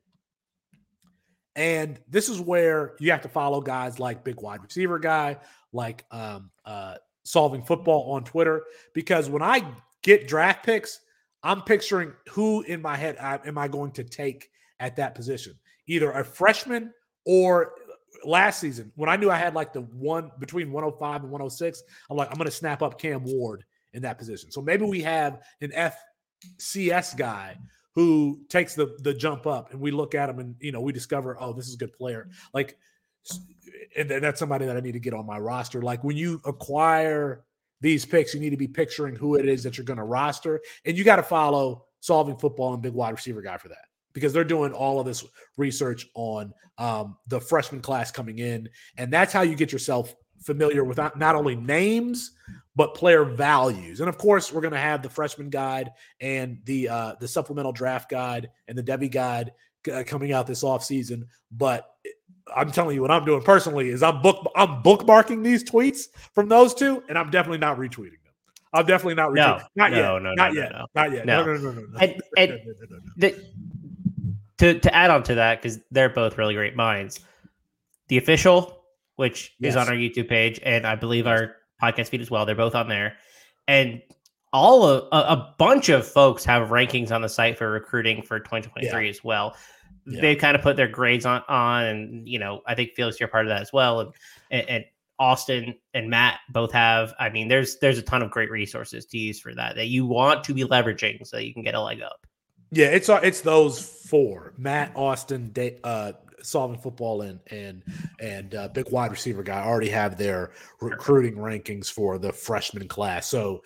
And 1.57 1.99
this 2.09 2.29
is 2.29 2.42
where 2.42 2.94
you 3.01 3.11
have 3.11 3.23
to 3.23 3.29
follow 3.31 3.62
guys 3.62 3.99
like 3.99 4.23
Big 4.23 4.42
Wide 4.42 4.62
Receiver 4.62 4.99
Guy, 4.99 5.38
like 5.73 6.05
um, 6.11 6.51
uh, 6.66 6.96
Solving 7.25 7.62
Football 7.62 8.12
on 8.12 8.23
Twitter, 8.23 8.64
because 8.92 9.31
when 9.31 9.42
I 9.42 9.66
get 10.03 10.29
draft 10.29 10.64
picks, 10.64 11.01
I'm 11.42 11.62
picturing 11.62 12.12
who 12.29 12.61
in 12.62 12.83
my 12.83 12.96
head 12.96 13.16
I, 13.18 13.40
am 13.46 13.57
I 13.57 13.66
going 13.66 13.92
to 13.92 14.05
take 14.05 14.51
at 14.79 14.96
that 14.96 15.14
position, 15.14 15.55
either 15.87 16.12
a 16.12 16.23
freshman 16.23 16.92
or 17.25 17.73
last 18.25 18.61
season 18.61 18.93
when 18.97 19.09
I 19.09 19.17
knew 19.17 19.31
I 19.31 19.37
had 19.37 19.55
like 19.55 19.73
the 19.73 19.83
one 19.83 20.31
between 20.39 20.73
105 20.73 21.23
and 21.23 21.31
106. 21.31 21.83
I'm 22.11 22.17
like, 22.17 22.29
I'm 22.29 22.37
going 22.37 22.47
to 22.47 22.51
snap 22.51 22.83
up 22.83 23.01
Cam 23.01 23.25
Ward 23.25 23.65
in 23.93 24.03
that 24.03 24.19
position. 24.19 24.51
So 24.51 24.61
maybe 24.61 24.85
we 24.85 25.01
have 25.03 25.41
an 25.61 25.73
FCS 26.61 27.17
guy 27.17 27.57
who 27.95 28.41
takes 28.49 28.75
the 28.75 28.97
the 29.01 29.13
jump 29.13 29.47
up 29.47 29.73
and 29.73 29.81
we 29.81 29.91
look 29.91 30.15
at 30.15 30.29
him 30.29 30.39
and 30.39 30.55
you 30.61 30.73
know 30.73 30.81
we 30.81 30.93
discover 30.93 31.37
oh 31.41 31.53
this 31.53 31.67
is 31.67 31.75
a 31.75 31.79
good 31.79 31.93
player 31.93 32.29
like 32.55 32.79
and 33.97 34.09
that's 34.09 34.39
somebody 34.39 34.65
that 34.65 34.77
I 34.77 34.81
need 34.81 34.93
to 34.93 35.01
get 35.01 35.13
on 35.13 35.27
my 35.27 35.39
roster 35.39 35.83
like 35.83 36.03
when 36.05 36.17
you 36.17 36.41
acquire 36.45 37.45
these 37.81 38.07
picks 38.07 38.33
you 38.33 38.41
need 38.41 38.51
to 38.51 38.57
be 38.57 38.69
picturing 38.69 39.17
who 39.17 39.35
it 39.35 39.47
is 39.47 39.63
that 39.65 39.77
you're 39.77 39.85
going 39.85 39.99
to 39.99 40.05
roster 40.05 40.61
and 40.85 40.97
you 40.97 41.05
got 41.05 41.17
to 41.17 41.23
follow 41.23 41.85
solving 42.01 42.37
football 42.37 42.73
and 42.73 42.83
big 42.83 42.95
wide 42.95 43.11
receiver 43.11 43.43
guy 43.43 43.59
for 43.59 43.69
that 43.69 43.89
because 44.12 44.33
they're 44.33 44.44
doing 44.44 44.73
all 44.73 45.01
of 45.01 45.07
this 45.07 45.25
research 45.57 46.09
on 46.14 46.53
um, 46.79 47.16
the 47.29 47.40
freshman 47.40 47.81
class 47.81 48.11
coming 48.11 48.38
in 48.38 48.68
and 48.96 49.12
that's 49.12 49.32
how 49.32 49.43
you 49.43 49.55
get 49.55 49.72
yourself 49.72 50.14
familiar 50.43 50.85
with 50.85 50.97
not, 50.97 51.18
not 51.18 51.35
only 51.37 51.55
names 51.55 52.32
but 52.76 52.95
player 52.95 53.24
values. 53.24 54.01
And 54.01 54.09
of 54.09 54.16
course, 54.16 54.53
we're 54.53 54.61
going 54.62 54.72
to 54.72 54.78
have 54.78 55.03
the 55.03 55.11
freshman 55.11 55.51
guide 55.51 55.91
and 56.20 56.59
the 56.64 56.89
uh, 56.89 57.14
the 57.20 57.28
supplemental 57.28 57.72
draft 57.72 58.09
guide 58.09 58.49
and 58.68 58.78
the 58.78 58.82
Devy 58.82 59.11
guide 59.11 59.53
uh, 59.93 60.03
coming 60.07 60.32
out 60.32 60.47
this 60.47 60.62
off 60.62 60.82
season. 60.85 61.26
But 61.51 61.91
I'm 62.57 62.70
telling 62.70 62.95
you, 62.95 63.03
what 63.03 63.11
I'm 63.11 63.24
doing 63.24 63.43
personally 63.43 63.91
is 63.91 64.03
I'm 64.03 64.22
book 64.22 64.51
I'm 64.57 64.82
bookmarking 64.82 65.43
these 65.45 65.62
tweets 65.64 66.05
from 66.35 66.49
those 66.49 66.72
two, 66.72 67.03
and 67.09 67.18
I'm 67.18 67.30
definitely 67.30 67.59
not 67.59 67.76
retweeting 67.76 68.22
them. 68.24 68.32
I'm 68.72 68.87
definitely 68.87 69.14
not 69.16 69.35
No, 69.35 69.43
retweeting. 69.43 69.66
not 69.76 69.91
no, 69.91 69.97
yet. 69.97 70.22
no, 70.22 70.35
not 70.35 70.55
no, 70.55 70.61
yet. 70.61 70.72
no, 70.72 70.87
Not 70.95 71.12
yet. 71.12 71.26
no. 71.26 71.45
No, 71.45 71.53
no, 71.55 71.61
no, 71.61 71.72
no, 71.72 71.80
no. 71.87 71.99
And- 71.99 72.22
and- 72.39 72.51
No, 72.51 72.57
no, 72.57 72.72
no, 72.72 72.87
no, 72.89 72.97
no. 72.97 73.12
The, 73.16 73.45
to 74.61 74.79
to 74.79 74.95
add 74.95 75.11
on 75.11 75.23
to 75.25 75.35
that 75.35 75.61
because 75.61 75.81
they're 75.91 76.11
both 76.11 76.39
really 76.39 76.55
great 76.55 76.77
minds. 76.77 77.21
The 78.09 78.19
official, 78.19 78.83
which 79.17 79.55
is 79.61 79.77
on 79.77 79.89
our 79.89 79.95
YouTube 79.95 80.29
page, 80.29 80.61
and 80.63 80.87
I 80.87 80.95
believe 80.97 81.27
our 81.27 81.57
podcast 81.83 82.09
feed 82.09 82.21
as 82.21 82.31
well. 82.31 82.45
They're 82.45 82.55
both 82.55 82.75
on 82.75 82.89
there, 82.89 83.17
and 83.67 84.03
all 84.53 84.85
of 84.85 85.09
a, 85.13 85.17
a 85.17 85.55
bunch 85.59 85.89
of 85.89 86.07
folks 86.07 86.45
have 86.45 86.69
rankings 86.69 87.11
on 87.11 87.23
the 87.23 87.29
site 87.29 87.57
for 87.57 87.71
recruiting 87.71 88.23
for 88.23 88.39
2023 88.41 89.09
as 89.09 89.23
well. 89.23 89.57
yeah. 90.07 90.21
they 90.21 90.35
kind 90.35 90.57
of 90.57 90.63
put 90.63 90.77
their 90.77 90.89
grades 90.89 91.25
on 91.25 91.43
on, 91.49 91.85
and 91.85 92.29
you 92.29 92.39
know, 92.39 92.61
I 92.67 92.75
think 92.75 92.91
Felix, 92.95 93.19
you're 93.19 93.29
part 93.29 93.47
of 93.47 93.51
that 93.51 93.63
as 93.63 93.73
well, 93.73 94.01
and, 94.01 94.13
and, 94.51 94.69
and 94.69 94.85
Austin 95.19 95.75
and 95.95 96.11
Matt 96.11 96.41
both 96.51 96.73
have. 96.73 97.15
I 97.19 97.31
mean, 97.31 97.49
there's 97.49 97.79
there's 97.79 97.99
a 97.99 98.03
ton 98.03 98.23
of 98.23 98.31
great 98.31 98.51
resources 98.51 99.07
to 99.07 99.19
use 99.19 99.41
for 99.41 99.55
that 99.55 99.77
that 99.77 99.87
you 99.87 100.05
want 100.05 100.45
to 100.45 100.55
be 100.55 100.65
leveraging 100.65 101.27
so 101.27 101.39
you 101.39 101.55
can 101.55 101.63
get 101.63 101.75
a 101.75 101.81
leg 101.81 102.03
up. 102.03 102.27
Yeah, 102.71 102.87
it's 102.87 103.09
uh, 103.09 103.21
it's 103.23 103.41
those 103.41 103.81
four: 103.81 104.53
Matt, 104.57 104.93
Austin, 104.95 105.53
uh, 105.83 106.12
solving 106.43 106.79
football, 106.79 107.23
and 107.23 107.41
and 107.51 107.83
and 108.21 108.55
uh, 108.55 108.68
big 108.68 108.91
wide 108.91 109.11
receiver 109.11 109.43
guy 109.43 109.62
already 109.64 109.91
have 109.91 110.16
their 110.16 110.53
recruiting 110.81 111.37
rankings 111.37 111.91
for 111.91 112.18
the 112.18 112.33
freshman 112.33 112.87
class. 112.87 113.27
So, 113.27 113.62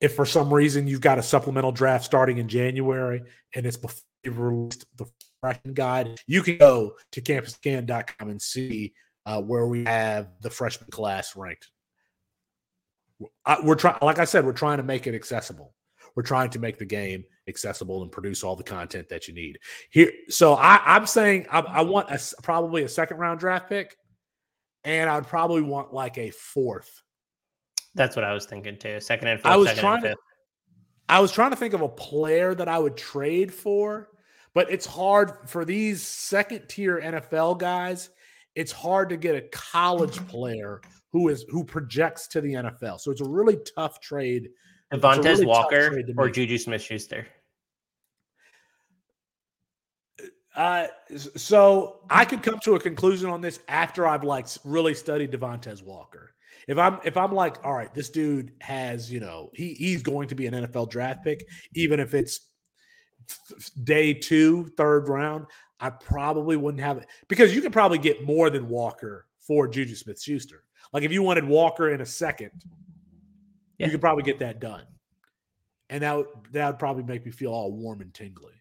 if 0.00 0.14
for 0.14 0.26
some 0.26 0.52
reason 0.52 0.86
you've 0.88 1.00
got 1.00 1.18
a 1.18 1.22
supplemental 1.22 1.72
draft 1.72 2.04
starting 2.04 2.38
in 2.38 2.48
January 2.48 3.22
and 3.54 3.64
it's 3.64 3.76
before 3.76 4.02
you've 4.24 4.38
released 4.38 4.86
the 4.96 5.06
freshman 5.40 5.74
guide, 5.74 6.20
you 6.26 6.42
can 6.42 6.58
go 6.58 6.94
to 7.12 7.20
campusscan.com 7.20 8.28
and 8.28 8.42
see 8.42 8.92
uh, 9.24 9.40
where 9.40 9.66
we 9.66 9.84
have 9.84 10.28
the 10.40 10.50
freshman 10.50 10.90
class 10.90 11.36
ranked. 11.36 11.70
I, 13.44 13.58
we're 13.62 13.76
trying, 13.76 13.98
like 14.02 14.18
I 14.18 14.24
said, 14.24 14.44
we're 14.44 14.52
trying 14.52 14.78
to 14.78 14.82
make 14.82 15.06
it 15.06 15.14
accessible. 15.14 15.74
We're 16.14 16.22
trying 16.22 16.50
to 16.50 16.58
make 16.58 16.78
the 16.78 16.84
game 16.84 17.24
accessible 17.48 18.02
and 18.02 18.10
produce 18.10 18.42
all 18.42 18.56
the 18.56 18.62
content 18.62 19.08
that 19.08 19.28
you 19.28 19.34
need 19.34 19.58
here. 19.90 20.10
So 20.28 20.54
I, 20.54 20.96
am 20.96 21.06
saying 21.06 21.46
I, 21.50 21.60
I 21.60 21.80
want 21.82 22.10
a, 22.10 22.20
probably 22.42 22.82
a 22.82 22.88
second 22.88 23.18
round 23.18 23.40
draft 23.40 23.68
pick, 23.68 23.96
and 24.84 25.08
I'd 25.08 25.26
probably 25.26 25.62
want 25.62 25.92
like 25.92 26.18
a 26.18 26.30
fourth. 26.30 27.02
That's 27.94 28.16
what 28.16 28.24
I 28.24 28.32
was 28.32 28.46
thinking 28.46 28.76
too. 28.76 29.00
Second 29.00 29.28
and 29.28 29.40
fourth. 29.40 29.54
I 29.54 29.56
was 29.56 29.72
trying 29.74 30.02
to. 30.02 30.16
I 31.08 31.20
was 31.20 31.30
trying 31.30 31.50
to 31.50 31.56
think 31.56 31.72
of 31.72 31.82
a 31.82 31.88
player 31.88 32.54
that 32.54 32.68
I 32.68 32.78
would 32.78 32.96
trade 32.96 33.54
for, 33.54 34.08
but 34.54 34.70
it's 34.70 34.86
hard 34.86 35.32
for 35.46 35.64
these 35.64 36.02
second 36.02 36.68
tier 36.68 37.00
NFL 37.00 37.58
guys 37.58 38.10
it's 38.56 38.72
hard 38.72 39.10
to 39.10 39.16
get 39.16 39.36
a 39.36 39.42
college 39.52 40.26
player 40.28 40.80
who 41.12 41.28
is 41.28 41.44
who 41.48 41.62
projects 41.62 42.26
to 42.28 42.40
the 42.40 42.54
NFL. 42.54 42.98
So 43.00 43.12
it's 43.12 43.20
a 43.20 43.28
really 43.28 43.58
tough 43.76 44.00
trade. 44.00 44.48
Devontae 44.92 45.24
really 45.24 45.46
Walker 45.46 46.02
or 46.16 46.28
Juju 46.28 46.58
Smith 46.58 46.82
Schuster. 46.82 47.26
Uh, 50.56 50.86
so 51.16 52.00
I 52.08 52.24
could 52.24 52.42
come 52.42 52.58
to 52.60 52.76
a 52.76 52.80
conclusion 52.80 53.28
on 53.28 53.42
this 53.42 53.60
after 53.68 54.06
I've 54.06 54.24
like 54.24 54.46
really 54.64 54.94
studied 54.94 55.30
Devontae 55.30 55.82
Walker. 55.84 56.32
If 56.66 56.78
I'm 56.78 56.98
if 57.04 57.16
I'm 57.16 57.32
like, 57.32 57.64
all 57.64 57.74
right, 57.74 57.92
this 57.94 58.08
dude 58.08 58.52
has, 58.60 59.12
you 59.12 59.20
know, 59.20 59.50
he 59.54 59.74
he's 59.74 60.02
going 60.02 60.28
to 60.28 60.34
be 60.34 60.46
an 60.46 60.54
NFL 60.54 60.90
draft 60.90 61.22
pick, 61.22 61.46
even 61.74 62.00
if 62.00 62.14
it's 62.14 62.40
day 63.84 64.14
two, 64.14 64.66
third 64.76 65.08
round. 65.08 65.46
I 65.78 65.90
probably 65.90 66.56
wouldn't 66.56 66.82
have 66.82 66.96
it 66.96 67.06
because 67.28 67.54
you 67.54 67.60
could 67.60 67.72
probably 67.72 67.98
get 67.98 68.24
more 68.24 68.48
than 68.48 68.68
Walker 68.68 69.26
for 69.40 69.68
Juju 69.68 69.94
Smith 69.94 70.20
Schuster. 70.20 70.64
Like 70.92 71.02
if 71.02 71.12
you 71.12 71.22
wanted 71.22 71.44
Walker 71.44 71.90
in 71.90 72.00
a 72.00 72.06
second, 72.06 72.50
yeah. 73.78 73.86
you 73.86 73.92
could 73.92 74.00
probably 74.00 74.22
get 74.22 74.38
that 74.38 74.58
done. 74.58 74.84
And 75.90 76.02
that 76.02 76.16
would, 76.16 76.26
that 76.52 76.66
would 76.66 76.78
probably 76.78 77.04
make 77.04 77.24
me 77.24 77.30
feel 77.30 77.52
all 77.52 77.70
warm 77.72 78.00
and 78.00 78.12
tingly. 78.12 78.54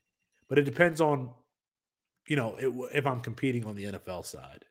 But 0.49 0.59
it 0.59 0.63
depends 0.63 1.01
on, 1.01 1.31
you 2.27 2.35
know, 2.35 2.55
it, 2.57 2.73
if 2.93 3.05
I'm 3.05 3.21
competing 3.21 3.65
on 3.65 3.75
the 3.75 3.85
NFL 3.85 4.25
side. 4.25 4.65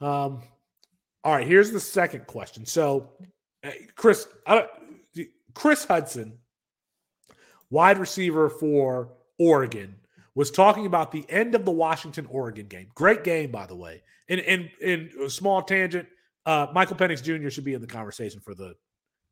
Um, 0.00 0.42
all 1.22 1.34
right, 1.34 1.46
here's 1.46 1.70
the 1.70 1.80
second 1.80 2.26
question. 2.26 2.64
So, 2.64 3.10
Chris, 3.94 4.26
Chris 5.54 5.84
Hutson, 5.84 6.32
wide 7.68 7.98
receiver 7.98 8.48
for 8.48 9.10
Oregon, 9.38 9.96
was 10.34 10.50
talking 10.50 10.86
about 10.86 11.12
the 11.12 11.24
end 11.28 11.54
of 11.54 11.64
the 11.64 11.70
Washington 11.70 12.26
Oregon 12.30 12.66
game. 12.66 12.88
Great 12.94 13.24
game, 13.24 13.50
by 13.50 13.66
the 13.66 13.76
way. 13.76 14.02
In 14.28 14.38
in 14.38 14.70
in 14.80 15.10
a 15.22 15.28
small 15.28 15.62
tangent, 15.62 16.08
uh, 16.46 16.68
Michael 16.72 16.96
Penix 16.96 17.22
Jr. 17.22 17.50
should 17.50 17.64
be 17.64 17.74
in 17.74 17.80
the 17.80 17.86
conversation 17.86 18.40
for 18.40 18.54
the 18.54 18.74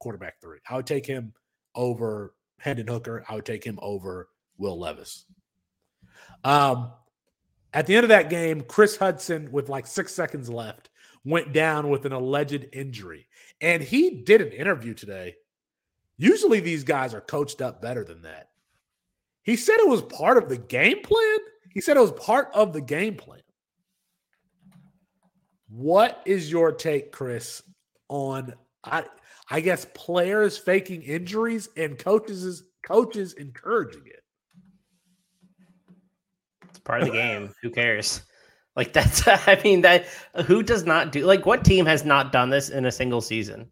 quarterback 0.01 0.41
three. 0.41 0.59
I 0.69 0.77
would 0.77 0.87
take 0.87 1.07
him 1.07 1.33
over 1.75 2.35
Hendon 2.59 2.89
Hooker. 2.89 3.25
I 3.29 3.37
would 3.37 3.47
take 3.47 3.65
him 3.65 3.79
over 3.81 4.29
Will 4.59 4.79
Levis. 4.79 5.25
Um, 6.45 6.93
at 7.73 7.87
the 7.87 7.97
end 7.97 8.05
of 8.05 8.09
that 8.09 8.31
game, 8.31 8.63
Chris 8.63 8.97
Hutson, 8.97 9.51
with 9.51 9.69
like 9.69 9.87
six 9.87 10.15
seconds 10.15 10.49
left, 10.49 10.91
went 11.25 11.53
down 11.53 11.91
with 11.91 12.07
an 12.07 12.13
alleged 12.13 12.67
injury. 12.73 13.27
And 13.61 13.83
he 13.83 14.23
did 14.23 14.41
an 14.41 14.53
interview 14.53 14.95
today. 14.95 15.37
Usually 16.17 16.61
these 16.61 16.85
guys 16.85 17.15
are 17.15 17.21
coached 17.21 17.61
up 17.61 17.83
better 17.83 18.05
than 18.05 18.23
that. 18.23 18.49
He 19.43 19.57
said 19.57 19.79
it 19.79 19.89
was 19.89 20.03
part 20.03 20.37
of 20.37 20.49
the 20.49 20.59
game 20.59 21.03
plan. 21.03 21.39
He 21.73 21.81
said 21.81 21.97
it 21.97 22.01
was 22.01 22.13
part 22.13 22.51
of 22.55 22.73
the 22.73 22.81
game 22.81 23.15
plan. 23.15 23.41
What 25.69 26.23
is 26.25 26.51
your 26.51 26.73
take, 26.73 27.13
Chris, 27.13 27.63
on 28.09 28.55
I 28.85 29.05
I 29.51 29.61
guess 29.61 29.87
players 29.95 30.59
faking 30.59 31.03
injuries 31.03 31.69
and 31.77 31.99
coaches 31.99 32.65
coaches 32.83 33.35
encouraging 33.35 34.07
it? 34.07 34.18
Part 36.89 37.03
of 37.03 37.09
the 37.09 37.13
game. 37.13 37.55
Who 37.61 37.69
cares? 37.69 38.23
Like 38.75 38.93
that's 38.95 39.29
I 39.29 39.61
mean 39.63 39.83
that 39.83 40.07
who 40.47 40.63
does 40.63 40.85
not 40.85 41.13
do 41.13 41.27
like 41.27 41.45
what 41.45 41.63
team 41.63 41.85
has 41.85 42.03
not 42.03 42.33
done 42.33 42.49
this 42.49 42.71
in 42.71 42.87
a 42.87 42.91
single 42.91 43.21
season? 43.21 43.71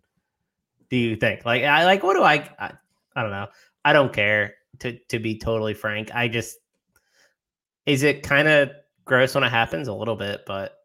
Do 0.91 0.99
you 0.99 1.17
think? 1.17 1.47
Like 1.47 1.63
I 1.63 1.87
like 1.87 2.03
what 2.03 2.13
do 2.13 2.23
I 2.23 2.47
I, 2.59 2.73
I 3.17 3.23
don't 3.23 3.31
know. 3.31 3.47
I 3.87 3.95
don't 3.95 4.13
care 4.13 4.55
to 4.81 4.99
to 5.09 5.19
be 5.19 5.39
totally 5.39 5.73
frank. 5.73 6.15
I 6.15 6.29
just 6.29 6.59
is 7.87 8.03
it 8.03 8.23
kind 8.23 8.49
of 8.49 8.71
gross 9.07 9.35
when 9.35 9.45
it 9.45 9.51
happens 9.51 9.89
a 9.89 9.95
little 9.95 10.17
bit, 10.17 10.43
but 10.47 10.77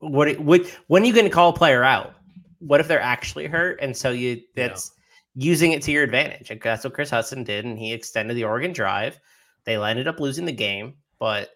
what 0.00 0.38
what 0.38 0.66
when 0.88 1.04
are 1.04 1.06
you 1.06 1.14
going 1.14 1.24
to 1.24 1.30
call 1.30 1.48
a 1.48 1.56
player 1.56 1.82
out? 1.82 2.16
What 2.58 2.80
if 2.80 2.88
they're 2.88 3.00
actually 3.00 3.46
hurt 3.46 3.78
and 3.80 3.96
so 3.96 4.10
you 4.10 4.42
that's 4.54 4.92
yeah. 5.34 5.44
using 5.46 5.72
it 5.72 5.80
to 5.84 5.90
your 5.92 6.02
advantage? 6.02 6.50
Like 6.50 6.62
that's 6.62 6.84
what 6.84 6.92
Chris 6.92 7.10
Hutson 7.10 7.46
did, 7.46 7.64
and 7.64 7.78
he 7.78 7.94
extended 7.94 8.36
the 8.36 8.44
Oregon 8.44 8.74
drive. 8.74 9.18
They 9.64 9.76
ended 9.76 10.06
up 10.06 10.20
losing 10.20 10.44
the 10.44 10.52
game, 10.52 10.94
but 11.18 11.50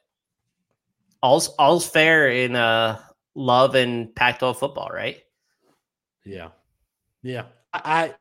all's 1.23 1.49
all's 1.59 1.89
fair 1.89 2.31
in 2.31 2.57
uh 2.57 3.01
love 3.35 3.75
and 3.75 4.15
Pac-12 4.15 4.57
football, 4.57 4.91
right? 4.93 5.19
Yeah, 6.25 6.49
yeah. 7.23 7.45
I 7.73 8.15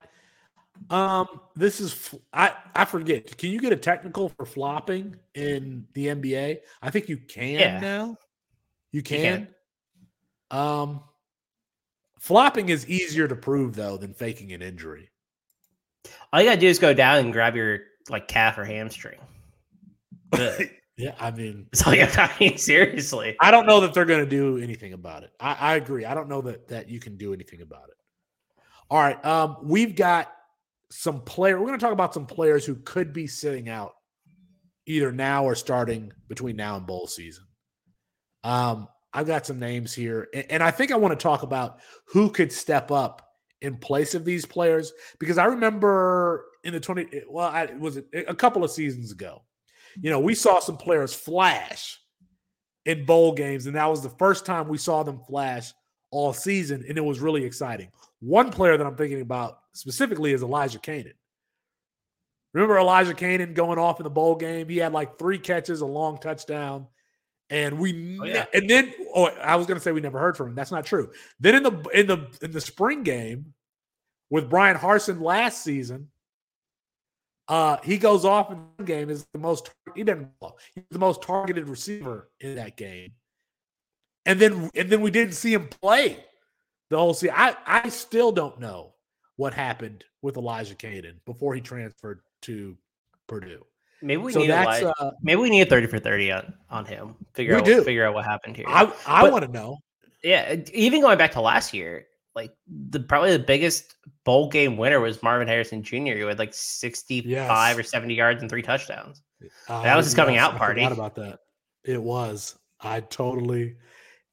um, 0.90 1.28
this 1.56 1.80
is 1.80 2.16
I 2.34 2.54
I 2.76 2.86
forget. 2.86 3.38
Can 3.38 3.52
you 3.52 3.60
get 3.60 3.74
a 3.74 3.78
technical 3.78 4.30
for 4.30 4.46
flopping 4.46 5.16
in 5.36 5.86
the 5.94 6.08
NBA? 6.08 6.60
I 6.82 6.90
think 6.90 7.10
you 7.10 7.18
can 7.18 7.60
yeah. 7.60 7.80
now. 7.80 8.18
You 8.92 9.04
can. 9.04 9.18
you 9.18 9.22
can. 9.22 9.48
Um, 10.60 11.02
flopping 12.20 12.70
is 12.70 12.88
easier 12.88 13.28
to 13.28 13.36
prove 13.36 13.76
though 13.76 13.98
than 13.98 14.14
faking 14.14 14.52
an 14.54 14.62
injury. 14.62 15.10
All 16.32 16.42
you 16.42 16.50
gotta 16.50 16.62
do 16.62 16.68
is 16.68 16.80
go 16.80 16.94
down 16.94 17.18
and 17.18 17.34
grab 17.34 17.56
your 17.56 17.80
like 18.10 18.28
calf 18.28 18.58
or 18.58 18.66
hamstring. 18.66 19.20
yeah, 21.00 21.16
I 21.20 21.32
mean, 21.32 21.68
so 21.74 21.92
yeah, 21.92 22.12
I 22.18 22.32
mean, 22.40 22.58
seriously, 22.58 23.36
I 23.40 23.52
don't 23.52 23.66
know 23.66 23.80
that 23.80 23.94
they're 23.94 24.06
gonna 24.06 24.26
do 24.26 24.58
anything 24.58 24.94
about 24.94 25.24
it. 25.24 25.32
I, 25.40 25.54
I 25.54 25.76
agree. 25.76 26.06
I 26.06 26.14
don't 26.14 26.28
know 26.28 26.42
that 26.42 26.68
that 26.68 26.90
you 26.90 27.00
can 27.00 27.18
do 27.18 27.34
anything 27.34 27.62
about 27.62 27.88
it. 27.88 27.96
All 28.90 29.00
right, 29.00 29.24
um, 29.26 29.58
we've 29.64 29.96
got 29.96 30.32
some 30.92 31.22
player. 31.22 31.60
We're 31.60 31.68
going 31.68 31.80
to 31.80 31.84
talk 31.84 31.94
about 31.94 32.14
some 32.14 32.26
players 32.26 32.66
who 32.66 32.76
could 32.76 33.14
be 33.14 33.28
sitting 33.28 33.70
out 33.70 33.94
either 34.86 35.12
now 35.12 35.46
or 35.46 35.56
starting 35.56 36.12
between 36.28 36.56
now 36.56 36.76
and 36.76 36.86
bowl 36.86 37.08
season. 37.08 37.46
Um, 38.44 38.88
I've 39.14 39.28
got 39.28 39.46
some 39.46 39.60
names 39.60 39.94
here, 39.94 40.28
and, 40.34 40.46
and 40.50 40.64
I 40.64 40.72
think 40.72 40.92
I 40.92 40.98
want 40.98 41.18
to 41.18 41.24
talk 41.24 41.44
about 41.44 41.80
who 42.08 42.30
could 42.30 42.52
step 42.52 42.92
up 42.92 43.26
in 43.62 43.78
place 43.78 44.16
of 44.16 44.26
these 44.26 44.46
players 44.46 44.92
because 45.20 45.38
I 45.38 45.46
remember 45.46 46.46
in 46.64 46.74
the 46.74 46.80
20 46.80 47.24
well 47.30 47.48
I 47.48 47.66
was 47.78 48.00
a 48.14 48.34
couple 48.34 48.64
of 48.64 48.72
seasons 48.72 49.12
ago. 49.12 49.44
You 50.02 50.10
know, 50.10 50.20
we 50.20 50.36
saw 50.36 50.60
some 50.60 50.78
players 50.78 51.14
flash 51.14 52.00
in 52.86 53.06
bowl 53.06 53.34
games 53.34 53.66
and 53.66 53.76
that 53.76 53.86
was 53.86 54.02
the 54.02 54.10
first 54.10 54.46
time 54.46 54.68
we 54.68 54.78
saw 54.78 55.04
them 55.04 55.20
flash 55.28 55.74
all 56.12 56.34
season 56.34 56.84
and 56.88 56.98
it 56.98 57.04
was 57.04 57.20
really 57.20 57.44
exciting. 57.44 57.90
One 58.20 58.52
player 58.52 58.78
that 58.78 58.86
I'm 58.86 58.96
thinking 58.96 59.22
about 59.22 59.60
specifically 59.74 60.34
is 60.34 60.42
Elijah 60.42 60.80
Canion. 60.80 61.14
Remember 62.54 62.78
Elijah 62.78 63.14
Canion 63.14 63.54
going 63.54 63.78
off 63.78 64.00
in 64.00 64.04
the 64.04 64.10
bowl 64.10 64.36
game? 64.36 64.68
He 64.70 64.78
had 64.78 64.92
like 64.94 65.20
three 65.20 65.38
catches, 65.38 65.82
a 65.82 65.86
long 65.86 66.18
touchdown. 66.18 66.88
And 67.52 67.80
we 67.80 68.20
oh, 68.20 68.26
yeah. 68.26 68.46
and 68.54 68.70
then 68.70 68.94
oh 69.16 69.26
I 69.26 69.56
was 69.56 69.66
gonna 69.66 69.80
say 69.80 69.92
we 69.92 70.02
never 70.02 70.20
heard 70.20 70.38
from 70.38 70.50
him. 70.50 70.56
That's 70.56 70.72
not 70.72 70.86
true. 70.86 71.12
Then 71.40 71.56
in 71.56 71.64
the 71.64 71.72
in 71.94 72.08
the 72.08 72.28
in 72.44 72.52
the 72.52 72.62
spring 72.62 73.02
game 73.02 73.54
with 74.30 74.50
Bryan 74.50 74.78
Harsin 74.78 75.20
last 75.20 75.64
season, 75.64 76.10
uh, 77.50 77.78
he 77.84 77.98
goes 77.98 78.24
off 78.26 78.52
in 78.52 78.64
the 78.78 78.84
game 78.84 79.10
is 79.10 79.26
the 79.34 79.40
most 79.40 79.72
he 79.96 80.04
didn't 80.04 80.30
he's 80.76 80.84
the 80.92 81.00
most 81.00 81.22
targeted 81.22 81.68
receiver 81.68 82.30
in 82.40 82.56
that 82.56 82.78
game. 82.78 83.12
And 84.26 84.40
then 84.40 84.70
and 84.76 84.90
then 84.90 85.02
we 85.02 85.10
didn't 85.12 85.34
see 85.34 85.54
him 85.54 85.68
play 85.68 86.24
the 86.90 86.98
whole 86.98 87.14
season. 87.14 87.36
I 87.38 87.56
I 87.66 87.90
still 87.90 88.32
don't 88.32 88.60
know 88.60 88.94
what 89.38 89.54
happened 89.54 90.04
with 90.22 90.38
Elijah 90.38 90.76
Canion 90.76 91.16
before 91.26 91.56
he 91.56 91.62
transferred 91.62 92.22
to 92.44 92.78
Purdue. 93.28 93.66
Maybe 94.02 94.22
we 94.22 94.32
so 94.32 94.40
need 94.40 94.50
li- 94.50 94.94
uh, 95.00 95.12
maybe 95.24 95.42
we 95.42 95.50
need 95.50 95.62
a 95.62 95.66
thirty 95.66 95.88
for 95.88 96.00
thirty 96.00 96.32
on 96.32 96.54
on 96.70 96.86
him. 96.86 97.16
Figure 97.34 97.56
We 97.56 97.60
out 97.62 97.66
do. 97.66 97.84
figure 97.84 98.06
out 98.06 98.14
what 98.14 98.26
happened 98.26 98.56
here. 98.56 98.66
I 98.68 98.94
I 99.08 99.30
want 99.30 99.44
to 99.46 99.52
know. 99.52 99.80
yeah, 100.24 100.56
even 100.74 101.02
going 101.02 101.18
back 101.18 101.32
to 101.32 101.42
last 101.42 101.74
year, 101.74 102.06
like 102.36 102.54
the 102.68 103.00
probably 103.00 103.32
the 103.32 103.44
biggest 103.44 103.96
bowl 104.30 104.48
game 104.48 104.78
winner 104.78 105.00
was 105.00 105.24
Marvin 105.24 105.48
Harrison 105.48 105.82
Jr. 105.82 106.14
who 106.20 106.28
had 106.28 106.38
like 106.38 106.54
sixty 106.54 107.22
five 107.22 107.28
Yes. 107.28 107.80
or 107.80 107.82
seventy 107.84 108.14
yards 108.14 108.42
and 108.44 108.50
three 108.50 108.62
touchdowns. 108.62 109.24
Uh, 109.68 109.82
That 109.82 109.96
was 109.96 110.06
his 110.06 110.14
coming 110.14 110.36
yes, 110.36 110.44
out 110.44 110.54
I 110.54 110.58
party. 110.60 110.84
about 110.84 111.16
that. 111.16 111.40
It 111.84 112.00
was. 112.02 112.56
I 112.80 113.00
totally. 113.00 113.78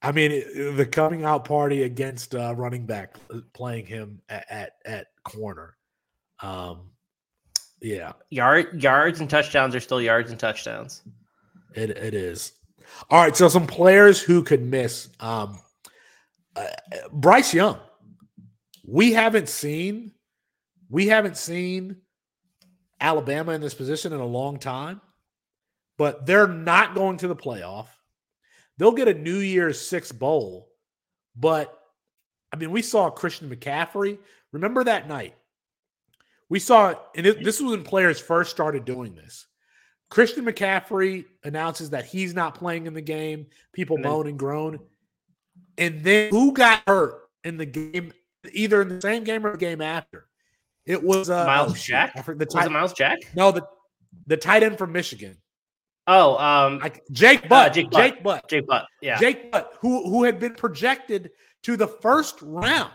I 0.03 0.11
mean, 0.11 0.31
it- 0.31 0.77
the 0.77 0.85
coming 0.85 1.25
out 1.25 1.45
party 1.45 1.81
against 1.83 2.35
uh, 2.35 2.53
running 2.55 2.85
back 2.85 3.15
uh, 3.33 3.39
playing 3.53 3.87
him 3.87 4.21
at 4.29 4.45
at, 4.51 4.71
at 4.85 5.07
corner. 5.23 5.75
Um, 6.43 6.91
yeah, 7.81 8.11
Yard 8.29 8.83
yards 8.83 9.19
and 9.19 9.27
touchdowns 9.29 9.73
are 9.73 9.79
still 9.79 9.99
yards 10.01 10.29
and 10.29 10.39
touchdowns. 10.39 11.01
it 11.73 11.89
it 11.89 12.13
is. 12.13 12.51
All 13.09 13.19
right, 13.23 13.35
so 13.35 13.49
some 13.49 13.65
players 13.65 14.21
who 14.21 14.43
could 14.43 14.61
miss. 14.61 15.09
Um, 15.19 15.59
uh, 16.55 16.67
Bryce 17.11 17.51
Young. 17.53 17.79
We 18.87 19.11
haven't 19.13 19.49
seen. 19.49 20.13
We 20.89 21.07
haven't 21.07 21.37
seen 21.37 21.97
Alabama 22.99 23.51
in 23.51 23.61
this 23.61 23.75
position 23.75 24.13
in 24.13 24.19
a 24.19 24.25
long 24.25 24.57
time, 24.57 25.01
but 25.97 26.25
they're 26.25 26.47
not 26.47 26.95
going 26.95 27.17
to 27.17 27.27
the 27.27 27.35
playoff. 27.35 27.87
They'll 28.77 28.93
get 28.93 29.09
a 29.09 29.13
New 29.13 29.39
Year's 29.39 29.79
Six 29.79 30.11
bowl, 30.11 30.69
but 31.35 31.77
I 32.51 32.55
mean, 32.55 32.71
we 32.71 32.81
saw 32.81 33.09
Christian 33.09 33.49
McCaffrey. 33.49 34.17
Remember 34.53 34.83
that 34.85 35.07
night? 35.07 35.35
We 36.49 36.59
saw, 36.59 36.95
and 37.15 37.25
it, 37.25 37.43
this 37.43 37.59
was 37.59 37.71
when 37.71 37.83
players 37.83 38.21
first 38.21 38.51
started 38.51 38.85
doing 38.85 39.13
this. 39.13 39.47
Christian 40.09 40.45
McCaffrey 40.45 41.25
announces 41.43 41.89
that 41.89 42.05
he's 42.05 42.33
not 42.33 42.55
playing 42.55 42.87
in 42.87 42.93
the 42.93 43.01
game. 43.01 43.47
People 43.73 43.97
moan 43.97 44.27
and 44.27 44.39
groan. 44.39 44.79
And 45.77 46.01
then 46.01 46.29
who 46.31 46.53
got 46.53 46.81
hurt 46.87 47.23
in 47.43 47.57
the 47.57 47.65
game, 47.65 48.13
either 48.51 48.81
in 48.81 48.89
the 48.89 49.01
same 49.01 49.23
game 49.23 49.45
or 49.45 49.51
the 49.51 49.57
game 49.57 49.81
after? 49.81 50.27
It 50.85 51.03
was 51.03 51.29
uh, 51.29 51.45
Miles 51.45 51.73
oh, 51.73 51.75
Jack? 51.75 52.13
I 52.15 52.21
the 52.21 52.45
Was 52.45 52.53
tight, 52.53 52.65
it 52.67 52.71
Myles 52.71 52.93
Jack? 52.93 53.19
no, 53.35 53.51
the 53.51 53.67
the 54.25 54.37
tight 54.37 54.63
end 54.63 54.77
from 54.77 54.91
Michigan. 54.91 55.37
Oh, 56.07 56.37
um, 56.37 56.79
I, 56.81 56.93
Jake 57.11 57.49
Butt. 57.49 57.73
Jake 57.73 57.91
Jake 57.91 58.23
Butt. 58.23 58.41
Butt. 58.41 58.49
Jake 58.49 58.67
Butt. 58.67 58.87
Yeah, 59.01 59.19
Jake 59.19 59.51
Butt, 59.51 59.73
who 59.81 60.09
who 60.09 60.23
had 60.23 60.39
been 60.39 60.55
projected 60.55 61.31
to 61.63 61.75
the 61.75 61.87
first 61.87 62.41
round. 62.41 62.91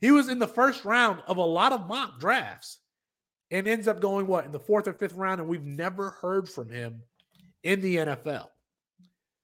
He 0.00 0.10
was 0.10 0.28
in 0.28 0.38
the 0.38 0.48
first 0.48 0.84
round 0.84 1.22
of 1.26 1.36
a 1.36 1.44
lot 1.44 1.72
of 1.72 1.86
mock 1.86 2.18
drafts 2.18 2.78
and 3.50 3.68
ends 3.68 3.86
up 3.86 4.00
going 4.00 4.26
what 4.26 4.44
in 4.44 4.52
the 4.52 4.58
fourth 4.58 4.88
or 4.88 4.92
fifth 4.92 5.14
round, 5.14 5.40
and 5.40 5.48
we've 5.48 5.64
never 5.64 6.10
heard 6.10 6.48
from 6.48 6.68
him 6.70 7.02
in 7.62 7.80
the 7.80 7.96
NFL. 7.96 8.46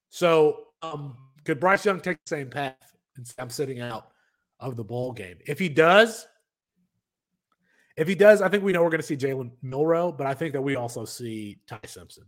So, 0.09 0.65
um, 0.81 1.15
could 1.43 1.59
Bryce 1.59 1.85
Young 1.85 1.99
take 1.99 2.17
the 2.25 2.29
same 2.29 2.49
path 2.49 2.75
and 3.15 3.27
say, 3.27 3.35
I'm 3.39 3.49
sitting 3.49 3.79
out 3.79 4.11
of 4.59 4.75
the 4.75 4.83
ball 4.83 5.11
game? 5.11 5.37
If 5.45 5.59
he 5.59 5.69
does, 5.69 6.27
if 7.95 8.07
he 8.07 8.15
does, 8.15 8.41
I 8.41 8.49
think 8.49 8.63
we 8.63 8.71
know 8.71 8.83
we're 8.83 8.89
going 8.89 9.01
to 9.01 9.07
see 9.07 9.17
Jalen 9.17 9.51
Milroe, 9.61 10.11
but 10.11 10.27
I 10.27 10.33
think 10.33 10.53
that 10.53 10.61
we 10.61 10.75
also 10.75 11.03
see 11.03 11.59
Ty 11.67 11.79
Simpson. 11.85 12.25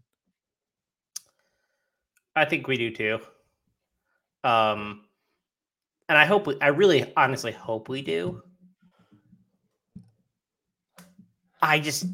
I 2.36 2.46
think 2.46 2.68
we 2.68 2.78
do 2.78 2.92
too. 2.92 3.20
Um, 4.44 5.06
and 6.08 6.18
I 6.18 6.26
hope 6.26 6.48
we, 6.48 6.60
I 6.60 6.68
really 6.68 7.14
honestly 7.16 7.52
hope 7.52 7.88
we 7.88 8.02
do. 8.02 8.42
I 11.62 11.80
just, 11.80 12.06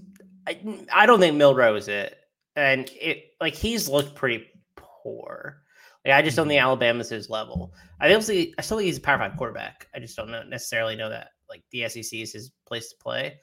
I, 0.48 0.60
I 0.92 1.06
don't 1.06 1.20
think 1.20 1.38
Milroe 1.38 1.76
is 1.76 1.88
it, 1.88 2.18
and 2.56 2.90
it 3.00 3.36
like 3.40 3.56
he's 3.56 3.88
looked 3.88 4.16
pretty 4.16 4.48
poor. 4.76 5.62
Like 6.06 6.14
I 6.14 6.22
just 6.22 6.38
don't 6.38 6.48
think 6.48 6.62
Alabama's 6.62 7.10
his 7.10 7.30
level. 7.30 7.74
I 8.00 8.06
obviously, 8.08 8.54
I 8.58 8.62
still 8.62 8.78
think 8.78 8.86
he's 8.86 8.98
a 8.98 9.02
Power 9.02 9.18
Five 9.18 9.38
quarterback. 9.38 9.88
I 9.96 10.00
just 10.00 10.16
don't 10.16 10.30
know, 10.30 10.44
necessarily 10.44 10.96
know 10.96 11.10
that 11.10 11.30
like 11.50 11.64
the 11.72 11.88
SEC 11.90 12.20
is 12.20 12.32
his 12.34 12.52
place 12.68 12.90
to 12.90 12.96
play. 12.98 13.40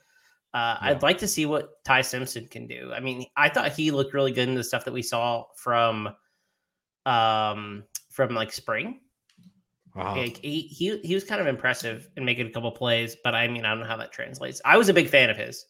Uh, 0.55 0.77
Yeah. 0.83 0.89
I'd 0.91 1.03
like 1.03 1.19
to 1.19 1.27
see 1.29 1.47
what 1.47 1.83
Ty 1.85 2.03
Simpson 2.03 2.47
can 2.47 2.67
do. 2.67 2.93
I 2.95 3.01
mean, 3.01 3.25
I 3.37 3.49
thought 3.49 3.73
he 3.73 3.91
looked 3.91 4.15
really 4.15 4.33
good 4.33 4.49
in 4.49 4.55
the 4.55 4.63
stuff 4.65 4.85
that 4.85 4.93
we 4.95 5.03
saw 5.03 5.45
from, 5.57 6.11
um, 7.07 7.85
from 8.11 8.35
like 8.35 8.53
spring. 8.53 9.01
Uh-huh. 9.97 10.15
Like 10.17 10.39
he, 10.39 10.61
he 10.63 10.99
he 10.99 11.15
was 11.15 11.23
kind 11.25 11.41
of 11.41 11.47
impressive 11.47 12.09
in 12.17 12.25
making 12.25 12.47
a 12.47 12.51
couple 12.51 12.71
plays, 12.73 13.17
but 13.23 13.35
I 13.35 13.47
mean, 13.49 13.65
I 13.67 13.71
don't 13.71 13.81
know 13.81 13.87
how 13.87 13.99
that 13.99 14.11
translates. 14.13 14.61
I 14.65 14.79
was 14.79 14.89
a 14.89 14.95
big 14.95 15.09
fan 15.09 15.29
of 15.29 15.37
his 15.37 15.67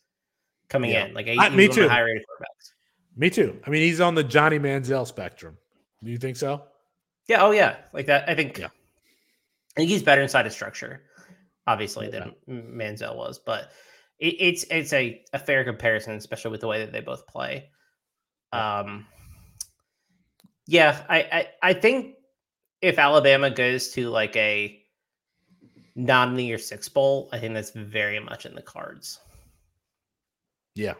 coming 0.69 0.91
Yeah. 0.93 1.07
in. 1.07 1.15
Like 1.15 1.27
he, 1.27 1.37
I- 1.39 1.49
me 1.49 1.67
was 1.69 1.77
one 1.77 1.85
of 1.87 1.91
too. 1.91 1.95
high 1.95 2.01
rated 2.01 2.23
quarterbacks. 2.23 2.73
Me 3.17 3.31
too. 3.31 3.61
I 3.67 3.71
mean, 3.71 3.83
he's 3.83 4.01
on 4.01 4.15
the 4.15 4.23
Johnny 4.25 4.59
Manziel 4.61 5.07
spectrum. 5.07 5.57
Do 6.05 6.11
you 6.11 6.19
think 6.19 6.37
so? 6.37 6.63
Yeah. 7.29 7.43
Oh 7.43 7.51
yeah. 7.53 7.77
Like 7.93 8.07
that. 8.07 8.29
I 8.29 8.35
think. 8.35 8.59
Yeah. 8.59 8.67
I 8.67 9.81
think 9.81 9.91
he's 9.91 10.03
better 10.03 10.21
inside 10.21 10.47
of 10.47 10.53
structure, 10.53 11.03
obviously, 11.67 12.11
Yeah. 12.13 12.29
than 12.47 12.63
Manziel 12.79 13.17
was. 13.17 13.39
But 13.39 13.71
it, 14.19 14.35
it's 14.39 14.65
it's 14.71 14.93
a, 14.93 15.23
a 15.33 15.39
fair 15.39 15.65
comparison, 15.65 16.15
especially 16.15 16.51
with 16.51 16.61
the 16.61 16.69
way 16.69 16.79
that 16.79 16.93
they 16.93 17.01
both 17.01 17.27
play. 17.27 17.71
Um. 18.53 19.07
Yeah, 20.67 21.05
I, 21.09 21.19
I 21.21 21.49
I 21.63 21.73
think 21.73 22.17
if 22.83 22.99
Alabama 22.99 23.51
goes 23.51 23.91
to 23.93 24.09
like 24.11 24.37
a 24.37 24.83
non 25.97 26.35
New 26.37 26.43
Year 26.43 26.59
Six 26.59 26.89
bowl, 26.89 27.29
I 27.33 27.39
think 27.39 27.55
that's 27.55 27.71
very 27.71 28.21
much 28.21 28.47
in 28.47 28.55
the 28.55 28.63
cards. 28.63 29.21
Yeah. 30.75 30.95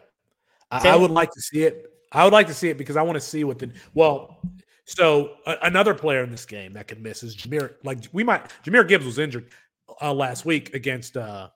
I, 0.71 0.89
I 0.89 0.95
would 0.95 1.11
like 1.11 1.31
to 1.31 1.41
see 1.41 1.63
it. 1.63 1.91
I 2.11 2.23
would 2.23 2.33
like 2.33 2.47
to 2.47 2.53
see 2.53 2.69
it 2.69 2.77
because 2.77 2.95
I 2.95 3.01
want 3.03 3.15
to 3.15 3.21
see 3.21 3.43
what 3.43 3.59
the 3.59 3.71
well. 3.93 4.39
So 4.85 5.35
a, 5.45 5.55
another 5.63 5.93
player 5.93 6.23
in 6.23 6.31
this 6.31 6.45
game 6.45 6.73
that 6.73 6.87
could 6.87 7.01
miss 7.01 7.23
is 7.23 7.35
Jameer. 7.35 7.75
Like 7.83 7.99
we 8.11 8.23
might, 8.23 8.51
Jahmyr 8.65 8.87
Gibbs 8.87 9.05
was 9.05 9.19
injured 9.19 9.49
uh, 10.01 10.13
last 10.13 10.45
week 10.45 10.73
against. 10.73 11.17
uh 11.17 11.49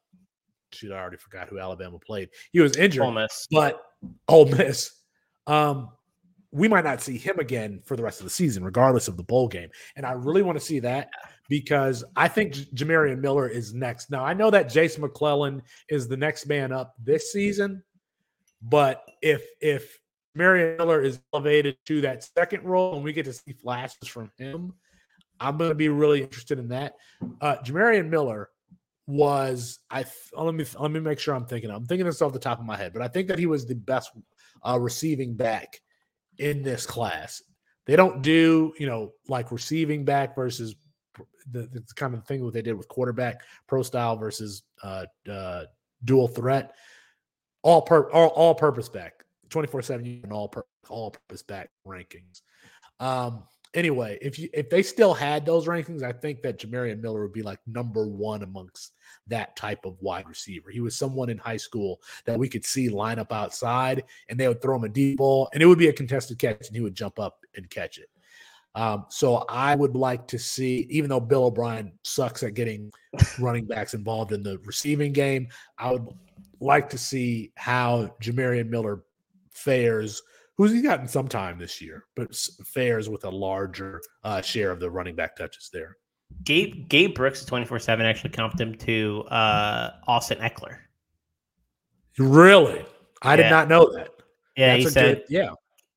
Shoot, 0.74 0.92
I 0.92 0.98
already 1.00 1.18
forgot 1.18 1.48
who 1.48 1.60
Alabama 1.60 1.98
played. 1.98 2.30
He 2.52 2.60
was 2.60 2.76
injured, 2.76 3.04
Ole 3.04 3.12
Miss. 3.12 3.48
but 3.50 3.82
Ole 4.28 4.46
Miss. 4.46 4.92
Um, 5.48 5.90
we 6.52 6.68
might 6.68 6.84
not 6.84 7.02
see 7.02 7.18
him 7.18 7.40
again 7.40 7.82
for 7.86 7.96
the 7.96 8.04
rest 8.04 8.20
of 8.20 8.26
the 8.26 8.30
season, 8.30 8.64
regardless 8.64 9.08
of 9.08 9.16
the 9.16 9.24
bowl 9.24 9.48
game. 9.48 9.70
And 9.96 10.06
I 10.06 10.12
really 10.12 10.42
want 10.42 10.58
to 10.58 10.64
see 10.64 10.80
that 10.80 11.10
because 11.50 12.04
I 12.16 12.28
think 12.28 12.54
J- 12.54 12.66
Jamarion 12.74 13.20
Miller 13.20 13.48
is 13.48 13.74
next. 13.74 14.12
Now 14.12 14.26
I 14.26 14.34
know 14.34 14.50
that 14.50 14.70
Jase 14.70 14.98
McClellan 14.98 15.62
is 15.90 16.08
the 16.08 16.18
next 16.18 16.48
man 16.48 16.72
up 16.72 16.96
this 17.02 17.32
season, 17.32 17.84
but 18.62 19.04
if 19.22 19.46
if 19.62 19.98
Marion 20.38 20.78
Miller 20.78 21.02
is 21.02 21.20
elevated 21.34 21.78
to 21.86 22.02
that 22.02 22.24
second 22.24 22.64
role 22.64 22.96
and 22.96 23.04
we 23.04 23.14
get 23.14 23.26
to 23.26 23.34
see 23.34 23.54
flashes 23.54 24.08
from 24.08 24.32
him, 24.38 24.74
I'm 25.40 25.58
going 25.58 25.70
to 25.70 25.76
be 25.76 25.90
really 25.90 26.22
interested 26.22 26.60
in 26.60 26.70
that. 26.70 26.96
Uh, 27.42 27.58
Jamarion 27.58 28.10
Miller 28.10 28.50
was 29.08 29.80
I 29.90 30.04
th- 30.04 30.14
let 30.38 30.54
me 30.54 30.66
let 30.80 30.92
me 30.92 31.00
make 31.00 31.20
sure 31.20 31.34
I'm 31.34 31.46
thinking. 31.46 31.72
I'm 31.72 31.86
thinking 31.86 32.06
this 32.06 32.22
off 32.22 32.34
the 32.34 32.40
top 32.40 32.60
of 32.60 32.66
my 32.66 32.76
head, 32.76 32.94
but 32.94 33.02
I 33.02 33.08
think 33.08 33.30
that 33.30 33.40
he 33.40 33.46
was 33.46 33.66
the 33.66 33.76
best 33.76 34.12
uh, 34.68 34.78
receiving 34.80 35.36
back 35.36 35.80
in 36.38 36.62
this 36.62 36.86
class. 36.86 37.42
They 37.86 37.96
don't 37.96 38.22
do 38.22 38.74
you 38.78 38.86
know 38.86 39.14
like 39.30 39.52
receiving 39.52 40.04
back 40.04 40.36
versus 40.36 40.76
the, 41.50 41.62
the 41.72 41.84
kind 41.96 42.14
of 42.14 42.26
thing 42.26 42.46
that 42.46 42.54
they 42.54 42.62
did 42.62 42.74
with 42.74 42.90
quarterback 42.90 43.42
pro 43.66 43.82
style 43.82 44.18
versus 44.18 44.64
uh, 44.84 45.06
uh, 45.32 45.64
dual 46.04 46.28
threat. 46.28 46.76
All 47.64 47.82
per 47.82 48.10
all, 48.12 48.28
all 48.30 48.56
purpose 48.56 48.90
back, 48.90 49.24
twenty 49.50 49.68
four 49.68 49.82
seven 49.82 50.22
and 50.24 50.34
all 50.34 50.54
all 50.90 51.12
purpose 51.12 51.44
back 51.44 51.70
rankings. 51.86 52.42
Um, 53.00 53.44
anyway, 53.74 54.18
if 54.22 54.40
you 54.40 54.50
if 54.54 54.70
they 54.70 54.84
still 54.84 55.14
had 55.14 55.46
those 55.46 55.68
rankings, 55.68 56.04
I 56.04 56.12
think 56.12 56.42
that 56.42 56.60
Jamarion 56.60 57.02
Miller 57.02 57.22
would 57.22 57.34
be 57.34 57.44
like 57.44 57.60
number 57.68 58.08
one 58.08 58.44
amongst 58.44 58.94
that 59.28 59.56
type 59.56 59.86
of 59.86 60.02
wide 60.02 60.28
receiver. 60.28 60.70
He 60.70 60.82
was 60.82 60.96
someone 60.96 61.30
in 61.30 61.38
high 61.38 61.58
school 61.58 62.02
that 62.26 62.38
we 62.38 62.50
could 62.50 62.66
see 62.66 62.90
line 62.90 63.20
up 63.20 63.32
outside 63.32 64.04
and 64.30 64.40
they 64.40 64.48
would 64.48 64.62
throw 64.62 64.76
him 64.76 64.84
a 64.84 64.90
deep 64.90 65.18
ball 65.18 65.50
and 65.54 65.62
it 65.62 65.66
would 65.66 65.80
be 65.80 65.90
a 65.90 65.94
contested 65.94 66.40
catch 66.40 66.68
and 66.68 66.76
he 66.76 66.82
would 66.82 66.96
jump 66.96 67.20
up 67.20 67.40
and 67.56 67.70
catch 67.70 67.98
it. 67.98 68.10
Um, 68.76 69.06
so 69.10 69.38
I 69.50 69.76
would 69.76 69.96
like 69.96 70.28
to 70.28 70.38
see, 70.38 70.86
even 70.92 71.10
though 71.10 71.20
Bill 71.20 71.46
O'Brien 71.46 71.94
sucks 72.04 72.44
at 72.44 72.54
getting 72.54 72.92
running 73.40 73.66
backs 73.66 73.94
involved 73.94 74.32
in 74.34 74.44
the 74.44 74.60
receiving 74.60 75.14
game, 75.14 75.48
I 75.80 75.94
would 75.94 76.08
like 76.60 76.90
to 76.92 76.98
see 76.98 77.52
how 77.56 78.16
Jamarion 78.22 78.70
Miller 78.70 79.04
fares. 79.58 80.22
Who's 80.58 80.72
he 80.72 80.82
gotten 80.82 81.08
some 81.08 81.28
time 81.28 81.60
this 81.60 81.82
year, 81.82 82.06
but 82.16 82.30
s- 82.30 82.60
fares 82.66 83.10
with 83.10 83.26
a 83.26 83.30
larger 83.30 84.02
uh, 84.24 84.42
share 84.42 84.72
of 84.72 84.80
the 84.80 84.90
running 84.90 85.16
back 85.16 85.36
touches 85.36 85.70
there. 85.72 85.98
Gabe 86.44 86.90
Gabe 86.90 87.14
Brooks 87.16 87.46
twenty 87.46 87.66
four 87.66 87.80
seven 87.80 88.06
actually 88.06 88.32
comped 88.32 88.60
him 88.60 88.74
to 88.76 89.24
uh, 89.30 89.92
Austin 90.08 90.40
Ekeler. 90.40 90.78
Really, 92.18 92.84
I 93.22 93.36
did 93.36 93.50
not 93.50 93.68
know 93.70 93.92
that. 93.94 94.10
Yeah, 94.56 94.74
That's 94.74 94.84
he 94.86 94.90
said 94.90 95.16
good- 95.18 95.26
yeah, 95.30 95.50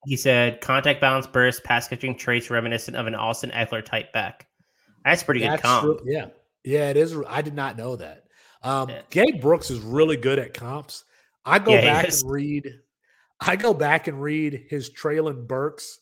he 0.04 0.16
said 0.16 0.61
contact 0.61 1.00
balance 1.00 1.26
burst, 1.26 1.64
pass 1.64 1.88
catching 1.88 2.14
traits 2.16 2.50
reminiscent 2.50 2.96
of 2.96 3.06
an 3.06 3.14
Austin 3.14 3.50
Ekeler 3.50 3.84
type 3.84 4.12
back. 4.12 4.46
That's 5.04 5.22
pretty 5.22 5.40
good 5.40 5.61
comp. 5.62 6.00
re- 6.04 6.12
yeah, 6.12 6.26
yeah, 6.64 6.90
it 6.90 6.96
is. 6.98 7.16
I 7.26 7.40
did 7.40 7.54
not 7.54 7.78
know 7.78 7.96
that. 7.96 8.24
Um, 8.62 8.90
Yeah. 8.90 9.00
Gabe 9.08 9.40
Brooks 9.40 9.70
is 9.70 9.80
really 9.80 10.18
good 10.18 10.38
at 10.38 10.52
comps. 10.52 11.04
I 11.46 11.58
go 11.58 11.72
Yeah, 11.72 11.80
back 11.80 12.04
and 12.12 12.22
read. 12.30 12.70
I 13.41 13.57
go 13.57 13.72
back 13.72 14.07
and 14.07 14.20
read 14.20 14.66
his 14.68 14.91
Treylon 14.91 15.47
Burks 15.47 16.01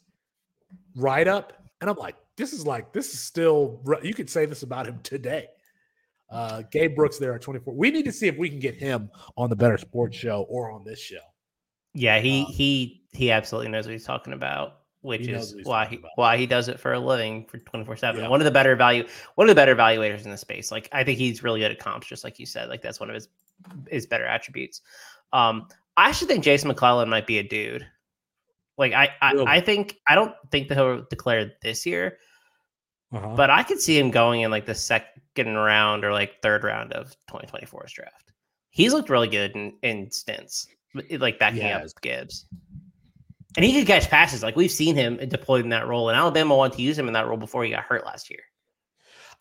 write 0.97 1.28
up, 1.28 1.53
and 1.80 1.89
I'm 1.89 1.97
like, 1.97 2.16
this 2.36 2.53
is 2.53 2.66
like 2.66 2.93
this 2.93 3.12
is 3.12 3.20
still 3.20 3.80
you 4.03 4.14
could 4.14 4.30
say 4.30 4.47
this 4.47 4.62
about 4.62 4.86
him 4.86 5.01
today. 5.03 5.49
Uh, 6.30 6.62
Gabe 6.70 6.95
Brooks 6.95 7.18
there 7.18 7.34
at 7.34 7.41
24. 7.41 7.74
We 7.74 7.91
need 7.91 8.05
to 8.05 8.12
see 8.12 8.26
if 8.26 8.36
we 8.36 8.51
can 8.51 8.59
get 8.59 8.74
him 8.74 9.11
on 9.36 9.49
the 9.49 9.57
Better 9.57 9.78
Sports 9.78 10.16
Show 10.16 10.43
or 10.49 10.70
on 10.70 10.84
this 10.84 11.01
show. 11.01 11.16
Yeah, 11.95 12.20
he 12.20 12.43
um, 12.43 12.53
he 12.53 13.03
he 13.12 13.30
absolutely 13.30 13.70
knows 13.70 13.86
what 13.86 13.93
he's 13.93 14.05
talking 14.05 14.32
about, 14.32 14.80
which 15.01 15.26
is 15.26 15.57
why 15.64 15.86
he 15.86 15.97
about. 15.97 16.11
why 16.16 16.36
he 16.36 16.47
does 16.47 16.68
it 16.68 16.78
for 16.78 16.93
a 16.93 17.01
living 17.01 17.47
for 17.47 17.59
24 17.59 17.95
yeah. 17.95 18.01
seven. 18.01 18.30
One 18.30 18.41
of 18.41 18.45
the 18.45 18.51
better 18.51 18.76
value, 18.76 19.07
one 19.36 19.49
of 19.49 19.49
the 19.49 19.59
better 19.59 19.74
evaluators 19.74 20.24
in 20.24 20.30
the 20.30 20.36
space. 20.36 20.70
Like 20.70 20.89
I 20.93 21.03
think 21.03 21.18
he's 21.18 21.43
really 21.43 21.61
good 21.61 21.72
at 21.72 21.78
comps, 21.78 22.07
just 22.07 22.24
like 22.24 22.39
you 22.39 22.47
said. 22.47 22.68
Like 22.68 22.82
that's 22.82 23.01
one 23.01 23.09
of 23.09 23.14
his 23.14 23.28
his 23.89 24.07
better 24.07 24.26
attributes. 24.26 24.82
Um, 25.32 25.68
I 25.99 26.09
actually 26.09 26.28
think 26.28 26.44
Jase 26.44 26.64
McClellan 26.64 27.09
might 27.09 27.26
be 27.26 27.38
a 27.38 27.42
dude. 27.42 27.84
Like 28.78 28.92
I 28.92 29.11
I, 29.20 29.32
really? 29.32 29.46
I 29.46 29.61
think 29.61 29.96
I 30.07 30.14
don't 30.14 30.32
think 30.53 30.68
that 30.68 30.76
he'll 30.76 31.05
declare 31.11 31.53
this 31.61 31.84
year, 31.84 32.18
uh-huh. 33.12 33.34
but 33.34 33.51
I 33.51 33.64
could 33.64 33.80
see 33.80 33.99
him 33.99 34.12
going 34.12 34.42
in 34.42 34.51
like 34.53 34.64
the 34.64 34.74
second 34.76 35.57
round 35.57 36.05
or 36.05 36.12
like 36.12 36.40
third 36.40 36.62
round 36.62 36.92
of 36.92 37.16
2024's 37.28 37.92
draft. 37.92 38.32
He's 38.70 38.92
looked 38.92 39.11
really 39.11 39.28
good 39.28 39.51
in, 39.57 39.74
in 39.82 40.11
stints 40.12 40.68
like 41.18 41.38
backing 41.40 41.64
up 41.64 41.82
Gibbs. 42.01 42.46
And 43.57 43.64
he 43.64 43.72
could 43.72 43.86
catch 43.86 44.09
passes. 44.09 44.42
Like 44.42 44.55
we've 44.55 44.70
seen 44.70 44.94
him 44.94 45.16
deployed 45.16 45.64
in 45.64 45.70
that 45.70 45.88
role, 45.88 46.09
and 46.09 46.16
Alabama 46.16 46.55
wanted 46.55 46.76
to 46.76 46.82
use 46.82 46.96
him 46.96 47.09
in 47.09 47.14
that 47.14 47.26
role 47.26 47.36
before 47.36 47.64
he 47.64 47.70
got 47.70 47.82
hurt 47.82 48.07
last 48.07 48.30
year. 48.30 48.40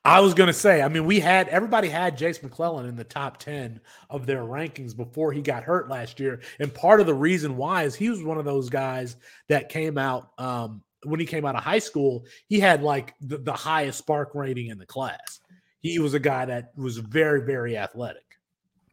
I 0.06 0.22
was 0.22 0.34
going 0.34 0.48
to 0.48 0.54
say, 0.54 0.82
I 0.82 0.88
mean, 0.88 1.06
we 1.06 1.20
had 1.20 1.50
everybody 1.50 1.90
had 1.90 2.18
Jase 2.18 2.42
McClellan 2.42 2.86
in 2.86 2.96
the 2.96 3.04
top 3.04 3.38
10 3.38 3.82
of 4.10 4.26
their 4.26 4.44
rankings 4.44 4.96
before 4.96 5.34
he 5.34 5.42
got 5.42 5.64
hurt 5.64 5.90
last 5.90 6.20
year. 6.20 6.42
And 6.60 6.74
part 6.74 7.02
of 7.02 7.08
the 7.08 7.14
reason 7.14 7.58
why 7.58 7.84
is 7.84 7.94
he 7.94 8.10
was 8.10 8.24
one 8.24 8.38
of 8.38 8.46
those 8.46 8.70
guys 8.70 9.18
that 9.50 9.68
came 9.70 9.98
out 9.98 10.32
um, 10.38 10.82
when 11.04 11.20
he 11.20 11.26
came 11.26 11.46
out 11.46 11.56
of 11.56 11.64
high 11.64 11.80
school, 11.80 12.26
he 12.48 12.60
had 12.60 12.84
like 12.84 13.16
the, 13.22 13.38
the 13.38 13.54
highest 13.54 14.06
SPARQ 14.06 14.34
rating 14.34 14.68
in 14.68 14.78
the 14.78 14.86
class. 14.86 15.42
He 15.80 16.00
was 16.00 16.14
a 16.14 16.20
guy 16.20 16.46
that 16.46 16.72
was 16.76 16.98
very, 16.98 17.42
very 17.42 17.78
athletic. 17.78 18.24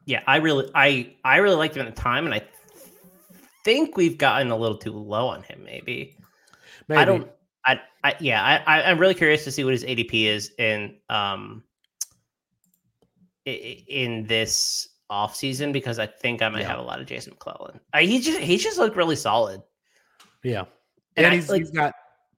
Yeah, 0.06 0.22
I 0.26 0.36
really, 0.36 0.70
I, 0.74 1.14
I 1.24 1.38
really 1.38 1.56
liked 1.56 1.76
him 1.76 1.86
at 1.86 1.94
the 1.94 2.00
time, 2.00 2.26
and 2.26 2.34
I 2.34 2.42
think 3.64 3.96
we've 3.96 4.18
gotten 4.18 4.50
a 4.50 4.56
little 4.56 4.76
too 4.76 4.92
low 4.92 5.28
on 5.28 5.42
him. 5.42 5.64
Maybe. 5.64 6.16
maybe. 6.88 7.00
I 7.00 7.04
don't. 7.04 7.30
I, 8.04 8.14
yeah. 8.20 8.62
I, 8.66 8.82
I'm 8.82 8.98
really 8.98 9.14
curious 9.14 9.42
to 9.44 9.50
see 9.50 9.64
what 9.64 9.72
his 9.72 9.82
ADP 9.82 10.26
is 10.26 10.52
in 10.58 10.96
um 11.08 11.64
in 13.46 14.26
this 14.26 14.88
off 15.10 15.34
season 15.34 15.72
because 15.72 15.98
I 15.98 16.06
think 16.06 16.42
I 16.42 16.48
might 16.48 16.60
yeah. 16.60 16.68
have 16.68 16.78
a 16.78 16.82
lot 16.82 17.00
of 17.00 17.06
Jase 17.06 17.26
McClellan. 17.26 17.80
I, 17.92 18.04
he 18.04 18.20
just 18.20 18.38
he 18.38 18.56
just 18.58 18.78
looked 18.78 18.96
really 18.96 19.16
solid. 19.16 19.62
Yeah, 20.42 20.64
and, 21.16 21.26
and 21.26 21.34
he's, 21.34 21.48
like, 21.48 21.60
he's 21.60 21.70
got 21.70 21.94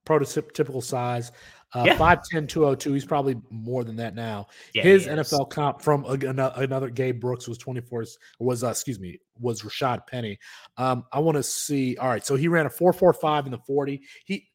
prototypical 0.07 0.83
size. 0.83 1.33
Uh, 1.75 1.83
yeah. 1.85 1.99
5'10, 1.99 2.49
202. 2.49 2.93
He's 2.93 3.05
probably 3.05 3.37
more 3.51 3.83
than 3.83 3.97
that 3.97 4.15
now. 4.15 4.47
Yeah, 4.73 4.85
His 4.85 5.07
NFL 5.07 5.51
comp 5.51 5.83
from 5.83 6.05
a, 6.05 6.13
another 6.13 6.89
Gabe 6.89 7.21
Brooks 7.21 7.49
was 7.49 7.59
24, 7.59 8.05
was, 8.39 8.63
uh, 8.63 8.69
excuse 8.69 9.01
me, 9.01 9.19
was 9.41 9.63
Rashad 9.63 10.07
Penny. 10.07 10.39
Um, 10.79 11.05
I 11.13 11.19
want 11.19 11.37
to 11.37 11.43
see. 11.43 11.97
All 11.97 12.09
right. 12.09 12.25
So 12.25 12.37
he 12.37 12.47
ran 12.47 12.67
a 12.67 12.71
4.45 12.71 13.47
in 13.47 13.51
the 13.51 13.59
40. 13.59 14.01
He, 14.25 14.47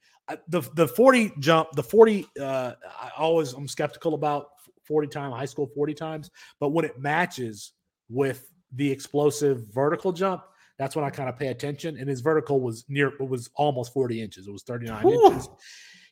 the, 0.47 0.61
the 0.75 0.87
40 0.87 1.33
jump, 1.39 1.71
the 1.73 1.83
40, 1.83 2.27
uh, 2.39 2.73
I 2.85 3.11
always, 3.17 3.53
I'm 3.53 3.67
skeptical 3.67 4.13
about 4.13 4.47
40 4.85 5.07
time, 5.07 5.31
high 5.31 5.45
school 5.45 5.69
40 5.73 5.93
times, 5.93 6.31
but 6.59 6.69
when 6.69 6.85
it 6.85 6.99
matches 6.99 7.73
with 8.09 8.51
the 8.73 8.89
explosive 8.89 9.65
vertical 9.73 10.11
jump, 10.11 10.43
that's 10.77 10.95
when 10.95 11.05
I 11.05 11.09
kind 11.09 11.29
of 11.29 11.37
pay 11.37 11.47
attention. 11.47 11.97
And 11.97 12.09
his 12.09 12.21
vertical 12.21 12.59
was 12.59 12.85
near, 12.87 13.09
it 13.09 13.29
was 13.29 13.49
almost 13.55 13.93
40 13.93 14.21
inches. 14.21 14.47
It 14.47 14.51
was 14.51 14.63
39 14.63 15.05
Ooh. 15.05 15.25
inches. 15.25 15.49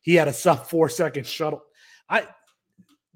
He 0.01 0.15
had 0.15 0.27
a 0.27 0.33
sub 0.33 0.67
four 0.67 0.89
second 0.89 1.25
shuttle. 1.25 1.63
I, 2.09 2.27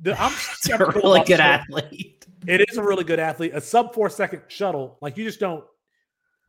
the, 0.02 0.20
I'm 0.20 0.34
a 0.82 0.86
really 0.91 1.24
good 1.24 1.39
athlete. 1.39 2.26
It 2.48 2.70
is 2.70 2.78
a 2.78 2.84
really 2.84 3.04
good 3.04 3.20
athlete. 3.20 3.52
A 3.54 3.62
sub 3.62 3.94
four 3.94 4.10
second 4.10 4.44
shuttle, 4.48 4.98
like 5.02 5.18
you 5.18 5.24
just 5.24 5.39
don't. 5.39 5.64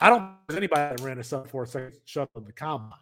I 0.00 0.10
don't 0.10 0.34
there's 0.48 0.56
anybody 0.56 0.96
that 0.96 1.00
ran 1.00 1.18
a 1.18 1.24
sub 1.24 1.48
four 1.48 1.66
second 1.66 1.94
shuttle 2.04 2.40
in 2.40 2.44
the 2.44 2.52
combine 2.52 2.98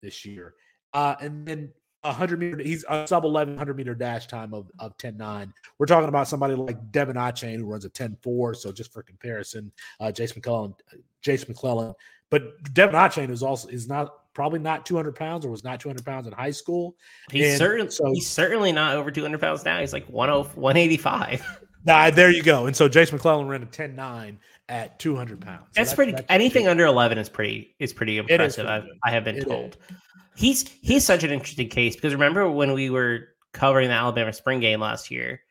this 0.00 0.24
year. 0.24 0.54
Uh, 0.92 1.14
and 1.20 1.46
then 1.46 1.72
a 2.02 2.12
hundred 2.12 2.40
meter, 2.40 2.58
he's 2.58 2.84
a 2.88 3.06
sub 3.06 3.24
1100 3.24 3.76
meter 3.76 3.94
dash 3.94 4.26
time 4.26 4.54
of, 4.54 4.70
of 4.78 4.96
10 4.96 5.16
9. 5.16 5.52
We're 5.78 5.86
talking 5.86 6.08
about 6.08 6.28
somebody 6.28 6.54
like 6.54 6.90
De'Von 6.90 7.14
Achane 7.14 7.56
who 7.56 7.66
runs 7.66 7.84
a 7.84 7.90
10 7.90 8.16
4. 8.22 8.54
So 8.54 8.72
just 8.72 8.92
for 8.92 9.02
comparison, 9.02 9.70
uh, 10.00 10.10
Jase 10.10 10.34
McClellan, 10.34 10.74
Jase 11.22 11.46
McClellan, 11.48 11.94
but 12.30 12.62
De'Von 12.64 12.92
Achane 12.92 13.30
is 13.30 13.42
also 13.42 13.68
is 13.68 13.88
not 13.88 14.14
probably 14.32 14.60
not 14.60 14.86
200 14.86 15.14
pounds 15.14 15.44
or 15.44 15.50
was 15.50 15.64
not 15.64 15.80
200 15.80 16.04
pounds 16.04 16.26
in 16.26 16.32
high 16.32 16.50
school. 16.50 16.96
He's 17.30 17.58
certainly 17.58 17.90
so, 17.90 18.12
he's 18.12 18.28
certainly 18.28 18.72
not 18.72 18.96
over 18.96 19.10
200 19.10 19.40
pounds 19.40 19.64
now. 19.64 19.80
He's 19.80 19.92
like 19.92 20.08
185. 20.08 21.58
Nah, 21.84 22.10
there 22.10 22.30
you 22.30 22.42
go. 22.42 22.66
And 22.66 22.76
so 22.76 22.90
Jase 22.90 23.10
McClellan 23.10 23.48
ran 23.48 23.62
a 23.62 23.66
10 23.66 23.96
9 23.96 24.38
at 24.68 24.98
200 24.98 25.40
pounds. 25.40 25.60
So 25.60 25.64
that's, 25.74 25.90
that's, 25.90 25.94
pretty. 25.94 26.12
That's 26.12 26.26
anything 26.28 26.68
under 26.68 26.84
11 26.84 27.16
is 27.16 27.30
pretty 27.30 27.74
is 27.78 27.92
pretty 27.94 28.18
impressive. 28.18 28.66
I've, 28.66 28.84
I 29.02 29.10
have 29.10 29.24
been 29.24 29.36
it 29.36 29.48
told. 29.48 29.78
Is. 29.88 29.96
He's 30.40 30.66
he's 30.80 31.04
such 31.04 31.22
an 31.22 31.30
interesting 31.30 31.68
case 31.68 31.94
because 31.94 32.14
remember 32.14 32.50
when 32.50 32.72
we 32.72 32.88
were 32.88 33.28
covering 33.52 33.88
the 33.88 33.94
Alabama 33.94 34.32
spring 34.32 34.58
game 34.60 34.80
last 34.80 35.10
year, 35.10 35.42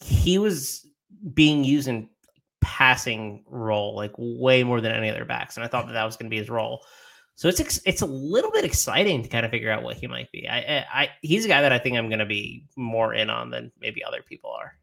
he 0.00 0.38
was 0.38 0.86
being 1.32 1.64
used 1.64 1.88
in 1.88 2.08
passing 2.60 3.44
role 3.48 3.96
like 3.96 4.12
way 4.16 4.62
more 4.62 4.80
than 4.80 4.92
any 4.92 5.10
other 5.10 5.24
backs, 5.24 5.56
and 5.56 5.64
I 5.64 5.68
thought 5.68 5.86
that 5.86 5.94
that 5.94 6.04
was 6.04 6.16
going 6.16 6.26
to 6.26 6.30
be 6.30 6.38
his 6.38 6.48
role. 6.48 6.84
So 7.34 7.48
it's 7.48 7.80
it's 7.84 8.02
a 8.02 8.06
little 8.06 8.52
bit 8.52 8.64
exciting 8.64 9.24
to 9.24 9.28
kind 9.28 9.44
of 9.44 9.50
figure 9.50 9.72
out 9.72 9.82
what 9.82 9.96
he 9.96 10.06
might 10.06 10.30
be. 10.30 10.48
I, 10.48 10.58
I, 10.58 10.86
I 10.92 11.08
he's 11.22 11.44
a 11.44 11.48
guy 11.48 11.62
that 11.62 11.72
I 11.72 11.80
think 11.80 11.96
I'm 11.96 12.08
going 12.08 12.20
to 12.20 12.24
be 12.24 12.66
more 12.76 13.12
in 13.12 13.30
on 13.30 13.50
than 13.50 13.72
maybe 13.80 14.04
other 14.04 14.22
people 14.22 14.50
are. 14.50 14.74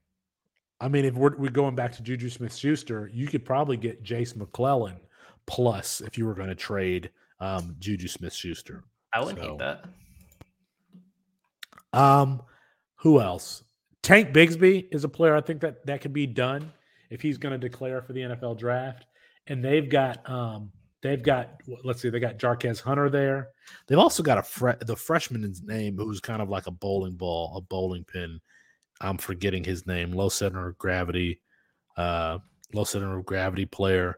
I 0.81 0.89
mean, 0.89 1.05
if 1.05 1.13
we're, 1.13 1.37
we're 1.37 1.51
going 1.51 1.75
back 1.75 1.93
to 1.93 2.03
Juju 2.03 2.29
Smith 2.29 2.53
Schuster, 2.53 3.09
you 3.13 3.27
could 3.27 3.45
probably 3.45 3.77
get 3.77 4.03
Jase 4.03 4.35
McClellan 4.35 4.97
plus 5.45 6.01
if 6.01 6.17
you 6.17 6.25
were 6.25 6.33
going 6.33 6.49
to 6.49 6.55
trade 6.55 7.11
um, 7.39 7.77
Juju 7.79 8.09
Smith 8.09 8.33
Schuster. 8.33 8.83
I 9.13 9.19
wouldn't 9.19 9.39
so, 9.39 9.51
hate 9.51 9.59
that. 9.59 9.85
Um, 11.93 12.41
who 12.95 13.19
else? 13.19 13.63
Tank 14.01 14.29
Bigsby 14.29 14.87
is 14.91 15.03
a 15.03 15.09
player 15.09 15.35
I 15.35 15.41
think 15.41 15.61
that 15.61 15.85
that 15.85 16.01
could 16.01 16.13
be 16.13 16.25
done 16.25 16.71
if 17.09 17.21
he's 17.21 17.37
going 17.37 17.51
to 17.51 17.57
declare 17.57 18.01
for 18.01 18.13
the 18.13 18.21
NFL 18.21 18.57
draft. 18.57 19.05
And 19.47 19.63
they've 19.63 19.89
got 19.89 20.27
um, 20.29 20.71
They've 21.01 21.21
got 21.21 21.61
let's 21.83 22.01
see, 22.01 22.09
they 22.09 22.19
got 22.19 22.37
Jarquez 22.37 22.79
Hunter 22.79 23.09
there. 23.09 23.49
They've 23.87 23.97
also 23.97 24.21
got 24.21 24.37
a 24.37 24.43
fre- 24.43 24.71
the 24.81 24.95
freshman's 24.95 25.63
name 25.63 25.97
who's 25.97 26.19
kind 26.19 26.41
of 26.41 26.49
like 26.49 26.67
a 26.67 26.71
bowling 26.71 27.15
ball, 27.15 27.57
a 27.57 27.61
bowling 27.61 28.03
pin. 28.03 28.39
I'm 29.01 29.17
forgetting 29.17 29.63
his 29.63 29.87
name. 29.87 30.11
Low 30.11 30.29
center 30.29 30.67
of 30.67 30.77
gravity, 30.77 31.41
uh, 31.97 32.37
low 32.73 32.83
center 32.83 33.17
of 33.17 33.25
gravity 33.25 33.65
player. 33.65 34.15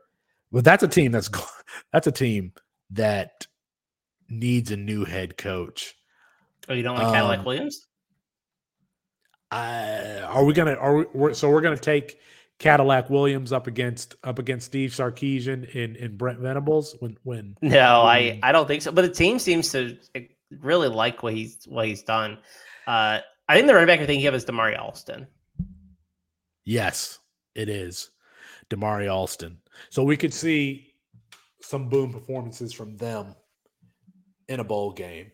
But 0.51 0.65
that's 0.65 0.83
a 0.83 0.87
team 0.87 1.13
that's 1.13 1.29
that's 1.93 2.07
a 2.07 2.11
team 2.11 2.51
that 2.91 3.47
needs 4.39 4.71
a 4.71 4.77
new 4.77 5.05
head 5.05 5.37
coach. 5.37 5.95
Oh, 6.67 6.73
you 6.73 6.83
don't 6.83 6.95
like 6.95 7.05
um, 7.05 7.13
Cadillac 7.13 7.45
Williams? 7.45 7.87
Uh, 9.51 10.21
are 10.27 10.43
we 10.43 10.53
gonna? 10.53 10.73
Are 10.73 11.05
we? 11.13 11.33
So 11.33 11.49
we're 11.49 11.61
gonna 11.61 11.77
take 11.77 12.19
Cadillac 12.59 13.09
Williams 13.09 13.51
up 13.51 13.67
against 13.67 14.15
up 14.23 14.39
against 14.39 14.67
Steve 14.67 14.91
Sarkisian 14.91 15.75
and, 15.75 15.97
and 15.97 16.17
Brent 16.17 16.39
Venables 16.39 16.95
when 16.99 17.17
when 17.23 17.57
no 17.61 17.69
when, 17.69 17.77
I 17.77 18.39
I 18.41 18.51
don't 18.51 18.67
think 18.67 18.81
so 18.81 18.91
but 18.91 19.01
the 19.01 19.09
team 19.09 19.39
seems 19.39 19.71
to 19.71 19.97
really 20.61 20.87
like 20.87 21.23
what 21.23 21.33
he's 21.33 21.65
what 21.67 21.87
he's 21.87 22.03
done 22.03 22.37
uh 22.87 23.19
I 23.49 23.55
think 23.55 23.67
the 23.67 23.73
running 23.73 23.87
back 23.87 23.99
I 23.99 24.05
think 24.05 24.19
he 24.19 24.25
have 24.25 24.35
is 24.35 24.45
Damari 24.45 24.79
Alston 24.79 25.27
yes 26.63 27.19
it 27.55 27.69
is 27.69 28.11
Damari 28.69 29.11
Alston 29.11 29.57
so 29.89 30.03
we 30.03 30.15
could 30.15 30.33
see 30.33 30.93
some 31.61 31.89
boom 31.89 32.13
performances 32.13 32.71
from 32.71 32.95
them 32.97 33.35
in 34.47 34.59
a 34.59 34.63
bowl 34.63 34.91
game 34.91 35.31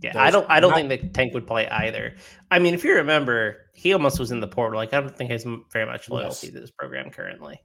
yeah, 0.00 0.12
I 0.14 0.30
don't. 0.30 0.48
I 0.48 0.60
don't 0.60 0.70
not, 0.70 0.88
think 0.88 0.88
the 1.02 1.08
Tank 1.08 1.34
would 1.34 1.46
play 1.46 1.68
either. 1.68 2.14
I 2.50 2.60
mean, 2.60 2.74
if 2.74 2.84
you 2.84 2.94
remember, 2.94 3.66
he 3.74 3.92
almost 3.92 4.18
was 4.20 4.30
in 4.30 4.40
the 4.40 4.46
portal. 4.46 4.78
Like, 4.78 4.94
I 4.94 5.00
don't 5.00 5.16
think 5.16 5.28
he 5.28 5.32
has 5.32 5.44
very 5.72 5.86
much 5.86 6.08
loyalty 6.08 6.46
yes. 6.46 6.54
to 6.54 6.60
this 6.60 6.70
program 6.70 7.10
currently. 7.10 7.60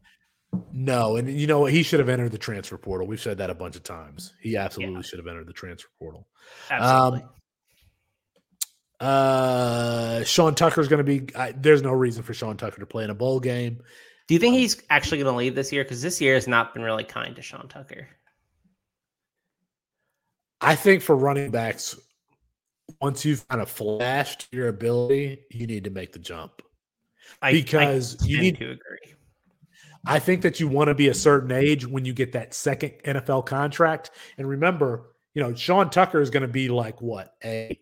No, 0.72 1.16
and 1.16 1.30
you 1.30 1.48
know 1.48 1.60
what? 1.60 1.72
He 1.72 1.84
should 1.84 2.00
have 2.00 2.10
entered 2.10 2.32
the 2.32 2.38
transfer 2.40 2.78
portal. 2.78 3.08
We've 3.08 3.22
said 3.22 3.38
that 3.38 3.50
a 3.50 3.56
bunch 3.56 3.76
of 3.76 3.84
times. 3.84 4.34
He 4.42 4.58
absolutely 4.58 4.96
yeah. 4.96 5.02
should 5.02 5.20
have 5.20 5.28
entered 5.28 5.48
the 5.48 5.54
transfer 5.54 5.90
portal. 6.00 6.28
Absolutely. 6.72 7.22
Um, 7.22 7.30
uh, 9.00 10.24
Sean 10.24 10.56
Tucker 10.56 10.82
is 10.82 10.88
going 10.88 11.06
to 11.06 11.20
be. 11.20 11.36
I, 11.36 11.52
there's 11.52 11.84
no 11.84 11.92
reason 11.92 12.24
for 12.24 12.34
Sean 12.34 12.58
Tucker 12.58 12.80
to 12.80 12.88
play 12.88 13.04
in 13.04 13.12
a 13.12 13.16
bowl 13.16 13.40
game. 13.40 13.80
Do 14.28 14.34
you 14.34 14.40
think 14.40 14.56
he's 14.56 14.82
actually 14.90 15.20
going 15.20 15.32
to 15.32 15.38
leave 15.38 15.54
this 15.54 15.72
year? 15.72 15.84
Because 15.84 16.02
this 16.02 16.20
year 16.20 16.34
has 16.34 16.48
not 16.48 16.74
been 16.74 16.82
really 16.82 17.04
kind 17.04 17.36
to 17.36 17.44
Sean 17.44 17.68
Tucker. 17.68 18.08
I 20.64 20.76
think 20.76 21.02
for 21.02 21.16
running 21.16 21.52
backs, 21.52 22.00
once 23.02 23.26
you've 23.26 23.48
kind 23.50 23.62
of 23.62 23.70
flashed 23.70 24.48
your 24.52 24.70
ability, 24.70 25.44
you 25.52 25.68
need 25.68 25.84
to 25.84 25.90
make 25.90 26.14
the 26.14 26.20
jump 26.20 26.62
I, 27.42 27.52
because 27.52 28.22
I 28.22 28.28
you 28.28 28.40
need 28.40 28.58
to 28.58 28.72
agree. 28.72 29.16
I 30.06 30.20
think 30.20 30.42
that 30.42 30.60
you 30.60 30.68
want 30.68 30.90
to 30.90 30.96
be 30.96 31.10
a 31.10 31.14
certain 31.14 31.52
age 31.52 31.86
when 31.86 32.04
you 32.06 32.14
get 32.14 32.34
that 32.34 32.54
second 32.54 32.94
NFL 33.06 33.46
contract. 33.46 34.12
And 34.38 34.48
remember, 34.48 35.14
you 35.34 35.42
know, 35.42 35.54
Sean 35.54 35.90
Tucker 35.90 36.22
is 36.22 36.30
going 36.30 36.42
to 36.42 36.48
be 36.48 36.70
like 36.70 37.02
what 37.02 37.34
a 37.44 37.80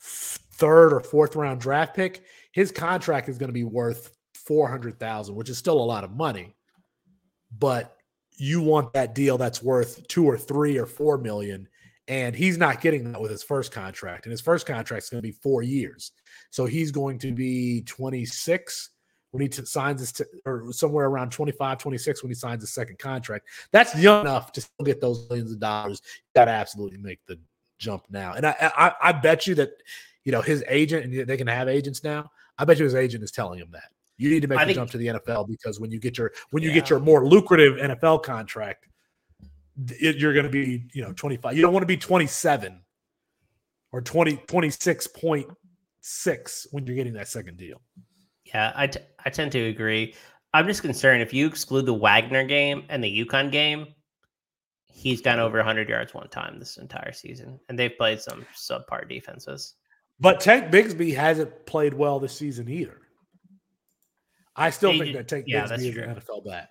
third 0.00 0.92
or 0.92 1.00
fourth 1.00 1.36
round 1.36 1.60
draft 1.60 1.94
pick. 1.94 2.24
His 2.52 2.72
contract 2.72 3.28
is 3.28 3.38
going 3.38 3.48
to 3.48 3.54
be 3.54 3.64
worth 3.64 4.10
four 4.34 4.68
hundred 4.68 4.98
thousand, 4.98 5.34
which 5.34 5.48
is 5.48 5.58
still 5.58 5.80
a 5.80 5.84
lot 5.84 6.04
of 6.04 6.10
money. 6.10 6.54
But 7.56 7.96
you 8.36 8.60
want 8.60 8.92
that 8.94 9.14
deal 9.14 9.38
that's 9.38 9.62
worth 9.62 10.06
two 10.08 10.24
or 10.24 10.36
three 10.36 10.78
or 10.78 10.86
four 10.86 11.18
million, 11.18 11.68
and 12.12 12.34
he's 12.36 12.58
not 12.58 12.80
getting 12.82 13.10
that 13.12 13.20
with 13.20 13.30
his 13.30 13.42
first 13.42 13.72
contract. 13.72 14.26
And 14.26 14.30
his 14.30 14.40
first 14.40 14.66
contract 14.66 15.04
is 15.04 15.10
going 15.10 15.22
to 15.22 15.26
be 15.26 15.32
four 15.32 15.62
years, 15.62 16.12
so 16.50 16.66
he's 16.66 16.90
going 16.90 17.18
to 17.20 17.32
be 17.32 17.82
twenty 17.82 18.24
six 18.26 18.90
when 19.30 19.40
he 19.40 19.48
t- 19.48 19.64
signs 19.64 20.00
his 20.00 20.12
t- 20.12 20.24
or 20.44 20.70
somewhere 20.72 21.06
around 21.06 21.32
25 21.32 21.78
26 21.78 22.22
when 22.22 22.28
he 22.30 22.34
signs 22.34 22.62
his 22.62 22.74
second 22.74 22.98
contract 22.98 23.46
that's 23.70 23.96
young 23.96 24.20
enough 24.26 24.52
to 24.52 24.60
still 24.60 24.84
get 24.84 25.00
those 25.00 25.26
millions 25.30 25.50
of 25.50 25.58
dollars 25.58 26.02
you 26.04 26.20
got 26.38 26.44
to 26.44 26.50
absolutely 26.50 26.98
make 26.98 27.18
the 27.26 27.38
jump 27.78 28.04
now 28.10 28.34
and 28.34 28.44
I, 28.46 28.54
I 28.76 28.92
i 29.08 29.12
bet 29.12 29.46
you 29.46 29.54
that 29.54 29.70
you 30.24 30.32
know 30.32 30.42
his 30.42 30.62
agent 30.68 31.06
and 31.06 31.26
they 31.26 31.38
can 31.38 31.46
have 31.46 31.66
agents 31.66 32.04
now 32.04 32.30
i 32.58 32.66
bet 32.66 32.76
you 32.78 32.84
his 32.84 32.94
agent 32.94 33.24
is 33.24 33.30
telling 33.30 33.58
him 33.58 33.70
that 33.72 33.88
you 34.18 34.28
need 34.28 34.40
to 34.42 34.48
make 34.48 34.58
I 34.58 34.64
the 34.64 34.74
think- 34.74 34.76
jump 34.76 34.90
to 34.90 34.98
the 34.98 35.06
nfl 35.06 35.48
because 35.48 35.80
when 35.80 35.90
you 35.90 35.98
get 35.98 36.18
your 36.18 36.30
when 36.50 36.62
you 36.62 36.68
Yeah. 36.68 36.74
get 36.74 36.90
your 36.90 37.00
more 37.00 37.26
lucrative 37.26 37.76
nfl 37.78 38.22
contract 38.22 38.86
it, 39.88 40.16
you're 40.16 40.34
going 40.34 40.44
to 40.44 40.50
be 40.50 40.84
you 40.92 41.02
know 41.02 41.12
25 41.12 41.56
you 41.56 41.62
don't 41.62 41.72
want 41.72 41.82
to 41.82 41.86
be 41.86 41.96
27 41.96 42.80
or 43.92 44.00
20 44.02 44.36
26.6 44.48 46.66
when 46.70 46.86
you're 46.86 46.96
getting 46.96 47.14
that 47.14 47.28
second 47.28 47.56
deal 47.56 47.80
Yeah, 48.44 48.72
I, 48.74 48.86
t- 48.86 49.00
I 49.24 49.30
tend 49.30 49.52
to 49.52 49.60
agree. 49.68 50.14
I'm 50.54 50.66
just 50.66 50.82
concerned 50.82 51.22
if 51.22 51.32
you 51.32 51.46
exclude 51.46 51.86
the 51.86 51.94
Wagner 51.94 52.44
game 52.44 52.84
and 52.90 53.02
the 53.02 53.24
UConn 53.24 53.50
game, 53.50 53.86
he's 54.84 55.22
gone 55.22 55.40
over 55.40 55.56
100 55.56 55.88
yards 55.88 56.12
one 56.12 56.28
time 56.28 56.58
this 56.58 56.76
entire 56.76 57.12
season, 57.12 57.58
and 57.68 57.78
they've 57.78 57.96
played 57.96 58.20
some 58.20 58.44
subpar 58.54 59.08
defenses. 59.08 59.74
But 60.20 60.40
Tank 60.40 60.70
Bigsby 60.70 61.16
hasn't 61.16 61.64
played 61.64 61.94
well 61.94 62.20
this 62.20 62.36
season 62.36 62.68
either. 62.68 62.98
I 64.54 64.68
still 64.68 64.92
He 64.92 64.98
think 64.98 65.12
did- 65.12 65.18
that 65.20 65.28
Tank 65.28 65.44
yeah, 65.48 65.64
Bigsby 65.66 65.86
is 65.88 65.94
true. 65.94 66.02
an 66.02 66.16
NFL 66.16 66.44
back. 66.44 66.68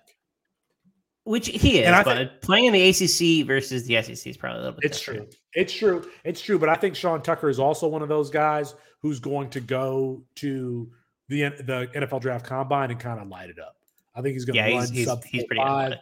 Which 1.24 1.46
he 1.48 1.78
is, 1.80 1.86
And 1.86 2.04
but 2.04 2.16
think- 2.16 2.40
playing 2.40 2.64
in 2.66 2.72
the 2.72 2.88
ACC 2.88 3.46
versus 3.46 3.86
the 3.86 4.02
SEC 4.02 4.26
is 4.30 4.36
probably 4.36 4.58
a 4.58 4.62
little 4.64 4.80
bit. 4.80 4.90
It's 4.90 4.98
different. 4.98 5.30
true. 5.30 5.38
It's 5.54 5.72
true. 5.72 6.10
It's 6.24 6.40
true. 6.40 6.58
But 6.58 6.68
I 6.68 6.74
think 6.74 6.96
Sean 6.96 7.22
Tucker 7.22 7.48
is 7.48 7.58
also 7.60 7.86
one 7.86 8.02
of 8.02 8.08
those 8.08 8.28
guys 8.30 8.74
who's 9.00 9.20
going 9.20 9.48
to 9.50 9.60
go 9.60 10.22
to 10.36 10.90
the 11.28 11.42
the 11.64 11.88
NFL 11.94 12.20
draft 12.20 12.44
combine 12.44 12.90
and 12.90 12.98
kind 12.98 13.20
of 13.20 13.28
light 13.28 13.50
it 13.50 13.58
up. 13.60 13.76
I 14.16 14.20
think 14.22 14.34
he's 14.34 14.44
going 14.44 14.54
to 14.54 14.68
Yeah, 14.70 14.76
run 14.76 14.80
he's 14.88 14.90
he's, 14.90 15.06
sub 15.06 15.22
he's 15.24 15.44
pretty 15.44 15.60
4.5. 15.62 15.68
athletic. 15.84 15.98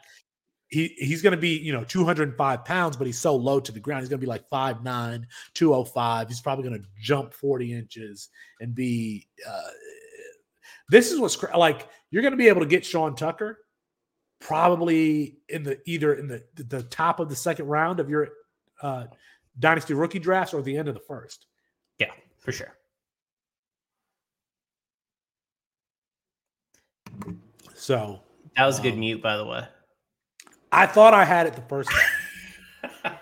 he 0.68 0.88
he's 0.98 1.20
going 1.22 1.32
to 1.32 1.36
be 1.40 1.58
you 1.58 1.72
know 1.72 1.84
205 1.84 2.64
pounds 2.64 2.96
but 2.96 3.06
he's 3.06 3.18
so 3.18 3.36
low 3.36 3.60
to 3.60 3.70
the 3.72 3.78
ground 3.78 4.00
he's 4.00 4.08
going 4.08 4.18
to 4.20 4.24
be 4.26 4.28
like 4.28 4.48
5'9 4.50 5.24
205 5.54 6.28
he's 6.28 6.40
probably 6.40 6.68
going 6.68 6.80
to 6.82 6.88
jump 7.00 7.32
40 7.34 7.72
inches 7.74 8.30
and 8.60 8.74
be 8.74 9.28
uh, 9.48 9.60
this 10.88 11.12
is 11.12 11.20
what's 11.20 11.40
like 11.56 11.88
you're 12.10 12.22
going 12.22 12.32
to 12.32 12.38
be 12.38 12.48
able 12.48 12.60
to 12.62 12.66
get 12.66 12.84
sean 12.84 13.14
tucker 13.14 13.58
probably 14.40 15.38
in 15.48 15.62
the 15.62 15.78
either 15.86 16.14
in 16.14 16.26
the 16.26 16.42
the 16.54 16.82
top 16.84 17.20
of 17.20 17.28
the 17.28 17.36
second 17.36 17.66
round 17.66 18.00
of 18.00 18.08
your 18.08 18.28
uh, 18.82 19.04
dynasty 19.58 19.94
rookie 19.94 20.18
drafts 20.18 20.54
or 20.54 20.62
the 20.62 20.76
end 20.76 20.88
of 20.88 20.94
the 20.94 21.00
first 21.00 21.46
Yeah, 21.98 22.10
for 22.38 22.50
sure. 22.52 22.74
so 27.74 28.20
That 28.56 28.66
was 28.66 28.78
a 28.78 28.82
good 28.82 28.94
Um, 28.94 29.00
mute, 29.00 29.22
by 29.22 29.36
the 29.36 29.44
way. 29.44 29.66
i 30.72 30.86
thought 30.86 31.14
i 31.14 31.24
had 31.24 31.46
it 31.46 31.54
the 31.54 31.62
first 31.62 31.90
time 31.90 33.16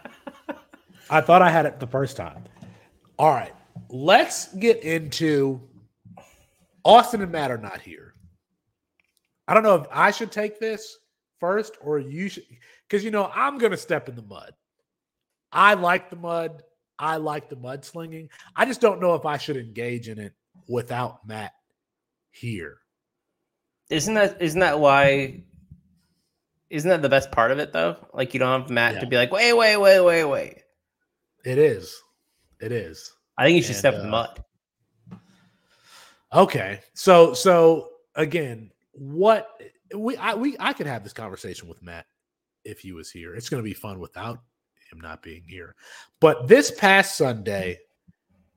I 1.10 1.22
thought 1.22 1.40
I 1.40 1.48
had 1.48 1.64
it 1.64 1.80
the 1.80 1.86
first 1.86 2.18
time. 2.18 2.44
All 3.18 3.30
right, 3.30 3.54
let's 3.88 4.52
get 4.56 4.82
into 4.84 5.58
Austin 6.84 7.22
and 7.22 7.32
Matt 7.32 7.50
are 7.50 7.56
not 7.56 7.80
here. 7.80 8.12
I 9.48 9.54
don't 9.54 9.62
know 9.62 9.74
if 9.76 9.86
I 9.90 10.10
should 10.10 10.30
take 10.30 10.60
this 10.60 10.98
first 11.40 11.76
or 11.80 11.98
you 11.98 12.28
should, 12.28 12.44
because 12.88 13.04
you 13.04 13.10
know 13.10 13.30
I'm 13.34 13.58
going 13.58 13.72
to 13.72 13.76
step 13.78 14.08
in 14.08 14.16
the 14.16 14.22
mud. 14.22 14.52
I 15.52 15.74
like 15.74 16.10
the 16.10 16.16
mud. 16.16 16.62
I 16.98 17.16
like 17.16 17.48
the 17.48 17.56
mudslinging. 17.56 18.28
I 18.56 18.64
just 18.64 18.80
don't 18.80 19.00
know 19.00 19.14
if 19.14 19.24
I 19.24 19.36
should 19.38 19.56
engage 19.56 20.08
in 20.08 20.18
it 20.18 20.32
without 20.68 21.26
Matt 21.26 21.52
here. 22.30 22.78
Isn't 23.90 24.14
that 24.14 24.42
isn't 24.42 24.60
that 24.60 24.78
why? 24.80 25.44
Isn't 26.70 26.90
that 26.90 27.00
the 27.00 27.08
best 27.08 27.30
part 27.30 27.50
of 27.50 27.58
it 27.58 27.72
though? 27.72 27.96
Like 28.12 28.34
you 28.34 28.40
don't 28.40 28.60
have 28.62 28.70
Matt 28.70 28.94
Yeah. 28.94 29.00
to 29.00 29.06
be 29.06 29.16
like, 29.16 29.32
wait, 29.32 29.54
wait, 29.54 29.76
wait, 29.76 30.00
wait, 30.00 30.24
wait. 30.24 30.62
It 31.44 31.56
is. 31.58 31.96
It 32.60 32.72
is. 32.72 33.12
I 33.38 33.44
think 33.46 33.56
you 33.56 33.62
should 33.62 33.70
And, 33.70 33.78
step 33.78 33.94
in 33.94 34.00
the 34.00 34.06
uh, 34.08 34.10
mud. 34.10 34.44
Okay. 36.34 36.80
So 36.94 37.32
so 37.32 37.90
again, 38.16 38.70
what 38.92 39.48
we 39.94 40.16
I 40.16 40.34
we 40.34 40.56
I 40.58 40.72
could 40.72 40.86
have 40.86 41.04
this 41.04 41.12
conversation 41.12 41.68
with 41.68 41.82
Matt 41.82 42.06
if 42.64 42.80
he 42.80 42.92
was 42.92 43.10
here. 43.10 43.34
It's 43.34 43.48
going 43.48 43.62
to 43.62 43.68
be 43.68 43.74
fun 43.74 43.98
without 43.98 44.38
him 44.90 45.00
not 45.00 45.22
being 45.22 45.44
here. 45.46 45.74
But 46.20 46.48
this 46.48 46.70
past 46.70 47.16
Sunday, 47.16 47.78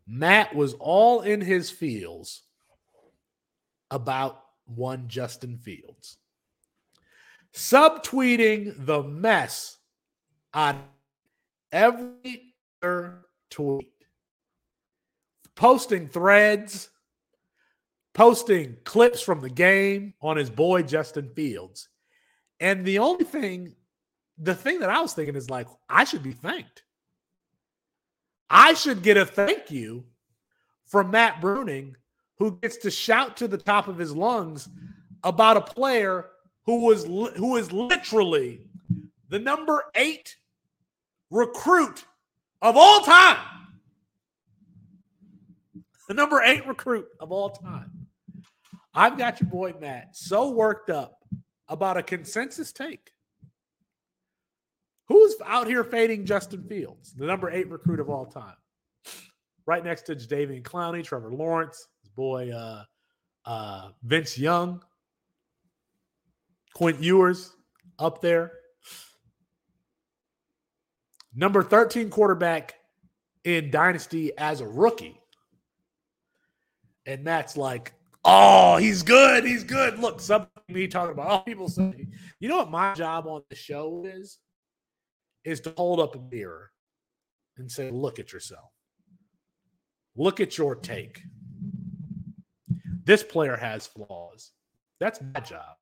Matt 0.08 0.56
was 0.56 0.74
all 0.74 1.22
in 1.22 1.42
his 1.42 1.70
feels 1.70 2.44
about 3.90 4.44
one 4.66 5.08
Justin 5.08 5.58
Fields. 5.58 6.18
Subtweeting 7.54 8.86
the 8.86 9.04
mess 9.04 9.78
on 10.54 10.84
every 11.72 12.54
tweet. 13.50 13.88
Posting 15.56 16.08
threads 16.08 16.90
posting 18.14 18.78
clips 18.84 19.22
from 19.22 19.42
the 19.42 19.50
game 19.50 20.14
on 20.22 20.38
his 20.38 20.50
boy 20.50 20.84
Justin 20.84 21.30
Fields. 21.30 21.90
And 22.60 22.86
the 22.86 23.00
only 23.00 23.26
thing, 23.26 23.76
the 24.38 24.56
thing 24.56 24.80
that 24.80 24.90
I 24.90 25.02
was 25.02 25.14
thinking 25.14 25.36
is 25.36 25.50
like, 25.50 25.68
I 25.90 26.04
should 26.04 26.24
be 26.24 26.34
thanked. 26.34 26.84
I 28.50 28.74
should 28.74 29.02
get 29.02 29.18
a 29.18 29.26
thank 29.26 29.72
you 29.72 30.04
from 30.86 31.12
Matt 31.12 31.42
Bruning, 31.42 31.96
who 32.38 32.60
gets 32.62 32.78
to 32.78 32.92
shout 32.92 33.38
to 33.38 33.48
the 33.48 33.58
top 33.58 33.88
of 33.88 33.98
his 33.98 34.14
lungs 34.14 34.68
about 35.24 35.58
a 35.58 35.62
player 35.62 36.28
who 36.66 36.86
was 36.86 37.06
who 37.06 37.56
is 37.56 37.72
literally 37.72 38.62
the 39.30 39.40
number 39.40 39.86
eight 39.96 40.36
recruit 41.30 42.04
of 42.62 42.76
all 42.76 43.02
time. 43.02 43.38
The 46.08 46.14
number 46.14 46.42
eight 46.44 46.68
recruit 46.68 47.08
of 47.22 47.32
all 47.32 47.52
time. 47.52 48.01
I've 48.94 49.18
got 49.18 49.40
your 49.40 49.50
boy 49.50 49.74
Matt 49.80 50.16
so 50.16 50.50
worked 50.50 50.90
up 50.90 51.24
about 51.68 51.98
a 51.98 52.04
consensus 52.04 52.72
take. 52.72 53.12
Who's 55.08 55.36
out 55.46 55.68
here 55.68 55.84
fading 55.84 56.26
Justin 56.26 56.64
Fields, 56.64 57.14
the 57.14 57.26
number 57.26 57.50
eight 57.50 57.70
recruit 57.70 58.00
of 58.00 58.10
all 58.10 58.26
time? 58.26 58.56
Right 59.66 59.84
next 59.84 60.04
to 60.04 60.16
Jadeveon 60.16 60.64
Clowney, 60.64 61.04
Trevor 61.04 61.34
Lawrence, 61.34 61.88
his 62.02 62.10
boy 62.10 62.52
uh, 62.52 62.84
uh, 63.46 63.90
Vince 64.04 64.38
Young, 64.38 64.82
Quinn 66.74 66.98
Ewers 67.00 67.56
up 68.00 68.22
there. 68.22 68.54
Number 71.34 71.64
13 71.64 72.10
quarterback 72.10 72.76
in 73.44 73.72
Dynasty 73.72 74.38
as 74.38 74.62
a 74.62 74.68
rookie. 74.68 75.20
And 77.06 77.24
Matt's 77.24 77.56
like, 77.58 77.94
oh, 78.24 78.78
he's 78.78 79.04
good. 79.04 79.44
He's 79.44 79.64
good. 79.64 80.00
Look, 80.00 80.20
some 80.20 80.48
me 80.68 80.88
talking 80.88 81.14
about, 81.14 81.32
oh, 81.32 81.40
people 81.40 81.70
say, 81.70 82.08
you 82.40 82.50
know 82.50 82.58
what 82.58 82.72
my 82.72 82.94
job 82.94 83.28
on 83.28 83.42
the 83.50 83.56
show 83.56 84.06
is? 84.06 84.38
Is 85.44 85.60
to 85.62 85.74
hold 85.76 86.00
up 86.00 86.16
a 86.16 86.20
mirror 86.20 86.72
and 87.58 87.72
say, 87.72 87.90
look 87.90 88.20
at 88.20 88.32
yourself. 88.32 88.70
Look 90.16 90.40
at 90.40 90.58
your 90.58 90.76
take. 90.76 91.22
This 93.04 93.24
player 93.24 93.56
has 93.56 93.88
flaws. 93.88 94.52
That's 95.00 95.20
my 95.34 95.40
job. 95.40 95.76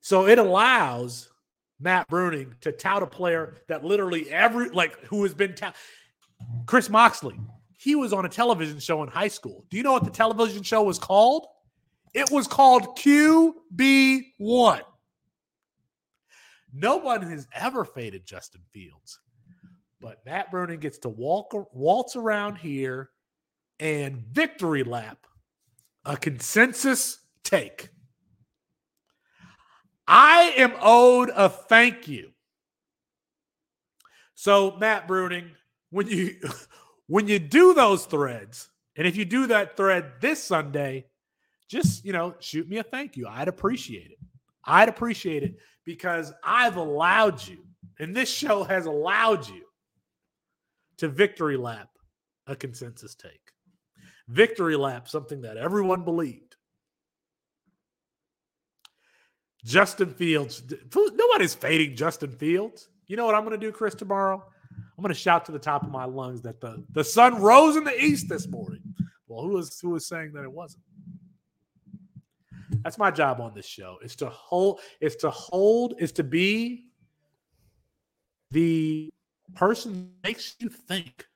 So 0.00 0.28
it 0.28 0.38
allows 0.38 1.28
Matt 1.80 2.08
Bruning 2.08 2.58
to 2.60 2.72
tout 2.72 3.02
a 3.02 3.06
player 3.06 3.56
that 3.68 3.84
literally 3.84 4.30
every 4.30 4.70
like 4.70 4.98
who 5.06 5.22
has 5.24 5.34
been 5.34 5.54
tout. 5.54 5.74
Chris 6.66 6.88
Moxley. 6.88 7.38
He 7.86 7.94
was 7.94 8.12
on 8.12 8.24
a 8.24 8.28
television 8.28 8.80
show 8.80 9.04
in 9.04 9.08
high 9.08 9.28
school. 9.28 9.64
Do 9.70 9.76
you 9.76 9.84
know 9.84 9.92
what 9.92 10.02
the 10.02 10.10
television 10.10 10.64
show 10.64 10.82
was 10.82 10.98
called? 10.98 11.46
It 12.14 12.28
was 12.32 12.48
called 12.48 12.98
QB1. 12.98 14.80
No 16.74 16.96
one 16.96 17.22
has 17.22 17.46
ever 17.54 17.84
faded 17.84 18.26
Justin 18.26 18.62
Fields, 18.72 19.20
but 20.00 20.18
Matt 20.26 20.50
Bruning 20.50 20.80
gets 20.80 20.98
to 20.98 21.08
walk 21.08 21.54
waltz 21.72 22.16
around 22.16 22.56
here 22.56 23.10
and 23.78 24.16
victory 24.32 24.82
lap 24.82 25.24
a 26.04 26.16
consensus 26.16 27.20
take. 27.44 27.90
I 30.08 30.54
am 30.56 30.72
owed 30.80 31.30
a 31.32 31.48
thank 31.48 32.08
you. 32.08 32.32
So, 34.34 34.76
Matt 34.76 35.06
Bruning, 35.06 35.50
when 35.90 36.08
you 36.08 36.34
when 37.06 37.28
you 37.28 37.38
do 37.38 37.74
those 37.74 38.06
threads, 38.06 38.68
and 38.96 39.06
if 39.06 39.16
you 39.16 39.24
do 39.24 39.46
that 39.48 39.76
thread 39.76 40.12
this 40.20 40.42
Sunday, 40.42 41.06
just 41.68 42.04
you 42.04 42.12
know, 42.12 42.34
shoot 42.40 42.68
me 42.68 42.78
a 42.78 42.82
thank 42.82 43.16
you. 43.16 43.26
I'd 43.28 43.48
appreciate 43.48 44.10
it. 44.10 44.18
I'd 44.64 44.88
appreciate 44.88 45.42
it 45.42 45.56
because 45.84 46.32
I've 46.42 46.76
allowed 46.76 47.46
you, 47.46 47.58
and 47.98 48.14
this 48.14 48.30
show 48.30 48.64
has 48.64 48.86
allowed 48.86 49.48
you 49.48 49.62
to 50.98 51.08
victory 51.08 51.56
lap 51.56 51.88
a 52.46 52.56
consensus 52.56 53.14
take. 53.14 53.52
Victory 54.28 54.76
lap, 54.76 55.08
something 55.08 55.42
that 55.42 55.56
everyone 55.56 56.04
believed. 56.04 56.56
Justin 59.64 60.14
Fields. 60.14 60.62
Nobody's 60.94 61.54
fading 61.54 61.96
Justin 61.96 62.30
Fields. 62.30 62.88
You 63.08 63.16
know 63.16 63.26
what 63.26 63.34
I'm 63.34 63.44
going 63.44 63.58
to 63.58 63.66
do, 63.66 63.72
Chris, 63.72 63.94
tomorrow? 63.94 64.44
I'm 64.96 65.02
going 65.02 65.14
to 65.14 65.20
shout 65.20 65.44
to 65.46 65.52
the 65.52 65.58
top 65.58 65.82
of 65.82 65.90
my 65.90 66.04
lungs 66.04 66.42
that 66.42 66.60
the, 66.60 66.82
the 66.92 67.04
sun 67.04 67.40
rose 67.40 67.76
in 67.76 67.84
the 67.84 68.02
east 68.02 68.28
this 68.28 68.48
morning. 68.48 68.80
Well, 69.28 69.42
who 69.42 69.50
was 69.50 69.78
who 69.80 69.90
was 69.90 70.06
saying 70.06 70.32
that 70.32 70.44
it 70.44 70.52
wasn't? 70.52 70.84
That's 72.82 72.98
my 72.98 73.10
job 73.10 73.40
on 73.40 73.52
this 73.54 73.66
show. 73.66 73.98
Is 74.02 74.16
to 74.16 74.28
hold. 74.30 74.80
Is 75.00 75.16
to 75.16 75.30
hold. 75.30 75.94
Is 75.98 76.12
to 76.12 76.24
be 76.24 76.84
the 78.52 79.12
person 79.54 80.12
makes 80.24 80.54
you 80.60 80.68
think 80.68 81.26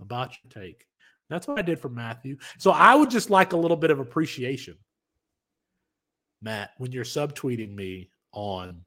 about 0.00 0.34
your 0.42 0.64
take. 0.64 0.86
That's 1.28 1.46
what 1.46 1.58
I 1.58 1.62
did 1.62 1.78
for 1.78 1.88
Matthew. 1.88 2.38
So 2.58 2.70
I 2.70 2.94
would 2.94 3.10
just 3.10 3.30
like 3.30 3.52
a 3.52 3.56
little 3.56 3.76
bit 3.76 3.90
of 3.90 3.98
appreciation, 3.98 4.76
Matt, 6.40 6.70
when 6.78 6.92
you're 6.92 7.04
subtweeting 7.04 7.74
me 7.74 8.10
on 8.32 8.82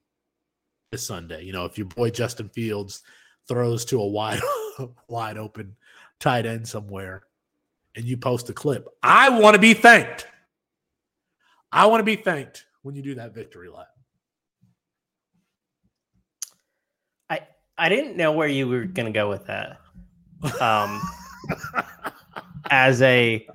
this 0.90 1.06
Sunday. 1.06 1.44
You 1.44 1.52
know, 1.52 1.64
if 1.64 1.78
your 1.78 1.86
boy 1.86 2.10
Justin 2.10 2.48
Fields 2.48 3.02
throws 3.48 3.84
to 3.86 4.00
a 4.00 4.06
wide, 4.06 4.40
wide 5.08 5.38
open 5.38 5.76
tight 6.18 6.46
end 6.46 6.68
somewhere, 6.68 7.24
and 7.96 8.04
you 8.04 8.16
post 8.16 8.48
a 8.50 8.52
clip, 8.52 8.86
I 9.02 9.28
want 9.28 9.54
to 9.54 9.60
be 9.60 9.74
thanked. 9.74 10.26
I 11.72 11.86
want 11.86 12.00
to 12.00 12.04
be 12.04 12.16
thanked 12.16 12.66
when 12.82 12.94
you 12.94 13.02
do 13.02 13.14
that 13.16 13.34
victory 13.34 13.68
lap. 13.68 13.88
I 17.28 17.40
I 17.78 17.88
didn't 17.88 18.16
know 18.16 18.32
where 18.32 18.48
you 18.48 18.68
were 18.68 18.84
going 18.84 19.06
to 19.06 19.12
go 19.12 19.28
with 19.28 19.46
that. 19.46 19.78
Um, 20.60 21.00
as 22.70 23.02
a, 23.02 23.46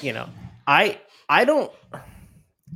you 0.00 0.12
know, 0.12 0.28
I 0.66 1.00
I 1.28 1.44
don't. 1.44 1.70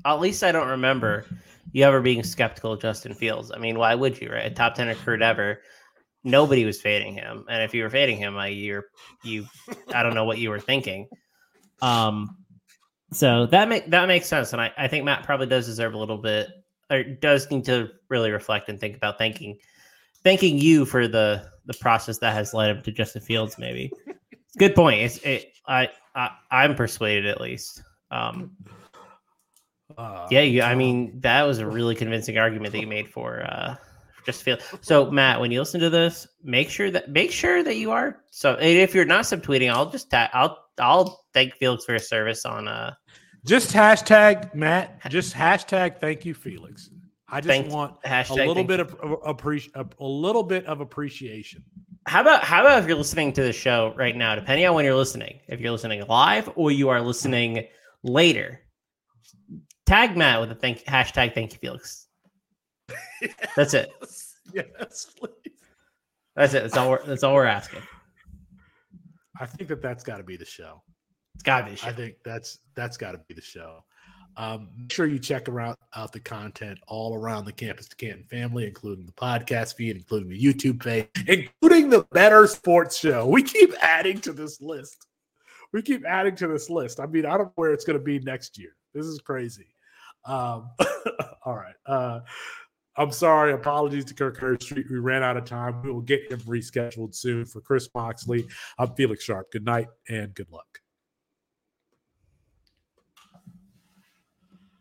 At 0.04 0.20
least 0.20 0.42
I 0.42 0.52
don't 0.52 0.68
remember 0.68 1.26
you 1.72 1.84
ever 1.84 2.00
being 2.00 2.22
skeptical 2.22 2.72
of 2.72 2.80
Justin 2.80 3.14
Fields. 3.14 3.50
I 3.50 3.58
mean, 3.58 3.78
why 3.78 3.94
would 3.94 4.20
you, 4.20 4.30
right? 4.30 4.54
Top 4.54 4.74
10 4.74 4.88
recruit 4.88 5.22
ever. 5.22 5.60
Nobody 6.24 6.64
was 6.64 6.80
fading 6.80 7.14
him. 7.14 7.44
And 7.48 7.62
if 7.62 7.74
you 7.74 7.82
were 7.82 7.90
fading 7.90 8.16
him, 8.18 8.36
I 8.36 8.48
you're 8.48 8.86
you 9.24 9.46
I 9.92 10.02
don't 10.02 10.14
know 10.14 10.24
what 10.24 10.38
you 10.38 10.50
were 10.50 10.60
thinking. 10.60 11.08
Um 11.80 12.36
so 13.12 13.46
that 13.46 13.68
make 13.68 13.90
that 13.90 14.06
makes 14.06 14.26
sense. 14.26 14.52
And 14.52 14.62
I, 14.62 14.72
I 14.76 14.86
think 14.86 15.04
Matt 15.04 15.24
probably 15.24 15.46
does 15.46 15.66
deserve 15.66 15.94
a 15.94 15.98
little 15.98 16.18
bit 16.18 16.48
or 16.90 17.02
does 17.02 17.50
need 17.50 17.64
to 17.64 17.90
really 18.08 18.30
reflect 18.30 18.68
and 18.68 18.78
think 18.78 18.96
about 18.96 19.18
thanking 19.18 19.58
thanking 20.22 20.58
you 20.58 20.84
for 20.84 21.08
the 21.08 21.50
the 21.66 21.74
process 21.74 22.18
that 22.18 22.34
has 22.34 22.54
led 22.54 22.70
him 22.70 22.82
to 22.82 22.92
Justin 22.92 23.22
Fields, 23.22 23.58
maybe. 23.58 23.90
Good 24.58 24.74
point. 24.74 25.00
It's 25.00 25.18
it 25.18 25.52
I, 25.66 25.88
I 26.14 26.30
I'm 26.50 26.74
persuaded 26.74 27.26
at 27.26 27.40
least. 27.40 27.82
Um 28.10 28.52
uh, 29.98 30.26
yeah, 30.30 30.40
you, 30.40 30.62
I 30.62 30.74
mean 30.74 31.20
that 31.20 31.42
was 31.42 31.58
a 31.58 31.66
really 31.66 31.94
convincing 31.94 32.38
argument 32.38 32.72
that 32.72 32.80
you 32.80 32.86
made 32.86 33.08
for 33.08 33.42
uh 33.42 33.76
just 34.24 34.42
feel 34.42 34.58
so 34.80 35.10
Matt. 35.10 35.40
When 35.40 35.50
you 35.50 35.58
listen 35.58 35.80
to 35.80 35.90
this, 35.90 36.26
make 36.42 36.70
sure 36.70 36.90
that 36.90 37.10
make 37.10 37.32
sure 37.32 37.62
that 37.62 37.76
you 37.76 37.90
are 37.90 38.22
so. 38.30 38.56
if 38.60 38.94
you're 38.94 39.04
not 39.04 39.24
subtweeting, 39.24 39.72
I'll 39.72 39.90
just 39.90 40.10
ta- 40.10 40.30
I'll 40.32 40.58
I'll 40.78 41.24
thank 41.32 41.54
Felix 41.54 41.84
for 41.84 41.94
his 41.94 42.08
service 42.08 42.44
on 42.44 42.68
uh. 42.68 42.94
Just 43.44 43.72
hashtag 43.72 44.54
Matt. 44.54 45.00
Just 45.10 45.34
hashtag 45.34 46.00
thank 46.00 46.24
you 46.24 46.34
Felix. 46.34 46.90
I 47.28 47.40
just 47.40 47.48
thank, 47.48 47.72
want 47.72 47.96
a 48.04 48.34
little 48.34 48.62
bit 48.62 48.78
of 48.78 48.94
appreciation, 49.24 49.90
a 49.98 50.04
little 50.04 50.42
bit 50.42 50.66
of 50.66 50.80
appreciation. 50.80 51.64
How 52.06 52.20
about 52.20 52.44
how 52.44 52.60
about 52.60 52.82
if 52.82 52.88
you're 52.88 52.96
listening 52.96 53.32
to 53.32 53.42
the 53.42 53.52
show 53.52 53.94
right 53.96 54.14
now, 54.14 54.34
depending 54.34 54.66
on 54.66 54.74
when 54.74 54.84
you're 54.84 54.94
listening, 54.94 55.40
if 55.48 55.58
you're 55.58 55.72
listening 55.72 56.06
live 56.06 56.50
or 56.54 56.70
you 56.70 56.88
are 56.88 57.00
listening 57.00 57.66
later, 58.02 58.60
Tag 59.92 60.16
Matt 60.16 60.40
with 60.40 60.50
a 60.50 60.54
thank 60.54 60.84
hashtag 60.84 61.34
thank 61.34 61.52
you, 61.52 61.58
Felix. 61.58 62.06
That's 63.56 63.74
it. 63.74 63.92
Yes, 64.54 65.12
please. 65.18 65.52
That's 66.34 66.54
it. 66.54 66.62
That's 66.62 66.78
all. 66.78 66.88
We're, 66.88 67.04
that's 67.04 67.22
all 67.22 67.34
we're 67.34 67.44
asking. 67.44 67.82
I 69.38 69.44
think 69.44 69.68
that 69.68 69.82
that's 69.82 70.02
got 70.02 70.16
to 70.16 70.22
be 70.22 70.38
the 70.38 70.46
show. 70.46 70.82
It's 71.34 71.42
got 71.42 71.66
to 71.66 71.72
be. 71.72 71.78
I 71.84 71.92
think 71.92 72.14
that's 72.24 72.60
that's 72.74 72.96
got 72.96 73.12
to 73.12 73.20
be 73.28 73.34
the 73.34 73.42
show. 73.42 73.84
Um, 74.38 74.70
make 74.78 74.90
sure 74.90 75.04
you 75.06 75.18
check 75.18 75.46
around 75.50 75.76
out 75.94 76.10
the 76.10 76.20
content 76.20 76.78
all 76.88 77.14
around 77.14 77.44
the 77.44 77.52
Campus 77.52 77.86
to 77.88 77.96
Canton 77.96 78.24
family, 78.24 78.66
including 78.66 79.04
the 79.04 79.12
podcast 79.12 79.76
feed, 79.76 79.96
including 79.96 80.30
the 80.30 80.42
YouTube 80.42 80.82
page, 80.82 81.08
including 81.28 81.90
the 81.90 82.06
Better 82.12 82.46
Sports 82.46 82.96
Show. 82.96 83.26
We 83.26 83.42
keep 83.42 83.74
adding 83.82 84.22
to 84.22 84.32
this 84.32 84.58
list. 84.62 85.06
We 85.74 85.82
keep 85.82 86.06
adding 86.06 86.34
to 86.36 86.48
this 86.48 86.70
list. 86.70 86.98
I 86.98 87.04
mean, 87.04 87.26
I 87.26 87.36
don't 87.36 87.44
know 87.44 87.52
where 87.56 87.74
it's 87.74 87.84
going 87.84 87.98
to 87.98 88.04
be 88.04 88.18
next 88.20 88.58
year. 88.58 88.74
This 88.94 89.04
is 89.04 89.20
crazy. 89.20 89.71
Um, 90.24 90.70
all 91.44 91.56
right. 91.56 91.74
Uh, 91.86 92.20
I'm 92.96 93.10
sorry. 93.10 93.52
Apologies 93.52 94.04
to 94.06 94.14
Kirk 94.14 94.38
Herbstreit. 94.38 94.90
We 94.90 94.98
ran 94.98 95.22
out 95.22 95.36
of 95.36 95.44
time. 95.44 95.82
We 95.82 95.90
will 95.90 96.02
get 96.02 96.30
him 96.30 96.40
rescheduled 96.40 97.14
soon. 97.14 97.46
For 97.46 97.60
Chris 97.60 97.88
Moxley, 97.94 98.46
I'm 98.78 98.94
Felix 98.94 99.24
Sharp. 99.24 99.50
Good 99.50 99.64
night 99.64 99.88
and 100.08 100.34
good 100.34 100.50
luck. 100.50 100.81